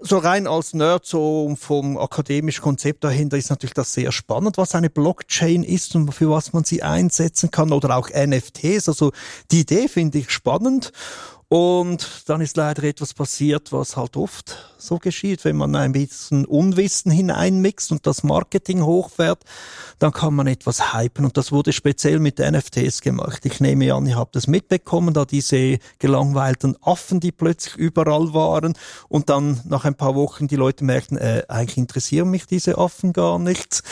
so 0.00 0.18
rein 0.18 0.46
als 0.46 0.74
Nerd, 0.74 1.06
so 1.06 1.54
vom 1.58 1.96
akademischen 1.96 2.62
Konzept 2.62 3.02
dahinter 3.02 3.36
ist 3.36 3.50
natürlich 3.50 3.74
das 3.74 3.94
sehr 3.94 4.12
spannend, 4.12 4.58
was 4.58 4.74
eine 4.74 4.90
Blockchain 4.90 5.62
ist 5.62 5.94
und 5.94 6.12
für 6.12 6.30
was 6.30 6.52
man 6.52 6.64
sie 6.64 6.82
einsetzen 6.82 7.50
kann 7.50 7.72
oder 7.72 7.96
auch 7.96 8.10
NFTs. 8.10 8.88
Also 8.88 9.12
die 9.50 9.60
Idee 9.60 9.88
finde 9.88 10.18
ich 10.18 10.30
spannend. 10.30 10.92
Und 11.48 12.28
dann 12.28 12.40
ist 12.40 12.56
leider 12.56 12.82
etwas 12.82 13.14
passiert, 13.14 13.72
was 13.72 13.96
halt 13.96 14.16
oft 14.16 14.74
so 14.78 14.98
geschieht, 14.98 15.44
wenn 15.44 15.56
man 15.56 15.76
ein 15.76 15.92
bisschen 15.92 16.44
Unwissen 16.44 17.12
hineinmixt 17.12 17.92
und 17.92 18.04
das 18.06 18.24
Marketing 18.24 18.82
hochfährt, 18.84 19.44
dann 20.00 20.12
kann 20.12 20.34
man 20.34 20.48
etwas 20.48 20.92
hypen 20.92 21.24
und 21.24 21.36
das 21.36 21.52
wurde 21.52 21.72
speziell 21.72 22.18
mit 22.18 22.40
NFTs 22.40 23.00
gemacht. 23.00 23.46
Ich 23.46 23.60
nehme 23.60 23.94
an, 23.94 24.06
ihr 24.06 24.16
habt 24.16 24.34
es 24.34 24.48
mitbekommen, 24.48 25.14
da 25.14 25.24
diese 25.24 25.78
gelangweilten 26.00 26.76
Affen, 26.82 27.20
die 27.20 27.32
plötzlich 27.32 27.76
überall 27.76 28.34
waren 28.34 28.74
und 29.08 29.30
dann 29.30 29.60
nach 29.64 29.84
ein 29.84 29.94
paar 29.94 30.16
Wochen 30.16 30.48
die 30.48 30.56
Leute 30.56 30.84
merkten, 30.84 31.16
äh, 31.16 31.44
eigentlich 31.48 31.78
interessieren 31.78 32.28
mich 32.28 32.46
diese 32.46 32.76
Affen 32.76 33.12
gar 33.12 33.38
nicht. 33.38 33.82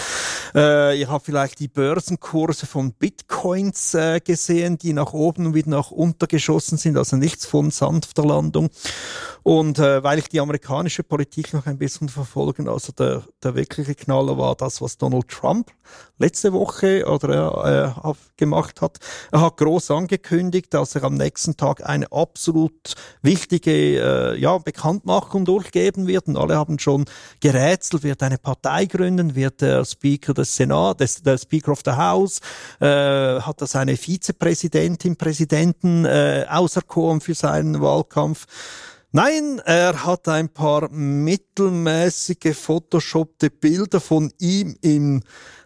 Äh, 0.54 0.98
ihr 0.98 1.08
habt 1.08 1.26
vielleicht 1.26 1.60
die 1.60 1.68
Börsenkurse 1.68 2.66
von 2.66 2.92
Bitcoins 2.92 3.94
äh, 3.94 4.20
gesehen, 4.20 4.76
die 4.76 4.92
nach 4.92 5.12
oben 5.12 5.46
und 5.46 5.54
wieder 5.54 5.70
nach 5.70 5.90
unten 5.90 6.28
geschossen 6.28 6.78
sind, 6.78 6.96
also 6.96 7.16
nichts 7.16 7.43
von 7.46 7.70
sanfter 7.70 8.24
Landung. 8.24 8.70
Und 9.42 9.78
äh, 9.78 10.02
weil 10.02 10.18
ich 10.18 10.28
die 10.28 10.40
amerikanische 10.40 11.02
Politik 11.02 11.52
noch 11.52 11.66
ein 11.66 11.78
bisschen 11.78 12.08
verfolgen, 12.08 12.68
also 12.68 12.92
der, 12.92 13.22
der 13.42 13.54
wirkliche 13.54 13.94
Knaller 13.94 14.38
war 14.38 14.54
das, 14.54 14.80
was 14.80 14.96
Donald 14.96 15.28
Trump 15.28 15.70
letzte 16.18 16.52
Woche 16.52 17.06
oder 17.06 17.94
äh, 18.04 18.12
gemacht 18.36 18.80
hat. 18.80 18.98
Er 19.32 19.40
hat 19.40 19.56
groß 19.56 19.90
angekündigt, 19.90 20.72
dass 20.72 20.94
er 20.94 21.04
am 21.04 21.14
nächsten 21.14 21.56
Tag 21.56 21.84
eine 21.84 22.10
absolut 22.12 22.94
wichtige 23.22 23.72
äh, 23.72 24.40
ja, 24.40 24.58
Bekanntmachung 24.58 25.44
durchgeben 25.44 26.06
wird. 26.06 26.28
Und 26.28 26.36
alle 26.36 26.56
haben 26.56 26.78
schon 26.78 27.04
gerätselt, 27.40 28.04
wird 28.04 28.22
eine 28.22 28.38
Partei 28.38 28.86
gründen, 28.86 29.34
wird 29.34 29.60
der 29.60 29.84
Speaker 29.84 30.34
des 30.34 30.54
Senats, 30.54 30.98
des, 30.98 31.22
der 31.22 31.38
Speaker 31.38 31.72
of 31.72 31.80
the 31.84 31.92
House, 31.92 32.40
äh, 32.80 32.86
hat 33.40 33.60
er 33.60 33.66
seine 33.66 33.96
Vizepräsidentin, 33.96 35.16
Präsidenten 35.16 36.04
äh, 36.04 36.46
auserkoren 36.48 37.20
für 37.20 37.33
seinen 37.34 37.80
Wahlkampf. 37.80 38.46
Nein, 39.16 39.60
er 39.64 40.04
hat 40.04 40.26
ein 40.26 40.48
paar 40.48 40.88
mittelmäßige 40.90 42.52
photoshoppte 42.52 43.48
Bilder 43.48 44.00
von 44.00 44.32
ihm 44.40 44.76
im 44.80 45.22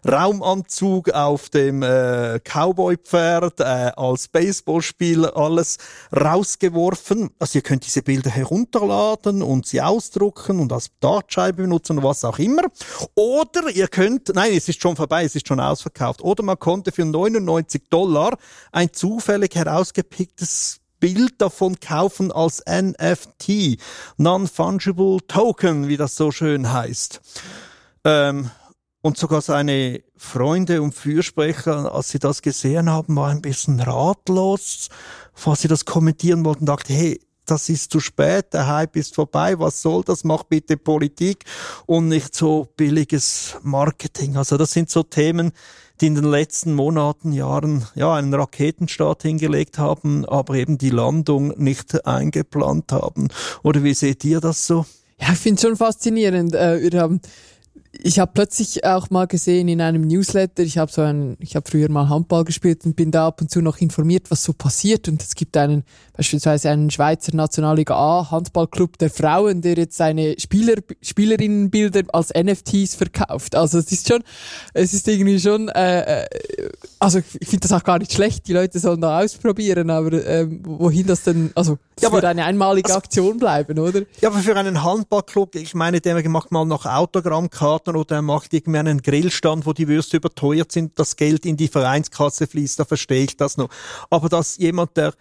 Raumanzug 0.06 1.08
auf 1.12 1.48
dem 1.48 1.82
äh, 1.82 2.40
Cowboy-Pferd, 2.40 3.60
äh, 3.60 3.92
als 3.96 4.28
Baseballspieler 4.28 5.34
alles 5.34 5.78
rausgeworfen. 6.14 7.30
Also 7.38 7.60
ihr 7.60 7.62
könnt 7.62 7.86
diese 7.86 8.02
Bilder 8.02 8.28
herunterladen 8.28 9.42
und 9.42 9.64
sie 9.64 9.80
ausdrucken 9.80 10.60
und 10.60 10.70
als 10.70 10.90
Dartscheibe 11.00 11.62
benutzen 11.62 11.96
und 11.96 12.04
was 12.04 12.24
auch 12.24 12.38
immer. 12.38 12.64
Oder 13.14 13.70
ihr 13.70 13.88
könnt, 13.88 14.28
nein, 14.34 14.52
es 14.54 14.68
ist 14.68 14.82
schon 14.82 14.94
vorbei, 14.94 15.24
es 15.24 15.34
ist 15.34 15.48
schon 15.48 15.58
ausverkauft. 15.58 16.20
Oder 16.20 16.42
man 16.42 16.58
konnte 16.58 16.92
für 16.92 17.06
99 17.06 17.84
Dollar 17.88 18.36
ein 18.72 18.92
zufällig 18.92 19.54
herausgepicktes 19.54 20.80
Bild 21.00 21.40
davon 21.40 21.80
kaufen 21.80 22.32
als 22.32 22.62
NFT, 22.66 23.78
Non-Fungible 24.16 25.18
Token, 25.26 25.88
wie 25.88 25.96
das 25.96 26.16
so 26.16 26.30
schön 26.30 26.72
heißt. 26.72 27.20
Ähm, 28.04 28.50
und 29.00 29.16
sogar 29.16 29.40
seine 29.40 30.02
Freunde 30.16 30.82
und 30.82 30.94
Fürsprecher, 30.94 31.94
als 31.94 32.10
sie 32.10 32.18
das 32.18 32.42
gesehen 32.42 32.90
haben, 32.90 33.16
waren 33.16 33.38
ein 33.38 33.42
bisschen 33.42 33.80
ratlos, 33.80 34.88
falls 35.32 35.62
sie 35.62 35.68
das 35.68 35.84
kommentieren 35.84 36.44
wollten, 36.44 36.66
dachte, 36.66 36.92
hey, 36.92 37.20
das 37.46 37.68
ist 37.68 37.90
zu 37.90 38.00
spät, 38.00 38.52
der 38.52 38.66
Hype 38.66 38.96
ist 38.96 39.14
vorbei, 39.14 39.58
was 39.58 39.80
soll 39.80 40.02
das, 40.04 40.24
mach 40.24 40.42
bitte 40.42 40.76
Politik 40.76 41.44
und 41.86 42.08
nicht 42.08 42.34
so 42.34 42.68
billiges 42.76 43.56
Marketing. 43.62 44.36
Also 44.36 44.56
das 44.56 44.72
sind 44.72 44.90
so 44.90 45.02
Themen, 45.02 45.52
die 46.00 46.06
in 46.06 46.14
den 46.14 46.24
letzten 46.24 46.74
Monaten, 46.74 47.32
Jahren 47.32 47.86
ja 47.94 48.14
einen 48.14 48.32
Raketenstart 48.34 49.22
hingelegt 49.22 49.78
haben, 49.78 50.24
aber 50.24 50.54
eben 50.54 50.78
die 50.78 50.90
Landung 50.90 51.54
nicht 51.56 52.06
eingeplant 52.06 52.92
haben. 52.92 53.28
Oder 53.62 53.82
wie 53.82 53.94
seht 53.94 54.24
ihr 54.24 54.40
das 54.40 54.66
so? 54.66 54.86
Ja, 55.20 55.32
ich 55.32 55.38
finde 55.38 55.56
es 55.56 55.62
schon 55.62 55.76
faszinierend. 55.76 56.54
Äh, 56.54 56.92
wir 56.92 57.00
haben 57.00 57.20
ich 57.92 58.18
habe 58.18 58.30
plötzlich 58.34 58.84
auch 58.84 59.08
mal 59.10 59.26
gesehen 59.26 59.66
in 59.68 59.80
einem 59.80 60.02
Newsletter, 60.02 60.62
ich 60.62 60.76
habe 60.76 60.92
so 60.92 61.00
ein, 61.00 61.36
ich 61.40 61.56
habe 61.56 61.68
früher 61.68 61.90
mal 61.90 62.08
Handball 62.08 62.44
gespielt 62.44 62.84
und 62.84 62.96
bin 62.96 63.10
da 63.10 63.26
ab 63.26 63.40
und 63.40 63.50
zu 63.50 63.62
noch 63.62 63.78
informiert, 63.78 64.30
was 64.30 64.44
so 64.44 64.52
passiert. 64.52 65.08
Und 65.08 65.22
es 65.22 65.34
gibt 65.34 65.56
einen, 65.56 65.84
beispielsweise 66.16 66.68
einen 66.70 66.90
Schweizer 66.90 67.34
Nationalliga 67.34 67.94
A 67.94 68.30
Handballclub 68.30 68.98
der 68.98 69.10
Frauen, 69.10 69.62
der 69.62 69.76
jetzt 69.76 69.96
seine 69.96 70.34
Spieler, 70.38 70.74
Spielerinnenbilder 71.00 72.02
als 72.12 72.30
NFTs 72.34 72.94
verkauft. 72.94 73.56
Also 73.56 73.78
es 73.78 73.90
ist 73.90 74.08
schon, 74.08 74.22
es 74.74 74.92
ist 74.92 75.08
irgendwie 75.08 75.40
schon, 75.40 75.68
äh, 75.68 76.24
äh 76.24 76.26
also 76.98 77.20
ich 77.40 77.48
finde 77.48 77.68
das 77.68 77.72
auch 77.72 77.84
gar 77.84 77.98
nicht 77.98 78.12
schlecht, 78.12 78.48
die 78.48 78.52
Leute 78.52 78.78
sollen 78.80 79.00
da 79.00 79.20
ausprobieren, 79.20 79.88
aber 79.88 80.24
ähm, 80.26 80.60
wohin 80.64 81.06
das 81.06 81.22
denn, 81.22 81.52
also 81.54 81.78
es 81.96 82.02
ja, 82.02 82.12
wird 82.12 82.24
eine 82.24 82.44
einmalige 82.44 82.88
also, 82.88 82.98
Aktion 82.98 83.38
bleiben, 83.38 83.78
oder? 83.78 84.02
Ja, 84.20 84.30
aber 84.30 84.38
für 84.38 84.56
einen 84.56 84.82
Handballclub, 84.82 85.54
ich 85.54 85.74
meine, 85.74 86.00
der 86.00 86.28
macht 86.28 86.50
mal 86.50 86.64
noch 86.64 86.86
Autogrammkarten 86.86 87.77
oder 87.86 88.16
er 88.16 88.22
macht 88.22 88.52
irgendwie 88.52 88.78
einen 88.78 89.02
Grillstand, 89.02 89.66
wo 89.66 89.72
die 89.72 89.86
Würste 89.86 90.16
überteuert 90.16 90.72
sind, 90.72 90.98
das 90.98 91.16
Geld 91.16 91.46
in 91.46 91.56
die 91.56 91.68
Vereinskasse 91.68 92.46
fließt, 92.46 92.80
da 92.80 92.84
verstehe 92.84 93.24
ich 93.24 93.36
das 93.36 93.56
noch. 93.56 93.68
Aber 94.10 94.28
dass 94.28 94.56
jemand, 94.56 94.96
der 94.96 95.12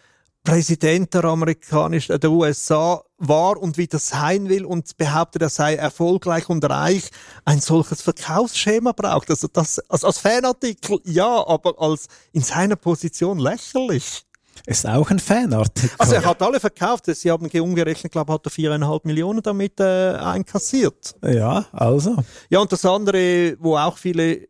Präsident 0.47 1.13
der 1.13 1.25
amerikanischen, 1.25 2.19
der 2.19 2.31
USA 2.31 3.03
war 3.17 3.57
und 3.57 3.77
wieder 3.77 3.99
sein 3.99 4.47
will 4.47 4.63
und 4.63 4.95
behauptet, 4.95 5.41
er 5.41 5.49
sei 5.49 5.75
erfolgreich 5.75 6.47
und 6.47 6.63
reich, 6.63 7.09
ein 7.43 7.59
solches 7.59 8.01
Verkaufsschema 8.01 8.93
braucht. 8.93 9.29
Also 9.29 9.49
das, 9.51 9.79
also 9.89 10.07
als 10.07 10.19
Fanartikel 10.19 11.01
ja, 11.03 11.45
aber 11.45 11.81
als 11.81 12.07
in 12.31 12.41
seiner 12.41 12.77
Position 12.77 13.39
lächerlich. 13.39 14.23
Ist 14.67 14.85
auch 14.85 15.09
ein 15.09 15.19
Fanartikel. 15.19 15.91
Also 15.97 16.15
er 16.15 16.25
hat 16.25 16.41
alle 16.41 16.59
verkauft. 16.59 17.05
Sie 17.05 17.31
haben 17.31 17.49
umgerechnet, 17.49 18.11
glaube 18.11 18.31
ich, 18.31 18.33
hat 18.33 18.45
er 18.47 18.49
viereinhalb 18.51 19.05
Millionen 19.05 19.41
damit 19.41 19.79
äh, 19.79 20.11
einkassiert. 20.15 21.15
Ja, 21.23 21.65
also. 21.71 22.17
Ja, 22.49 22.59
und 22.59 22.69
das 22.69 22.83
andere, 22.83 23.55
wo 23.59 23.77
auch 23.77 23.97
viele 23.97 24.49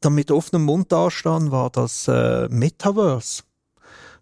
dann 0.00 0.14
mit 0.14 0.32
offenem 0.32 0.64
Mund 0.64 0.90
dastanden, 0.90 1.52
war 1.52 1.70
das 1.70 2.08
äh, 2.08 2.48
Metaverse. 2.48 3.44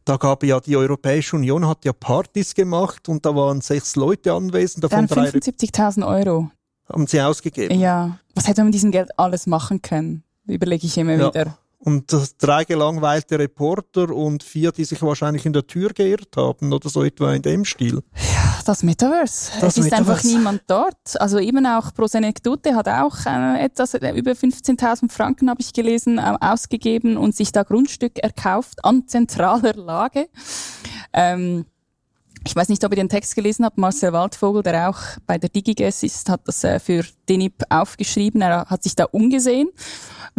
Da 0.05 0.18
gab 0.18 0.45
ja 0.45 0.61
die 0.61 0.76
Europäische 0.76 1.36
Union 1.36 1.66
hat 1.66 1.86
ja 1.86 1.95
Partys 1.95 2.55
gemacht 2.55 3.09
und 3.09 3.24
da 3.24 3.34
waren 3.34 3.62
sechs 3.62 3.97
Leute 3.97 4.34
anwesend. 4.34 4.84
Davon 4.84 5.07
Dann 5.07 5.26
75.000 5.26 6.07
Euro. 6.07 6.51
Haben 6.86 7.07
sie 7.07 7.18
ausgegeben? 7.18 7.80
Ja. 7.80 8.18
Was 8.34 8.47
hätte 8.47 8.61
man 8.61 8.66
mit 8.66 8.74
diesem 8.74 8.91
Geld 8.91 9.09
alles 9.18 9.47
machen 9.47 9.80
können? 9.80 10.22
Überlege 10.47 10.86
ich 10.86 10.99
immer 10.99 11.14
ja. 11.14 11.28
wieder. 11.28 11.59
Und 11.82 12.14
drei 12.38 12.64
gelangweilte 12.64 13.38
Reporter 13.38 14.10
und 14.10 14.42
vier, 14.42 14.70
die 14.70 14.84
sich 14.84 15.00
wahrscheinlich 15.00 15.46
in 15.46 15.54
der 15.54 15.66
Tür 15.66 15.88
geirrt 15.94 16.36
haben 16.36 16.74
oder 16.74 16.90
so 16.90 17.02
etwa 17.02 17.32
in 17.32 17.40
dem 17.40 17.64
Stil. 17.64 18.02
Ja, 18.14 18.60
das 18.66 18.82
Metaverse. 18.82 19.52
Das 19.60 19.78
es 19.78 19.78
ist 19.78 19.84
Metaverse. 19.84 20.10
einfach 20.10 20.24
niemand 20.24 20.62
dort. 20.66 21.18
Also 21.18 21.38
eben 21.38 21.64
auch 21.64 21.94
Pro 21.94 22.06
Anekdote 22.12 22.74
hat 22.74 22.86
auch 22.86 23.24
äh, 23.24 23.64
etwas, 23.64 23.94
äh, 23.94 24.12
über 24.12 24.32
15.000 24.32 25.10
Franken 25.10 25.48
habe 25.48 25.62
ich 25.62 25.72
gelesen, 25.72 26.18
äh, 26.18 26.36
ausgegeben 26.38 27.16
und 27.16 27.34
sich 27.34 27.50
da 27.50 27.62
Grundstück 27.62 28.18
erkauft 28.18 28.84
an 28.84 29.08
zentraler 29.08 29.72
Lage. 29.72 30.28
Ähm, 31.14 31.64
ich 32.46 32.56
weiß 32.56 32.68
nicht, 32.68 32.84
ob 32.84 32.92
ihr 32.92 32.96
den 32.96 33.08
Text 33.08 33.34
gelesen 33.34 33.64
habt. 33.64 33.76
Marcel 33.76 34.12
Waldvogel, 34.12 34.62
der 34.62 34.88
auch 34.88 34.98
bei 35.26 35.38
der 35.38 35.50
DigiGes 35.50 36.02
ist, 36.02 36.28
hat 36.28 36.40
das 36.46 36.64
äh, 36.64 36.78
für 36.78 37.04
Denip 37.28 37.62
aufgeschrieben. 37.68 38.40
Er 38.40 38.66
hat 38.66 38.82
sich 38.82 38.96
da 38.96 39.04
umgesehen, 39.04 39.68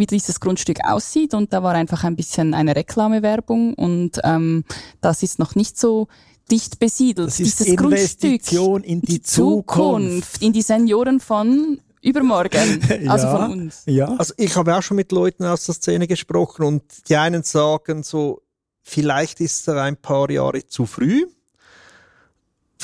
wie 0.02 0.06
dieses 0.06 0.40
Grundstück 0.40 0.78
aussieht. 0.84 1.32
Und 1.32 1.52
da 1.52 1.62
war 1.62 1.74
einfach 1.74 2.02
ein 2.02 2.16
bisschen 2.16 2.54
eine 2.54 2.74
Reklamewerbung. 2.74 3.74
Und 3.74 4.18
ähm, 4.24 4.64
das 5.00 5.22
ist 5.22 5.38
noch 5.38 5.54
nicht 5.54 5.78
so 5.78 6.08
dicht 6.50 6.80
besiedelt. 6.80 7.28
Das 7.28 7.38
ist 7.38 7.60
dieses 7.60 7.66
Investition 7.68 8.82
Grundstück, 8.82 8.90
in 8.90 9.00
die. 9.02 9.22
Zukunft. 9.22 10.42
In 10.42 10.52
die 10.52 10.62
Senioren 10.62 11.20
von 11.20 11.78
übermorgen, 12.02 12.80
also 13.08 13.26
ja, 13.26 13.36
von 13.36 13.52
uns. 13.52 13.82
Ja. 13.86 14.08
Also 14.16 14.34
ich 14.36 14.56
habe 14.56 14.76
auch 14.76 14.82
schon 14.82 14.96
mit 14.96 15.12
Leuten 15.12 15.44
aus 15.44 15.66
der 15.66 15.76
Szene 15.76 16.08
gesprochen 16.08 16.64
und 16.64 16.82
die 17.08 17.14
einen 17.14 17.44
sagen 17.44 18.02
so, 18.02 18.42
vielleicht 18.82 19.40
ist 19.40 19.68
er 19.68 19.80
ein 19.82 19.96
paar 19.96 20.28
Jahre 20.28 20.66
zu 20.66 20.84
früh 20.86 21.26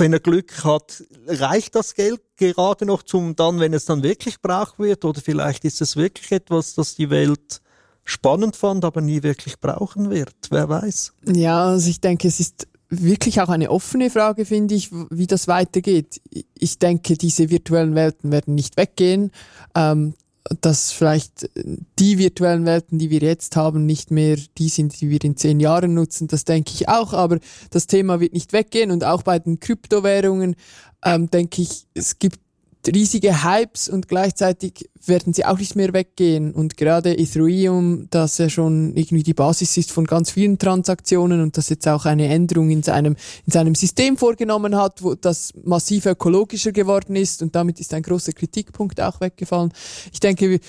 wenn 0.01 0.13
er 0.13 0.21
Glück 0.21 0.65
hat, 0.65 1.05
reicht 1.27 1.75
das 1.75 1.95
Geld 1.95 2.21
gerade 2.37 2.87
noch 2.87 3.03
zum 3.03 3.37
dann, 3.37 3.61
wenn 3.61 3.75
es 3.75 3.85
dann 3.85 4.03
wirklich 4.03 4.41
braucht 4.41 4.79
wird? 4.79 5.05
Oder 5.05 5.21
vielleicht 5.21 5.65
ist 5.65 5.81
es 5.81 5.97
wirklich 5.97 6.31
etwas, 6.33 6.75
das 6.75 6.95
die 6.95 7.11
Welt 7.11 7.61
spannend 8.05 8.57
fand, 8.57 8.85
aber 8.85 9.01
nie 9.01 9.23
wirklich 9.23 9.61
brauchen 9.61 10.11
wird. 10.11 10.35
Wer 10.51 10.69
weiß? 10.69 11.13
Ja, 11.27 11.67
also 11.67 11.91
ich 11.91 12.01
denke, 12.01 12.29
es 12.29 12.41
ist 12.41 12.67
wirklich 12.89 13.41
auch 13.41 13.51
eine 13.51 13.71
offene 13.71 14.11
Frage, 14.11 14.45
finde 14.45 14.75
ich, 14.75 14.91
wie 15.11 15.27
das 15.27 15.47
weitergeht. 15.47 16.21
Ich 16.59 16.79
denke, 16.79 17.17
diese 17.17 17.51
virtuellen 17.51 17.95
Welten 17.95 18.31
werden 18.33 18.55
nicht 18.55 18.77
weggehen. 18.77 19.31
Ähm, 19.75 20.15
dass 20.61 20.93
vielleicht 20.93 21.51
die 21.99 22.19
virtuellen 22.19 22.65
Welten, 22.65 22.99
die 22.99 23.11
wir 23.11 23.21
jetzt 23.21 23.57
haben, 23.57 23.87
nicht 23.87 24.11
mehr 24.11 24.37
die 24.57 24.69
sind, 24.69 25.01
die 25.01 25.11
wir 25.11 25.23
in 25.23 25.37
zehn 25.37 25.61
Jahren 25.61 25.95
nutzen. 25.95 26.29
Das 26.29 26.45
denke 26.45 26.73
ich 26.75 26.89
auch, 26.89 27.13
aber 27.13 27.39
das 27.71 27.87
Thema 27.87 28.21
wird 28.21 28.33
nicht 28.33 28.53
weggehen 28.53 28.91
und 28.91 29.05
auch 29.05 29.23
bei 29.23 29.39
den 29.39 29.61
Kryptowährungen 29.61 30.57
ähm, 31.05 31.31
denke 31.31 31.63
ich, 31.63 31.87
es 31.95 32.19
gibt 32.19 32.41
riesige 32.87 33.45
Hypes 33.45 33.89
und 33.89 34.09
gleichzeitig 34.09 34.89
werden 35.07 35.33
sie 35.33 35.45
auch 35.45 35.59
nicht 35.59 35.77
mehr 35.77 35.93
weggehen. 35.93 36.53
Und 36.53 36.77
gerade 36.77 37.17
Ethereum, 37.17 38.09
das 38.11 38.39
ja 38.39 38.49
schon 38.49 38.97
irgendwie 38.97 39.23
die 39.23 39.35
Basis 39.35 39.77
ist 39.77 39.93
von 39.93 40.07
ganz 40.07 40.31
vielen 40.31 40.59
Transaktionen 40.59 41.41
und 41.43 41.57
das 41.57 41.69
jetzt 41.69 41.87
auch 41.89 42.05
eine 42.05 42.29
Änderung 42.29 42.71
in 42.71 42.83
seinem, 42.83 43.17
in 43.47 43.53
seinem 43.53 43.75
System 43.75 44.17
vorgenommen 44.17 44.77
hat, 44.77 45.03
wo 45.03 45.15
das 45.15 45.53
massiv 45.65 46.07
ökologischer 46.07 46.73
geworden 46.73 47.17
ist 47.17 47.43
und 47.43 47.55
damit 47.55 47.81
ist 47.81 47.95
ein 47.95 48.03
großer 48.03 48.33
Kritikpunkt 48.33 49.01
auch 49.01 49.21
weggefallen. 49.21 49.73
Ich 50.13 50.21
denke, 50.21 50.61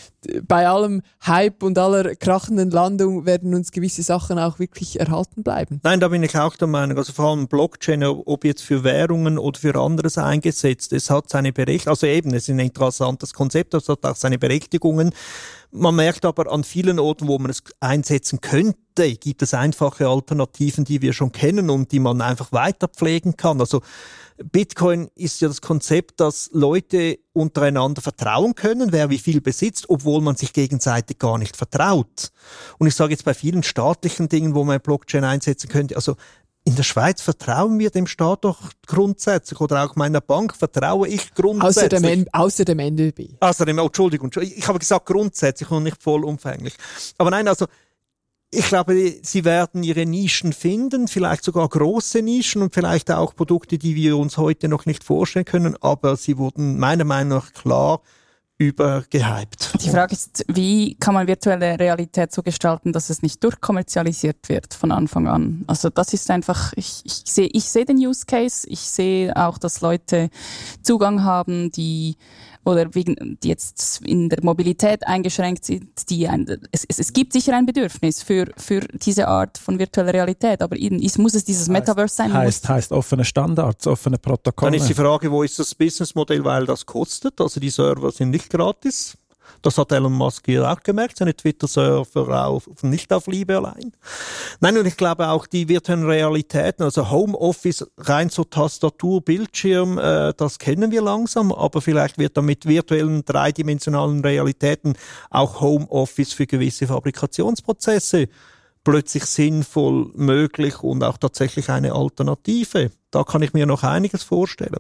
bei 0.48 0.68
allem 0.68 1.02
Hype 1.26 1.64
und 1.64 1.78
aller 1.78 2.16
krachenden 2.16 2.72
Landung 2.72 3.26
werden 3.26 3.54
uns 3.54 3.72
gewisse 3.72 4.04
Sachen 4.04 4.38
auch 4.38 4.60
wirklich 4.60 5.00
erhalten 5.00 5.44
bleiben. 5.44 5.80
Nein, 5.84 6.00
da 6.00 6.10
bin 6.10 6.24
ich 6.24 6.38
auch 6.38 6.56
der 6.56 6.68
Meinung. 6.68 6.98
Also 6.98 7.14
vor 7.14 7.30
allem 7.30 7.48
Blockchain, 7.48 8.04
ob 8.04 8.44
jetzt 8.44 8.64
für 8.64 8.84
Währungen 8.84 9.38
oder 9.38 9.60
für 9.60 9.76
anderes 9.76 10.18
eingesetzt, 10.18 10.94
es 10.94 11.10
hat 11.10 11.30
seine 11.30 11.54
Berechtigung. 11.54 11.92
Also 11.92 12.08
eben, 12.08 12.34
es 12.34 12.44
ist 12.44 12.50
ein 12.50 12.60
interessantes 12.60 13.34
Konzept, 13.34 13.74
es 13.74 13.88
hat 13.88 14.06
auch 14.06 14.16
seine 14.20 14.38
Berechtigungen. 14.38 15.12
Man 15.72 15.96
merkt 15.96 16.26
aber 16.26 16.52
an 16.52 16.64
vielen 16.64 17.00
Orten, 17.00 17.28
wo 17.28 17.38
man 17.38 17.52
es 17.52 17.64
einsetzen 17.80 18.42
könnte, 18.42 19.16
gibt 19.16 19.42
es 19.42 19.54
einfache 19.54 20.08
Alternativen, 20.08 20.84
die 20.84 21.02
wir 21.02 21.14
schon 21.14 21.32
kennen 21.32 21.70
und 21.70 21.92
die 21.92 22.00
man 22.00 22.22
einfach 22.22 22.52
weiter 22.52 22.88
pflegen 22.88 23.38
kann. 23.38 23.60
Also 23.60 23.82
Bitcoin 24.44 25.10
ist 25.16 25.42
ja 25.42 25.48
das 25.48 25.62
Konzept, 25.62 26.20
dass 26.20 26.50
Leute 26.54 27.20
untereinander 27.34 28.02
vertrauen 28.02 28.56
können, 28.56 28.92
wer 28.92 29.10
wie 29.10 29.18
viel 29.18 29.42
besitzt, 29.42 29.90
obwohl 29.90 30.22
man 30.22 30.36
sich 30.36 30.54
gegenseitig 30.54 31.20
gar 31.20 31.38
nicht 31.38 31.58
vertraut. 31.58 32.32
Und 32.78 32.88
ich 32.88 32.96
sage 32.96 33.12
jetzt 33.12 33.26
bei 33.26 33.34
vielen 33.34 33.64
staatlichen 33.64 34.30
Dingen, 34.30 34.56
wo 34.56 34.64
man 34.64 34.80
Blockchain 34.80 35.24
einsetzen 35.24 35.70
könnte, 35.70 35.96
also 35.96 36.16
in 36.70 36.76
der 36.76 36.84
Schweiz 36.84 37.24
vertrauen 37.24 37.80
wir 37.80 37.90
dem 37.90 38.06
Staat 38.06 38.46
doch 38.46 38.60
grundsätzlich 38.86 39.60
oder 39.60 39.84
auch 39.84 39.96
meiner 39.96 40.22
Bank 40.22 40.56
vertraue 40.56 41.08
ich 41.08 41.34
grundsätzlich. 41.34 41.94
Außer 41.96 42.16
dem, 42.16 42.28
außer 42.32 42.66
dem 42.66 42.78
NDB. 42.78 43.30
Außer 43.40 43.66
dem, 43.66 43.80
oh, 43.80 43.88
Entschuldigung, 43.88 44.30
ich 44.40 44.68
habe 44.68 44.78
gesagt 44.78 45.08
grundsätzlich 45.08 45.72
und 45.72 45.82
nicht 45.82 46.04
vollumfänglich. 46.04 46.76
Aber 47.18 47.32
nein, 47.32 47.48
also 47.48 47.66
ich 48.52 48.68
glaube, 48.68 49.16
sie 49.24 49.46
werden 49.46 49.82
ihre 49.82 50.06
Nischen 50.06 50.54
finden, 50.54 51.08
vielleicht 51.08 51.44
sogar 51.44 51.68
große 51.68 52.22
Nischen 52.22 52.62
und 52.62 52.72
vielleicht 52.72 53.10
auch 53.10 53.36
Produkte, 53.36 53.80
die 53.80 53.96
wir 53.96 54.16
uns 54.16 54.38
heute 54.38 54.68
noch 54.68 54.86
nicht 54.86 55.04
vorstellen 55.04 55.46
können, 55.46 55.76
aber 55.82 56.18
sie 56.18 56.38
wurden 56.38 56.78
meiner 56.78 57.04
Meinung 57.04 57.40
nach 57.40 57.52
klar 57.52 58.02
übergehypt. 58.60 59.69
Die 59.82 59.90
Frage 59.90 60.14
ist, 60.14 60.44
wie 60.48 60.96
kann 60.96 61.14
man 61.14 61.28
virtuelle 61.28 61.80
Realität 61.80 62.34
so 62.34 62.44
gestalten, 62.44 62.92
dass 62.92 63.10
es 63.10 63.22
nicht 63.22 63.44
durchkommerzialisiert 63.44 64.50
wird 64.50 64.74
von 64.74 64.92
Anfang 64.92 65.28
an? 65.28 65.64
Also 65.68 65.90
das 65.90 66.14
ist 66.14 66.30
einfach, 66.30 66.74
ich, 66.76 67.02
ich 67.06 67.22
sehe 67.26 67.48
ich 67.48 67.70
sehe 67.70 67.86
den 67.86 67.98
Use 67.98 68.26
Case, 68.26 68.68
ich 68.68 68.82
sehe 68.82 69.36
auch, 69.36 69.58
dass 69.58 69.82
Leute 69.82 70.30
Zugang 70.82 71.24
haben, 71.24 71.72
die 71.72 72.18
oder 72.66 72.94
wegen, 72.94 73.38
die 73.42 73.48
jetzt 73.48 74.02
in 74.06 74.30
der 74.30 74.44
Mobilität 74.44 75.08
eingeschränkt 75.08 75.66
sind, 75.66 76.10
die 76.10 76.28
ein, 76.28 76.46
es, 76.72 76.86
es, 76.88 77.00
es 77.00 77.14
gibt 77.14 77.34
sicher 77.34 77.56
ein 77.56 77.66
Bedürfnis 77.66 78.22
für, 78.22 78.48
für 78.58 78.82
diese 78.82 79.28
Art 79.28 79.58
von 79.58 79.80
virtueller 79.80 80.14
Realität, 80.14 80.62
aber 80.62 80.76
es 80.80 81.18
muss 81.18 81.36
es 81.36 81.46
dieses 81.46 81.70
Metaverse 81.70 82.16
sein. 82.16 82.34
Heißt, 82.34 82.68
heißt 82.68 82.92
offene 82.92 83.24
Standards, 83.24 83.88
offene 83.88 84.18
Protokolle. 84.18 84.72
Dann 84.72 84.80
ist 84.80 84.90
die 84.90 84.94
Frage, 84.94 85.32
wo 85.32 85.42
ist 85.42 85.58
das 85.58 85.74
Businessmodell, 85.74 86.44
weil 86.44 86.66
das 86.66 86.86
kostet? 86.86 87.40
Also 87.40 87.60
die 87.60 87.70
Server 87.70 88.12
sind 88.12 88.32
nicht 88.32 88.50
gratis. 88.50 89.18
Das 89.62 89.78
hat 89.78 89.92
Elon 89.92 90.14
Musk 90.14 90.46
hier 90.46 90.70
auch 90.70 90.82
gemerkt, 90.82 91.18
seine 91.18 91.36
Twitter-Server 91.36 92.48
auf, 92.48 92.70
nicht 92.82 93.12
auf 93.12 93.28
Liebe 93.28 93.58
allein. 93.58 93.92
Nein, 94.60 94.78
und 94.78 94.86
ich 94.86 94.98
glaube 94.98 95.30
auch 95.30 95.46
die 95.48 95.68
virtuellen 95.68 96.06
Realitäten, 96.06 96.84
also 96.84 97.10
Homeoffice, 97.10 97.86
rein 97.98 98.30
zur 98.30 98.50
Tastatur, 98.50 99.22
Bildschirm, 99.22 99.98
äh, 99.98 100.34
das 100.36 100.60
kennen 100.60 100.92
wir 100.92 101.02
langsam, 101.02 101.52
aber 101.52 101.82
vielleicht 101.82 102.18
wird 102.18 102.38
dann 102.38 102.46
mit 102.46 102.66
virtuellen 102.66 103.24
dreidimensionalen 103.26 104.22
Realitäten 104.22 104.94
auch 105.30 105.62
Homeoffice 105.62 106.34
für 106.34 106.48
gewisse 106.48 106.88
Fabrikationsprozesse 106.88 108.28
plötzlich 108.84 109.26
sinnvoll 109.26 110.12
möglich 110.16 110.82
und 110.82 111.04
auch 111.04 111.18
tatsächlich 111.18 111.70
eine 111.70 111.94
Alternative. 111.94 112.92
Da 113.12 113.24
kann 113.24 113.42
ich 113.42 113.54
mir 113.54 113.66
noch 113.66 113.84
einiges 113.84 114.24
vorstellen. 114.24 114.78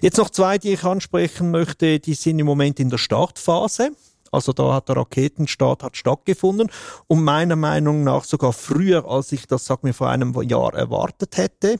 Jetzt 0.00 0.18
noch 0.18 0.30
zwei, 0.30 0.58
die 0.58 0.72
ich 0.72 0.84
ansprechen 0.84 1.50
möchte, 1.50 2.00
die 2.00 2.14
sind 2.14 2.38
im 2.38 2.46
Moment 2.46 2.80
in 2.80 2.90
der 2.90 2.98
Startphase. 2.98 3.90
Also 4.32 4.52
da 4.52 4.74
hat 4.74 4.88
der 4.88 4.96
Raketenstart 4.96 5.82
hat 5.82 5.96
stattgefunden 5.96 6.70
und 7.06 7.22
meiner 7.22 7.54
Meinung 7.54 8.02
nach 8.02 8.24
sogar 8.24 8.52
früher, 8.52 9.06
als 9.06 9.30
ich 9.30 9.46
das, 9.46 9.66
sag 9.66 9.84
mir, 9.84 9.92
vor 9.92 10.08
einem 10.08 10.34
Jahr 10.42 10.74
erwartet 10.74 11.36
hätte. 11.36 11.76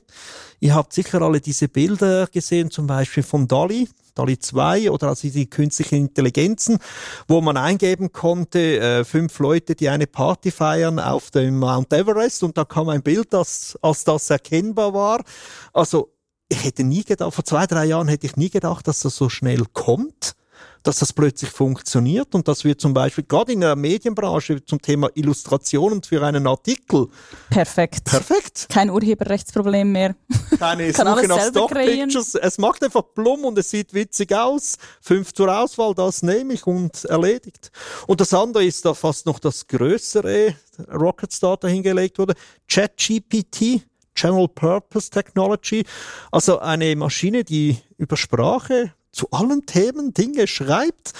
Ihr 0.60 0.74
habt 0.74 0.92
sicher 0.92 1.22
alle 1.22 1.40
diese 1.40 1.68
Bilder 1.68 2.26
gesehen, 2.26 2.70
zum 2.70 2.86
Beispiel 2.86 3.22
von 3.22 3.48
Dali, 3.48 3.88
DALI 4.14 4.38
2 4.38 4.90
oder 4.90 5.08
also 5.08 5.28
die 5.28 5.48
künstlichen 5.48 5.96
Intelligenzen, 5.96 6.78
wo 7.26 7.40
man 7.40 7.56
eingeben 7.56 8.12
konnte, 8.12 8.78
äh, 8.78 9.04
fünf 9.04 9.38
Leute, 9.38 9.74
die 9.74 9.88
eine 9.88 10.06
Party 10.06 10.50
feiern 10.50 10.98
auf 10.98 11.30
dem 11.30 11.58
Mount 11.58 11.92
Everest 11.92 12.42
und 12.42 12.58
da 12.58 12.64
kam 12.66 12.90
ein 12.90 13.02
Bild, 13.02 13.32
das 13.32 13.78
als 13.80 14.04
das 14.04 14.28
erkennbar 14.28 14.92
war. 14.92 15.24
Also 15.72 16.12
ich 16.48 16.62
hätte 16.62 16.84
nie 16.84 17.04
gedacht, 17.04 17.32
vor 17.32 17.44
zwei, 17.44 17.66
drei 17.66 17.86
Jahren 17.86 18.08
hätte 18.08 18.26
ich 18.26 18.36
nie 18.36 18.50
gedacht, 18.50 18.86
dass 18.86 19.00
das 19.00 19.16
so 19.16 19.30
schnell 19.30 19.64
kommt 19.72 20.34
dass 20.82 20.98
das 20.98 21.12
plötzlich 21.12 21.50
funktioniert 21.50 22.34
und 22.34 22.48
dass 22.48 22.64
wir 22.64 22.76
zum 22.76 22.94
Beispiel 22.94 23.24
gerade 23.24 23.52
in 23.52 23.60
der 23.60 23.76
Medienbranche 23.76 24.64
zum 24.64 24.80
Thema 24.80 25.08
Illustrationen 25.14 26.02
für 26.02 26.24
einen 26.24 26.46
Artikel. 26.46 27.08
Perfekt. 27.50 28.04
Perfekt. 28.04 28.66
Kein 28.68 28.90
Urheberrechtsproblem 28.90 29.92
mehr. 29.92 30.14
Keine 30.58 30.92
Suche 30.92 31.28
nach 31.28 31.48
Stock-Pictures. 31.48 32.34
Es 32.34 32.58
macht 32.58 32.82
einfach 32.82 33.04
plump 33.14 33.44
und 33.44 33.58
es 33.58 33.70
sieht 33.70 33.94
witzig 33.94 34.34
aus. 34.34 34.76
Fünf 35.00 35.32
zur 35.32 35.56
Auswahl, 35.56 35.94
das 35.94 36.22
nehme 36.22 36.54
ich 36.54 36.66
und 36.66 37.04
erledigt. 37.04 37.70
Und 38.06 38.20
das 38.20 38.34
andere 38.34 38.64
ist 38.64 38.84
da 38.84 38.94
fast 38.94 39.26
noch 39.26 39.38
das 39.38 39.66
größere 39.66 40.54
Rocket 40.92 41.32
Star 41.32 41.56
dahingelegt 41.56 42.18
wurde. 42.18 42.34
ChatGPT. 42.68 43.82
General 44.14 44.46
Purpose 44.46 45.08
Technology, 45.08 45.84
also 46.30 46.58
eine 46.58 46.94
Maschine, 46.96 47.44
die 47.44 47.78
über 47.96 48.18
Sprache 48.18 48.92
zu 49.12 49.30
allen 49.30 49.64
Themen 49.66 50.12
Dinge 50.14 50.46
schreibt. 50.46 51.12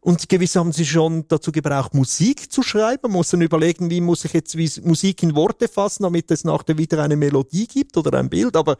Und 0.00 0.28
gewisse 0.28 0.60
haben 0.60 0.72
sie 0.72 0.84
schon 0.84 1.26
dazu 1.28 1.50
gebraucht, 1.50 1.94
Musik 1.94 2.52
zu 2.52 2.62
schreiben. 2.62 3.02
Man 3.04 3.12
muss 3.12 3.30
dann 3.30 3.40
überlegen, 3.40 3.88
wie 3.88 4.02
muss 4.02 4.24
ich 4.26 4.34
jetzt 4.34 4.54
Musik 4.84 5.22
in 5.22 5.34
Worte 5.34 5.66
fassen, 5.66 6.02
damit 6.02 6.30
es 6.30 6.44
nachher 6.44 6.76
wieder 6.76 7.02
eine 7.02 7.16
Melodie 7.16 7.66
gibt 7.66 7.96
oder 7.96 8.18
ein 8.18 8.28
Bild. 8.28 8.54
Aber 8.54 8.76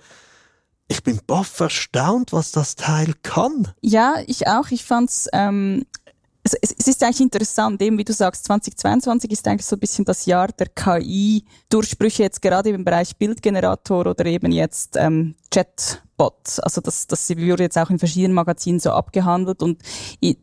ich 0.86 1.02
bin 1.02 1.20
baff 1.26 1.60
erstaunt, 1.60 2.32
was 2.34 2.52
das 2.52 2.76
Teil 2.76 3.14
kann. 3.22 3.72
Ja, 3.80 4.16
ich 4.26 4.48
auch. 4.48 4.70
Ich 4.70 4.84
fand's 4.84 5.28
ähm, 5.32 5.86
es, 6.44 6.54
es 6.78 6.86
ist 6.86 7.02
eigentlich 7.02 7.22
interessant, 7.22 7.80
eben 7.80 7.96
wie 7.96 8.04
du 8.04 8.12
sagst, 8.12 8.44
2022 8.44 9.30
ist 9.30 9.48
eigentlich 9.48 9.64
so 9.64 9.76
ein 9.76 9.80
bisschen 9.80 10.04
das 10.04 10.26
Jahr 10.26 10.48
der 10.48 10.68
KI-Durchbrüche 10.68 12.22
jetzt 12.22 12.42
gerade 12.42 12.68
im 12.68 12.84
Bereich 12.84 13.16
Bildgenerator 13.16 14.06
oder 14.06 14.26
eben 14.26 14.52
jetzt 14.52 14.96
ähm, 14.96 15.36
Chatbot. 15.50 16.60
Also 16.62 16.82
das, 16.82 17.06
das 17.06 17.30
wurde 17.30 17.62
jetzt 17.62 17.78
auch 17.78 17.88
in 17.88 17.98
verschiedenen 17.98 18.34
Magazinen 18.34 18.78
so 18.78 18.90
abgehandelt 18.90 19.62
und 19.62 19.80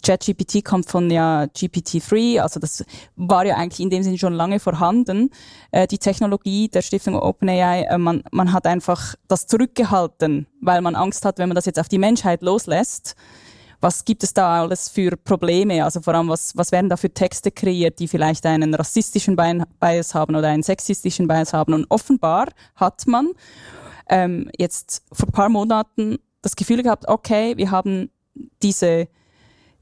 ChatGPT 0.04 0.66
kommt 0.66 0.89
von 0.89 1.12
ja 1.12 1.43
GPT-3, 1.43 2.39
also 2.41 2.60
das 2.60 2.84
war 3.16 3.45
ja 3.45 3.58
eigentlich 3.58 3.80
in 3.80 3.91
dem 3.91 4.02
Sinne 4.02 4.18
schon 4.18 4.34
lange 4.34 4.60
vorhanden, 4.60 5.30
äh, 5.70 5.86
die 5.86 5.99
Technologie 5.99 6.68
der 6.68 6.82
Stiftung 6.82 7.16
OpenAI. 7.16 7.84
Äh, 7.84 7.97
man, 7.99 8.24
man 8.32 8.54
hat 8.54 8.66
einfach 8.66 9.14
das 9.28 9.45
zurückgehalten, 9.45 10.47
weil 10.62 10.82
man 10.82 10.95
Angst 10.95 11.26
hat, 11.26 11.38
wenn 11.38 11.49
man 11.49 11.56
das 11.56 11.68
jetzt 11.68 11.80
auf 11.80 11.89
die 11.89 11.99
Menschheit 11.99 12.41
loslässt, 12.41 13.16
was 13.82 14.05
gibt 14.05 14.23
es 14.23 14.34
da 14.34 14.61
alles 14.61 14.89
für 14.89 15.17
Probleme? 15.17 15.84
Also 15.84 16.01
vor 16.01 16.13
allem, 16.13 16.29
was, 16.29 16.55
was 16.55 16.71
werden 16.71 16.89
da 16.89 16.97
für 16.97 17.11
Texte 17.11 17.51
kreiert, 17.51 17.99
die 17.99 18.07
vielleicht 18.07 18.45
einen 18.45 18.73
rassistischen 18.73 19.36
Bias 19.36 20.13
haben 20.13 20.36
oder 20.36 20.47
einen 20.49 20.63
sexistischen 20.63 21.27
Bias 21.27 21.51
haben? 21.51 21.73
Und 21.73 21.88
offenbar 21.89 22.47
hat 22.75 23.07
man 23.07 23.32
ähm, 24.07 24.49
jetzt 24.57 25.03
vor 25.11 25.27
ein 25.27 25.32
paar 25.32 25.49
Monaten 25.49 26.19
das 26.41 26.55
Gefühl 26.55 26.84
gehabt, 26.84 27.07
okay, 27.07 27.57
wir 27.57 27.71
haben 27.71 28.09
diese 28.61 29.07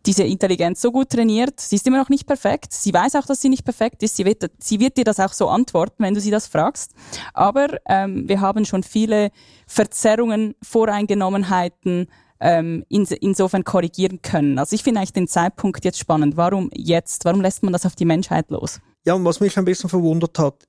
diese 0.06 0.24
Intelligenz 0.24 0.82
so 0.82 0.92
gut 0.92 1.10
trainiert. 1.10 1.60
Sie 1.60 1.76
ist 1.76 1.86
immer 1.86 1.98
noch 1.98 2.10
nicht 2.10 2.26
perfekt. 2.26 2.72
Sie 2.72 2.94
weiß 2.94 3.16
auch, 3.16 3.26
dass 3.26 3.42
sie 3.42 3.50
nicht 3.50 3.66
perfekt 3.66 4.02
ist. 4.02 4.16
Sie 4.16 4.26
wird, 4.26 4.50
sie 4.60 4.80
wird 4.80 4.98
dir 4.98 5.04
das 5.04 5.20
auch 5.20 5.34
so 5.34 5.50
antworten, 5.50 6.04
wenn 6.04 6.14
du 6.14 6.22
sie 6.22 6.32
das 6.32 6.48
fragst. 6.48 6.94
Aber 7.34 7.68
ähm, 7.88 8.28
wir 8.28 8.40
haben 8.40 8.66
schon 8.66 8.84
viele 8.84 9.30
Verzerrungen, 9.68 10.56
Voreingenommenheiten, 10.64 12.08
ähm, 12.40 12.86
ins, 12.90 13.12
insofern 13.12 13.64
korrigieren 13.64 14.22
können. 14.22 14.60
Also 14.60 14.76
ich 14.76 14.84
finde 14.84 15.00
eigentlich 15.00 15.14
den 15.14 15.28
Zeitpunkt 15.28 15.84
jetzt 15.86 16.00
spannend. 16.00 16.38
Warum 16.38 16.70
jetzt? 16.74 17.26
Warum 17.26 17.42
lässt 17.42 17.64
man 17.64 17.74
das 17.74 17.86
auf 17.86 17.96
die 17.96 18.06
Menschheit 18.06 18.50
los? 18.50 18.80
Ja, 19.06 19.14
und 19.14 19.26
was 19.26 19.40
mich 19.40 19.58
ein 19.58 19.66
bisschen 19.66 19.90
verwundert 19.90 20.38
hat, 20.40 20.68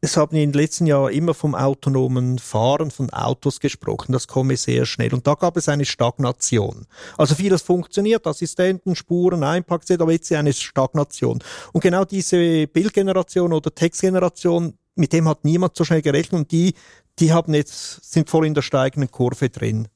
es 0.00 0.16
haben 0.16 0.36
in 0.36 0.52
den 0.52 0.60
letzten 0.60 0.86
Jahren 0.86 1.12
immer 1.12 1.34
vom 1.34 1.56
autonomen 1.56 2.38
Fahren 2.38 2.92
von 2.92 3.10
Autos 3.10 3.58
gesprochen. 3.58 4.12
Das 4.12 4.28
komme 4.28 4.56
sehr 4.56 4.86
schnell. 4.86 5.12
Und 5.12 5.26
da 5.26 5.34
gab 5.34 5.56
es 5.56 5.68
eine 5.68 5.84
Stagnation. 5.84 6.86
Also 7.16 7.34
vieles 7.34 7.62
funktioniert, 7.62 8.26
Assistenten, 8.26 8.94
Spuren, 8.94 9.42
Einpackset, 9.42 10.00
aber 10.00 10.12
jetzt 10.12 10.30
eine 10.32 10.52
Stagnation. 10.52 11.40
Und 11.72 11.80
genau 11.80 12.04
diese 12.04 12.68
Bildgeneration 12.68 13.52
oder 13.52 13.74
Textgeneration, 13.74 14.74
mit 14.94 15.12
dem 15.12 15.28
hat 15.28 15.44
niemand 15.44 15.76
so 15.76 15.82
schnell 15.82 16.02
gerechnet 16.02 16.42
und 16.42 16.52
die, 16.52 16.74
die 17.18 17.32
haben 17.32 17.54
jetzt, 17.54 18.12
sind 18.12 18.30
voll 18.30 18.46
in 18.46 18.54
der 18.54 18.62
steigenden 18.62 19.10
Kurve 19.10 19.48
drin. 19.48 19.88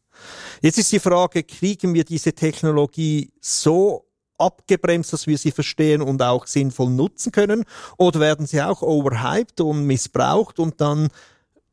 Jetzt 0.60 0.78
ist 0.78 0.92
die 0.92 1.00
Frage, 1.00 1.42
kriegen 1.42 1.94
wir 1.94 2.04
diese 2.04 2.32
Technologie 2.32 3.32
so 3.40 4.06
abgebremst, 4.38 5.12
dass 5.12 5.26
wir 5.26 5.38
sie 5.38 5.52
verstehen 5.52 6.02
und 6.02 6.22
auch 6.22 6.46
sinnvoll 6.46 6.90
nutzen 6.90 7.32
können? 7.32 7.64
Oder 7.96 8.20
werden 8.20 8.46
sie 8.46 8.62
auch 8.62 8.82
overhyped 8.82 9.60
und 9.60 9.86
missbraucht 9.86 10.58
und 10.58 10.80
dann 10.80 11.08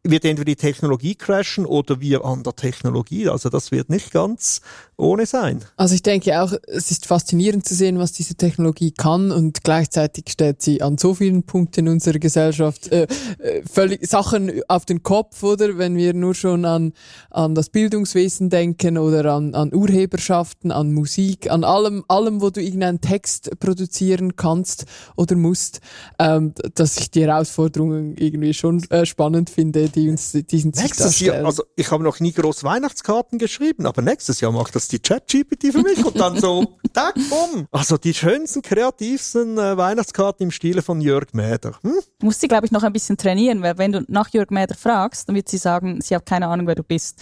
wird 0.03 0.23
entweder 0.23 0.45
die 0.45 0.55
Technologie 0.55 1.15
crashen 1.15 1.65
oder 1.65 1.99
wir 1.99 2.23
an 2.23 2.43
der 2.43 2.55
Technologie. 2.55 3.27
Also 3.27 3.49
das 3.49 3.71
wird 3.71 3.89
nicht 3.89 4.11
ganz 4.11 4.61
ohne 4.95 5.25
sein. 5.25 5.59
Also 5.75 5.95
ich 5.95 6.03
denke 6.03 6.41
auch, 6.41 6.53
es 6.67 6.91
ist 6.91 7.05
faszinierend 7.05 7.65
zu 7.65 7.75
sehen, 7.75 7.99
was 7.99 8.13
diese 8.13 8.35
Technologie 8.35 8.91
kann 8.91 9.31
und 9.31 9.63
gleichzeitig 9.63 10.25
stellt 10.29 10.61
sie 10.61 10.81
an 10.81 10.97
so 10.97 11.13
vielen 11.13 11.43
Punkten 11.43 11.87
in 11.87 11.93
unserer 11.93 12.19
Gesellschaft 12.19 12.91
äh, 12.91 13.07
äh, 13.39 13.61
völlig 13.69 14.07
Sachen 14.07 14.61
auf 14.67 14.85
den 14.85 15.03
Kopf, 15.03 15.43
oder? 15.43 15.77
Wenn 15.77 15.95
wir 15.95 16.13
nur 16.13 16.33
schon 16.33 16.65
an, 16.65 16.93
an 17.29 17.55
das 17.55 17.69
Bildungswesen 17.69 18.49
denken 18.49 18.97
oder 18.97 19.33
an, 19.33 19.53
an 19.53 19.73
Urheberschaften, 19.73 20.71
an 20.71 20.93
Musik, 20.93 21.51
an 21.51 21.63
allem, 21.63 22.05
allem, 22.07 22.41
wo 22.41 22.49
du 22.49 22.61
irgendeinen 22.61 23.01
Text 23.01 23.51
produzieren 23.59 24.35
kannst 24.37 24.85
oder 25.17 25.35
musst, 25.35 25.81
ähm, 26.19 26.53
dass 26.75 26.97
ich 26.97 27.11
die 27.11 27.21
Herausforderungen 27.23 28.15
irgendwie 28.17 28.53
schon 28.53 28.83
äh, 28.89 29.05
spannend 29.05 29.49
finde, 29.49 29.88
die 29.91 30.09
uns 30.09 30.31
diesen 30.31 30.71
Nächstes 30.71 31.19
Jahr, 31.19 31.45
also 31.45 31.63
ich 31.75 31.91
habe 31.91 32.03
noch 32.03 32.19
nie 32.19 32.31
groß 32.31 32.63
Weihnachtskarten 32.63 33.39
geschrieben, 33.39 33.85
aber 33.85 34.01
nächstes 34.01 34.41
Jahr 34.41 34.51
macht 34.51 34.75
das 34.75 34.87
die 34.87 35.01
Chat-GPT 35.01 35.71
für 35.71 35.81
mich 35.81 36.03
und 36.03 36.19
dann 36.19 36.39
so, 36.39 36.77
tack, 36.93 37.15
bumm. 37.15 37.67
Also 37.71 37.97
die 37.97 38.13
schönsten, 38.13 38.61
kreativsten 38.61 39.57
äh, 39.57 39.77
Weihnachtskarten 39.77 40.45
im 40.45 40.51
Stile 40.51 40.81
von 40.81 41.01
Jörg 41.01 41.33
Mäder. 41.33 41.73
Hm? 41.81 41.99
Du 42.19 42.25
musst 42.25 42.41
sie, 42.41 42.47
glaube 42.47 42.65
ich, 42.65 42.71
noch 42.71 42.83
ein 42.83 42.93
bisschen 42.93 43.17
trainieren, 43.17 43.61
weil 43.61 43.77
wenn 43.77 43.91
du 43.91 44.03
nach 44.07 44.29
Jörg 44.29 44.49
Mäder 44.49 44.75
fragst, 44.75 45.27
dann 45.27 45.35
wird 45.35 45.49
sie 45.49 45.57
sagen, 45.57 46.01
sie 46.01 46.15
hat 46.15 46.25
keine 46.25 46.47
Ahnung, 46.47 46.67
wer 46.67 46.75
du 46.75 46.83
bist. 46.83 47.19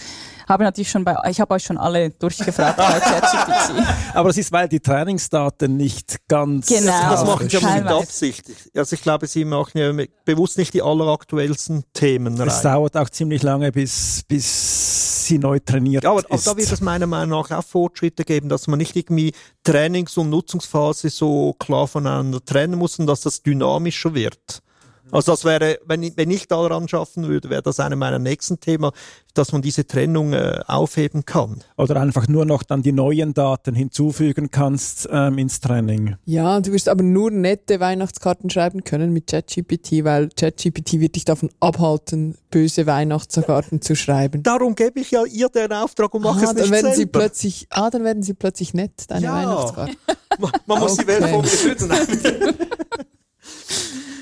Habe 0.48 0.64
natürlich 0.64 0.90
schon 0.90 1.04
bei, 1.04 1.16
ich 1.28 1.40
habe 1.40 1.54
euch 1.54 1.64
schon 1.64 1.76
alle 1.76 2.10
durchgefragt 2.10 2.76
bei 2.76 3.00
ChatGPT. 3.00 3.86
Aber 4.14 4.30
es 4.30 4.38
ist, 4.38 4.50
weil 4.52 4.68
die 4.68 4.80
Trainingsdaten 4.80 5.76
nicht 5.76 6.26
ganz... 6.26 6.66
Genau. 6.66 7.10
Das 7.10 7.24
machen 7.24 7.48
sie 7.48 7.56
aber 7.58 7.74
mit 7.74 7.86
Absicht. 7.86 8.44
Also 8.74 8.94
ich 8.94 9.02
glaube, 9.02 9.26
sie 9.26 9.44
machen 9.44 9.78
ja 9.78 9.92
bewusst 10.24 10.58
nicht 10.58 10.74
die 10.74 10.82
alleraktuellsten 10.82 11.84
Themen 11.92 12.36
rein. 12.38 12.46
Es 12.58 12.62
dauert 12.62 12.96
auch 12.96 13.08
ziemlich 13.08 13.42
lange, 13.42 13.72
bis, 13.72 14.22
bis 14.26 15.26
sie 15.26 15.38
neu 15.38 15.58
trainiert 15.58 16.04
ja, 16.04 16.10
aber, 16.10 16.24
aber 16.28 16.42
da 16.42 16.56
wird 16.56 16.72
es 16.72 16.80
meiner 16.80 17.06
Meinung 17.06 17.40
nach 17.40 17.50
auch 17.50 17.64
Fortschritte 17.64 18.24
geben, 18.24 18.48
dass 18.48 18.66
man 18.66 18.78
nicht 18.78 18.96
irgendwie 18.96 19.32
Trainings- 19.64 20.16
und 20.16 20.30
Nutzungsphase 20.30 21.10
so 21.10 21.54
klar 21.58 21.86
voneinander 21.86 22.44
trennen 22.44 22.78
muss 22.78 22.98
und 22.98 23.06
dass 23.06 23.20
das 23.20 23.42
dynamischer 23.42 24.14
wird. 24.14 24.62
Also 25.10 25.32
das 25.32 25.44
wäre, 25.44 25.78
wenn 25.86 26.02
ich, 26.02 26.16
wenn 26.16 26.30
ich 26.30 26.48
daran 26.48 26.88
schaffen 26.88 27.28
würde, 27.28 27.50
wäre 27.50 27.62
das 27.62 27.80
einer 27.80 27.96
meiner 27.96 28.18
nächsten 28.18 28.60
Themen, 28.60 28.90
dass 29.34 29.52
man 29.52 29.62
diese 29.62 29.86
Trennung 29.86 30.32
äh, 30.32 30.60
aufheben 30.66 31.24
kann. 31.24 31.62
Oder 31.76 32.00
einfach 32.00 32.28
nur 32.28 32.44
noch 32.44 32.62
dann 32.62 32.82
die 32.82 32.92
neuen 32.92 33.34
Daten 33.34 33.74
hinzufügen 33.74 34.50
kannst 34.50 35.08
ähm, 35.12 35.38
ins 35.38 35.60
Training. 35.60 36.16
Ja, 36.24 36.60
du 36.60 36.72
wirst 36.72 36.88
aber 36.88 37.02
nur 37.04 37.30
nette 37.30 37.80
Weihnachtskarten 37.80 38.50
schreiben 38.50 38.84
können 38.84 39.12
mit 39.12 39.28
ChatGPT, 39.28 40.04
weil 40.04 40.28
ChatGPT 40.30 40.94
wird 41.00 41.14
dich 41.16 41.24
davon 41.24 41.50
abhalten, 41.60 42.36
böse 42.50 42.86
Weihnachtskarten 42.86 43.80
zu 43.80 43.94
schreiben. 43.94 44.42
Darum 44.42 44.74
gebe 44.74 45.00
ich 45.00 45.10
ja 45.12 45.24
ihr 45.24 45.48
den 45.48 45.72
Auftrag 45.72 46.12
und 46.14 46.22
mache 46.22 46.40
ah, 46.40 46.44
es 46.44 46.54
nicht 46.54 46.64
dann 46.64 46.70
werden 46.72 46.82
selber. 46.86 46.96
sie 46.96 47.06
plötzlich, 47.06 47.66
ah, 47.70 47.90
dann 47.90 48.04
werden 48.04 48.22
sie 48.22 48.34
plötzlich 48.34 48.74
nett, 48.74 48.92
deine 49.08 49.26
Ja. 49.26 49.34
Weihnachtskarten. 49.34 49.96
man, 50.40 50.50
man 50.66 50.78
muss 50.80 50.96
die 50.96 51.06
Welt 51.06 51.22
Okay. 51.22 51.32
vor 51.32 51.42
mir 51.42 51.48
schützen. 51.48 51.90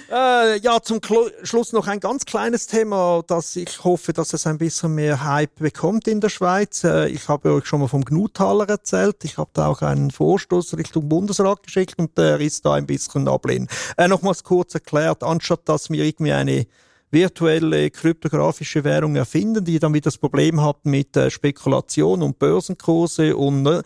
Äh, 0.09 0.61
ja, 0.61 0.80
zum 0.80 1.00
Klo 1.00 1.28
Schluss 1.42 1.72
noch 1.72 1.88
ein 1.88 1.98
ganz 1.98 2.24
kleines 2.24 2.68
Thema, 2.68 3.24
das 3.26 3.57
ich 3.57 3.82
hoffe, 3.82 4.12
dass 4.12 4.32
es 4.32 4.46
ein 4.46 4.57
bisschen 4.57 4.94
mehr 4.94 5.24
Hype 5.24 5.57
bekommt 5.57 6.07
in 6.07 6.20
der 6.20 6.28
Schweiz. 6.28 6.84
Äh, 6.84 7.09
ich 7.09 7.28
habe 7.28 7.52
euch 7.52 7.66
schon 7.66 7.80
mal 7.80 7.88
vom 7.88 8.04
Gnutaler 8.04 8.68
erzählt. 8.68 9.24
Ich 9.24 9.36
habe 9.36 9.50
da 9.52 9.66
auch 9.66 9.82
einen 9.82 10.12
Vorstoß 10.12 10.76
Richtung 10.76 11.09
Bundesrat 11.09 11.64
geschickt 11.64 11.98
und 11.98 12.16
der 12.16 12.40
ist 12.40 12.64
da 12.64 12.74
ein 12.74 12.86
bisschen 12.86 13.26
ablehnen. 13.26 13.66
Äh, 13.96 14.07
Nochmals 14.07 14.44
kurz 14.44 14.74
erklärt, 14.74 15.24
anstatt 15.24 15.68
dass 15.68 15.90
wir 15.90 16.04
irgendwie 16.04 16.32
eine 16.32 16.66
virtuelle 17.11 17.90
kryptografische 17.90 18.84
Währung 18.84 19.16
erfinden, 19.16 19.64
die 19.64 19.80
dann 19.80 19.92
wieder 19.92 20.04
das 20.04 20.18
Problem 20.18 20.62
hat 20.62 20.84
mit 20.84 21.16
äh, 21.16 21.30
Spekulation 21.30 22.22
und 22.22 22.38
Börsenkurse 22.38 23.36
und 23.36 23.62
ne, 23.62 23.82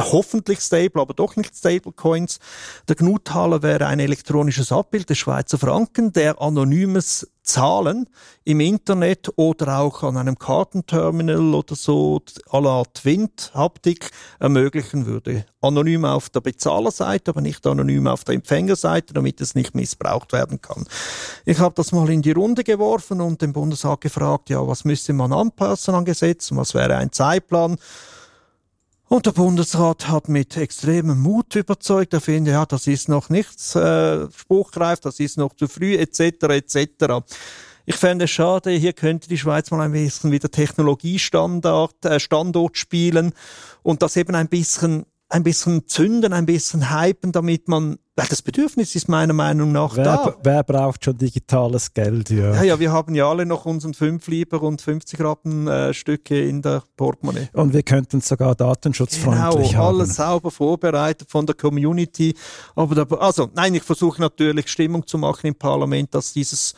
hoffentlich 0.00 0.60
stable, 0.60 1.00
aber 1.00 1.14
doch 1.14 1.36
nicht 1.36 1.56
stable 1.56 1.92
Coins. 1.92 2.38
Der 2.88 2.96
Gnutaler 2.96 3.62
wäre 3.62 3.86
ein 3.86 4.00
elektronisches 4.00 4.72
Abbild 4.72 5.10
des 5.10 5.18
Schweizer 5.18 5.58
Franken, 5.58 6.12
der 6.12 6.40
anonymes 6.40 7.28
Zahlen 7.44 8.08
im 8.44 8.60
Internet 8.60 9.30
oder 9.36 9.78
auch 9.78 10.02
an 10.02 10.16
einem 10.16 10.38
Kartenterminal 10.38 11.54
oder 11.54 11.76
so 11.76 12.22
à 12.48 12.60
la 12.60 12.82
Twint-Haptik 12.84 14.10
ermöglichen 14.40 15.04
würde. 15.04 15.44
Anonym 15.60 16.06
auf 16.06 16.30
der 16.30 16.40
Bezahlerseite, 16.40 17.30
aber 17.30 17.42
nicht 17.42 17.66
anonym 17.66 18.06
auf 18.06 18.24
der 18.24 18.34
Empfängerseite, 18.34 19.12
damit 19.12 19.42
es 19.42 19.54
nicht 19.54 19.74
missbraucht 19.74 20.32
werden 20.32 20.62
kann. 20.62 20.86
Ich 21.44 21.58
habe 21.58 21.74
das 21.74 21.92
mal 21.92 22.08
in 22.08 22.22
die 22.22 22.32
Runde 22.32 22.64
geworfen 22.64 23.20
und 23.20 23.42
den 23.42 23.52
Bundesrat 23.52 24.00
gefragt, 24.00 24.48
ja, 24.48 24.66
was 24.66 24.84
müsste 24.84 25.12
man 25.12 25.32
anpassen 25.32 25.94
an 25.94 26.06
Gesetzen, 26.06 26.56
was 26.56 26.74
wäre 26.74 26.96
ein 26.96 27.12
Zeitplan? 27.12 27.76
Und 29.08 29.26
der 29.26 29.32
Bundesrat 29.32 30.08
hat 30.08 30.28
mit 30.28 30.56
extremem 30.56 31.20
Mut 31.20 31.54
überzeugt. 31.56 32.14
Er 32.14 32.20
findet, 32.22 32.54
ja, 32.54 32.64
das 32.64 32.86
ist 32.86 33.08
noch 33.08 33.28
nichts 33.28 33.74
äh, 33.74 34.26
spruchreif, 34.30 35.00
das 35.00 35.20
ist 35.20 35.36
noch 35.36 35.54
zu 35.54 35.68
früh, 35.68 35.94
etc., 35.94 36.20
etc. 36.48 37.24
Ich 37.86 37.96
fände 37.96 38.24
es 38.24 38.30
schade, 38.30 38.70
hier 38.70 38.94
könnte 38.94 39.28
die 39.28 39.36
Schweiz 39.36 39.70
mal 39.70 39.82
ein 39.82 39.92
bisschen 39.92 40.32
wieder 40.32 40.50
Technologiestandard, 40.50 42.04
äh, 42.06 42.18
Standort 42.18 42.78
spielen 42.78 43.34
und 43.82 44.00
das 44.00 44.16
eben 44.16 44.34
ein 44.34 44.48
bisschen 44.48 45.04
ein 45.34 45.42
bisschen 45.42 45.88
zünden, 45.88 46.32
ein 46.32 46.46
bisschen 46.46 46.94
hypen, 46.96 47.32
damit 47.32 47.66
man, 47.66 47.98
weil 48.14 48.28
das 48.28 48.40
Bedürfnis 48.40 48.94
ist 48.94 49.08
meiner 49.08 49.32
Meinung 49.32 49.72
nach 49.72 49.96
wer, 49.96 50.04
da. 50.04 50.36
Wer 50.44 50.62
braucht 50.62 51.04
schon 51.04 51.18
digitales 51.18 51.92
Geld? 51.92 52.30
Ja. 52.30 52.54
ja, 52.54 52.62
ja, 52.62 52.78
wir 52.78 52.92
haben 52.92 53.16
ja 53.16 53.28
alle 53.28 53.44
noch 53.44 53.66
unseren 53.66 53.94
5 53.94 54.28
Lieber 54.28 54.62
und 54.62 54.80
50 54.80 55.20
Rappen 55.20 55.66
äh, 55.66 55.92
Stücke 55.92 56.40
in 56.40 56.62
der 56.62 56.84
Portemonnaie. 56.96 57.48
Und 57.52 57.72
wir 57.72 57.82
könnten 57.82 58.20
sogar 58.20 58.54
datenschutzfreundlich 58.54 59.70
genau, 59.70 59.82
haben. 59.82 59.96
alles 59.96 60.14
sauber 60.14 60.52
vorbereitet 60.52 61.28
von 61.28 61.46
der 61.46 61.56
Community. 61.56 62.36
Aber 62.76 62.94
da, 62.94 63.16
also, 63.16 63.50
nein, 63.56 63.74
ich 63.74 63.82
versuche 63.82 64.20
natürlich 64.20 64.68
Stimmung 64.68 65.04
zu 65.04 65.18
machen 65.18 65.48
im 65.48 65.56
Parlament, 65.56 66.14
dass 66.14 66.32
dieses, 66.32 66.74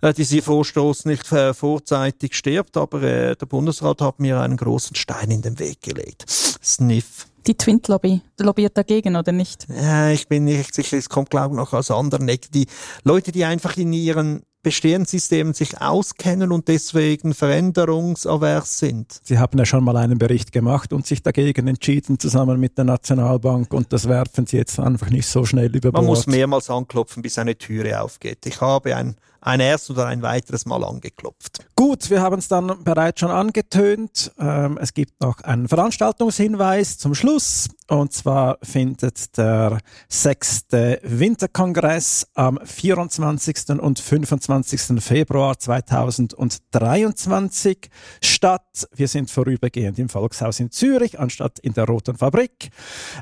äh, 0.00 0.14
dieser 0.14 0.40
Vorstoß 0.40 1.04
nicht 1.04 1.30
äh, 1.30 1.52
vorzeitig 1.52 2.34
stirbt. 2.34 2.78
Aber 2.78 3.02
äh, 3.02 3.36
der 3.36 3.44
Bundesrat 3.44 4.00
hat 4.00 4.18
mir 4.18 4.40
einen 4.40 4.56
großen 4.56 4.96
Stein 4.96 5.30
in 5.30 5.42
den 5.42 5.58
Weg 5.58 5.82
gelegt. 5.82 6.24
Sniff. 6.26 7.26
Die 7.48 7.56
Twint-Lobby 7.56 8.20
lobbyiert 8.38 8.76
dagegen, 8.76 9.16
oder 9.16 9.32
nicht? 9.32 9.66
Ja, 9.70 10.10
ich 10.10 10.28
bin 10.28 10.44
nicht 10.44 10.74
sicher, 10.74 10.98
es 10.98 11.08
kommt 11.08 11.30
glaube 11.30 11.54
ich 11.54 11.56
noch 11.56 11.72
aus 11.72 11.90
anderen 11.90 12.28
Ecken. 12.28 12.50
Die 12.52 12.66
Leute, 13.04 13.32
die 13.32 13.44
einfach 13.46 13.74
in 13.78 13.94
ihren 13.94 14.42
bestehenden 14.62 15.06
Systemen 15.06 15.54
sich 15.54 15.80
auskennen 15.80 16.52
und 16.52 16.68
deswegen 16.68 17.34
veränderungsavers 17.34 18.78
sind. 18.78 19.20
Sie 19.22 19.38
haben 19.38 19.58
ja 19.58 19.64
schon 19.64 19.84
mal 19.84 19.96
einen 19.96 20.18
Bericht 20.18 20.52
gemacht 20.52 20.92
und 20.92 21.06
sich 21.06 21.22
dagegen 21.22 21.68
entschieden, 21.68 22.18
zusammen 22.18 22.58
mit 22.58 22.76
der 22.76 22.84
Nationalbank, 22.84 23.72
und 23.72 23.92
das 23.92 24.08
werfen 24.08 24.46
Sie 24.46 24.56
jetzt 24.56 24.78
einfach 24.80 25.10
nicht 25.10 25.26
so 25.26 25.44
schnell 25.44 25.74
über 25.74 25.92
Bord. 25.92 26.02
Man 26.02 26.06
muss 26.06 26.26
mehrmals 26.26 26.70
anklopfen, 26.70 27.22
bis 27.22 27.38
eine 27.38 27.56
Türe 27.56 28.00
aufgeht. 28.00 28.46
Ich 28.46 28.60
habe 28.60 28.96
ein, 28.96 29.16
ein 29.40 29.60
erstes 29.60 29.90
oder 29.90 30.06
ein 30.06 30.22
weiteres 30.22 30.66
Mal 30.66 30.84
angeklopft. 30.84 31.64
Gut, 31.76 32.10
wir 32.10 32.20
haben 32.20 32.38
es 32.38 32.48
dann 32.48 32.82
bereits 32.82 33.20
schon 33.20 33.30
angetönt. 33.30 34.32
Ähm, 34.38 34.78
es 34.80 34.92
gibt 34.92 35.20
noch 35.20 35.40
einen 35.42 35.68
Veranstaltungshinweis 35.68 36.98
zum 36.98 37.14
Schluss. 37.14 37.68
Und 37.88 38.12
zwar 38.12 38.58
findet 38.62 39.36
der 39.38 39.78
sechste 40.08 41.00
Winterkongress 41.02 42.28
am 42.34 42.60
24. 42.62 43.80
und 43.80 43.98
25. 43.98 45.02
Februar 45.02 45.58
2023 45.58 47.88
statt. 48.22 48.86
Wir 48.94 49.08
sind 49.08 49.30
vorübergehend 49.30 49.98
im 49.98 50.10
Volkshaus 50.10 50.60
in 50.60 50.70
Zürich 50.70 51.18
anstatt 51.18 51.58
in 51.60 51.72
der 51.72 51.86
Roten 51.86 52.18
Fabrik. 52.18 52.68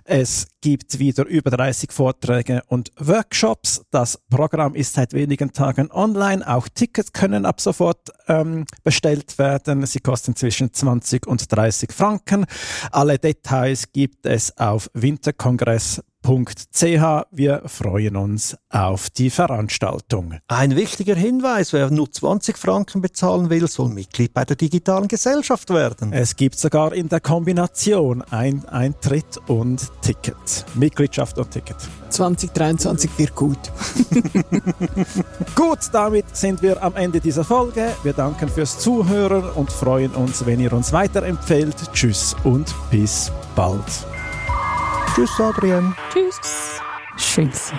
Es 0.03 0.49
gibt 0.61 0.99
wieder 0.99 1.25
über 1.27 1.51
30 1.51 1.93
Vorträge 1.93 2.64
und 2.67 2.91
Workshops. 2.99 3.83
Das 3.93 4.19
Programm 4.29 4.75
ist 4.75 4.95
seit 4.95 5.12
wenigen 5.12 5.53
Tagen 5.53 5.93
online. 5.93 6.45
Auch 6.45 6.67
Tickets 6.69 7.12
können 7.12 7.47
ab 7.47 7.61
sofort 7.61 8.11
ähm, 8.27 8.64
bestellt 8.83 9.39
werden. 9.39 9.87
Sie 9.87 10.01
kosten 10.01 10.35
zwischen 10.35 10.73
20 10.73 11.25
und 11.29 11.53
30 11.53 11.93
Franken. 11.93 12.47
Alle 12.91 13.21
Details 13.21 13.93
gibt 13.93 14.27
es 14.27 14.56
auf 14.57 14.91
winterkongress.ch. 14.95 16.03
Wir 17.31 17.63
freuen 17.67 18.17
uns 18.17 18.57
auf 18.69 19.11
die 19.11 19.31
Veranstaltung. 19.31 20.35
Ein 20.49 20.75
wichtiger 20.75 21.15
Hinweis, 21.15 21.73
wer 21.73 21.91
nur 21.91 22.11
20 22.11 22.59
Franken 22.59 23.01
bezahlen 23.01 23.51
will, 23.51 23.69
soll 23.69 23.91
Mitglied 23.91 24.35
bei 24.35 24.45
der 24.45 24.57
digitalen 24.57 25.09
Gesellschaft 25.09 25.71
werden. 25.71 26.13
Es 26.13 26.37
gibt 26.37 26.59
sogar 26.59 26.93
in 26.93 27.09
der 27.09 27.21
Kombination 27.21 28.23
ein 28.23 28.65
Eintritt 28.67 29.39
und 29.47 29.91
Ticket. 30.03 30.65
Mitgliedschaft 30.75 31.39
und 31.39 31.51
Ticket. 31.51 31.77
2023 32.11 33.11
wird 33.19 33.35
gut. 33.35 33.59
Gut, 35.55 35.79
damit 35.93 36.37
sind 36.37 36.63
wir 36.63 36.83
am 36.83 36.97
Ende 36.97 37.21
dieser 37.21 37.45
Folge. 37.45 37.95
Wir 38.03 38.13
danken 38.13 38.49
fürs 38.49 38.79
Zuhören 38.79 39.45
und 39.51 39.71
freuen 39.71 40.13
uns, 40.13 40.45
wenn 40.47 40.61
ihr 40.61 40.73
uns 40.73 40.93
weiterempfehlt. 40.93 41.77
Tschüss 41.93 42.37
und 42.45 42.75
bis 42.91 43.31
bald. 43.55 43.83
Tschüss, 45.14 45.40
Adrian. 45.40 45.94
Tschüss. 46.12 46.80
Tschüss. 47.16 47.72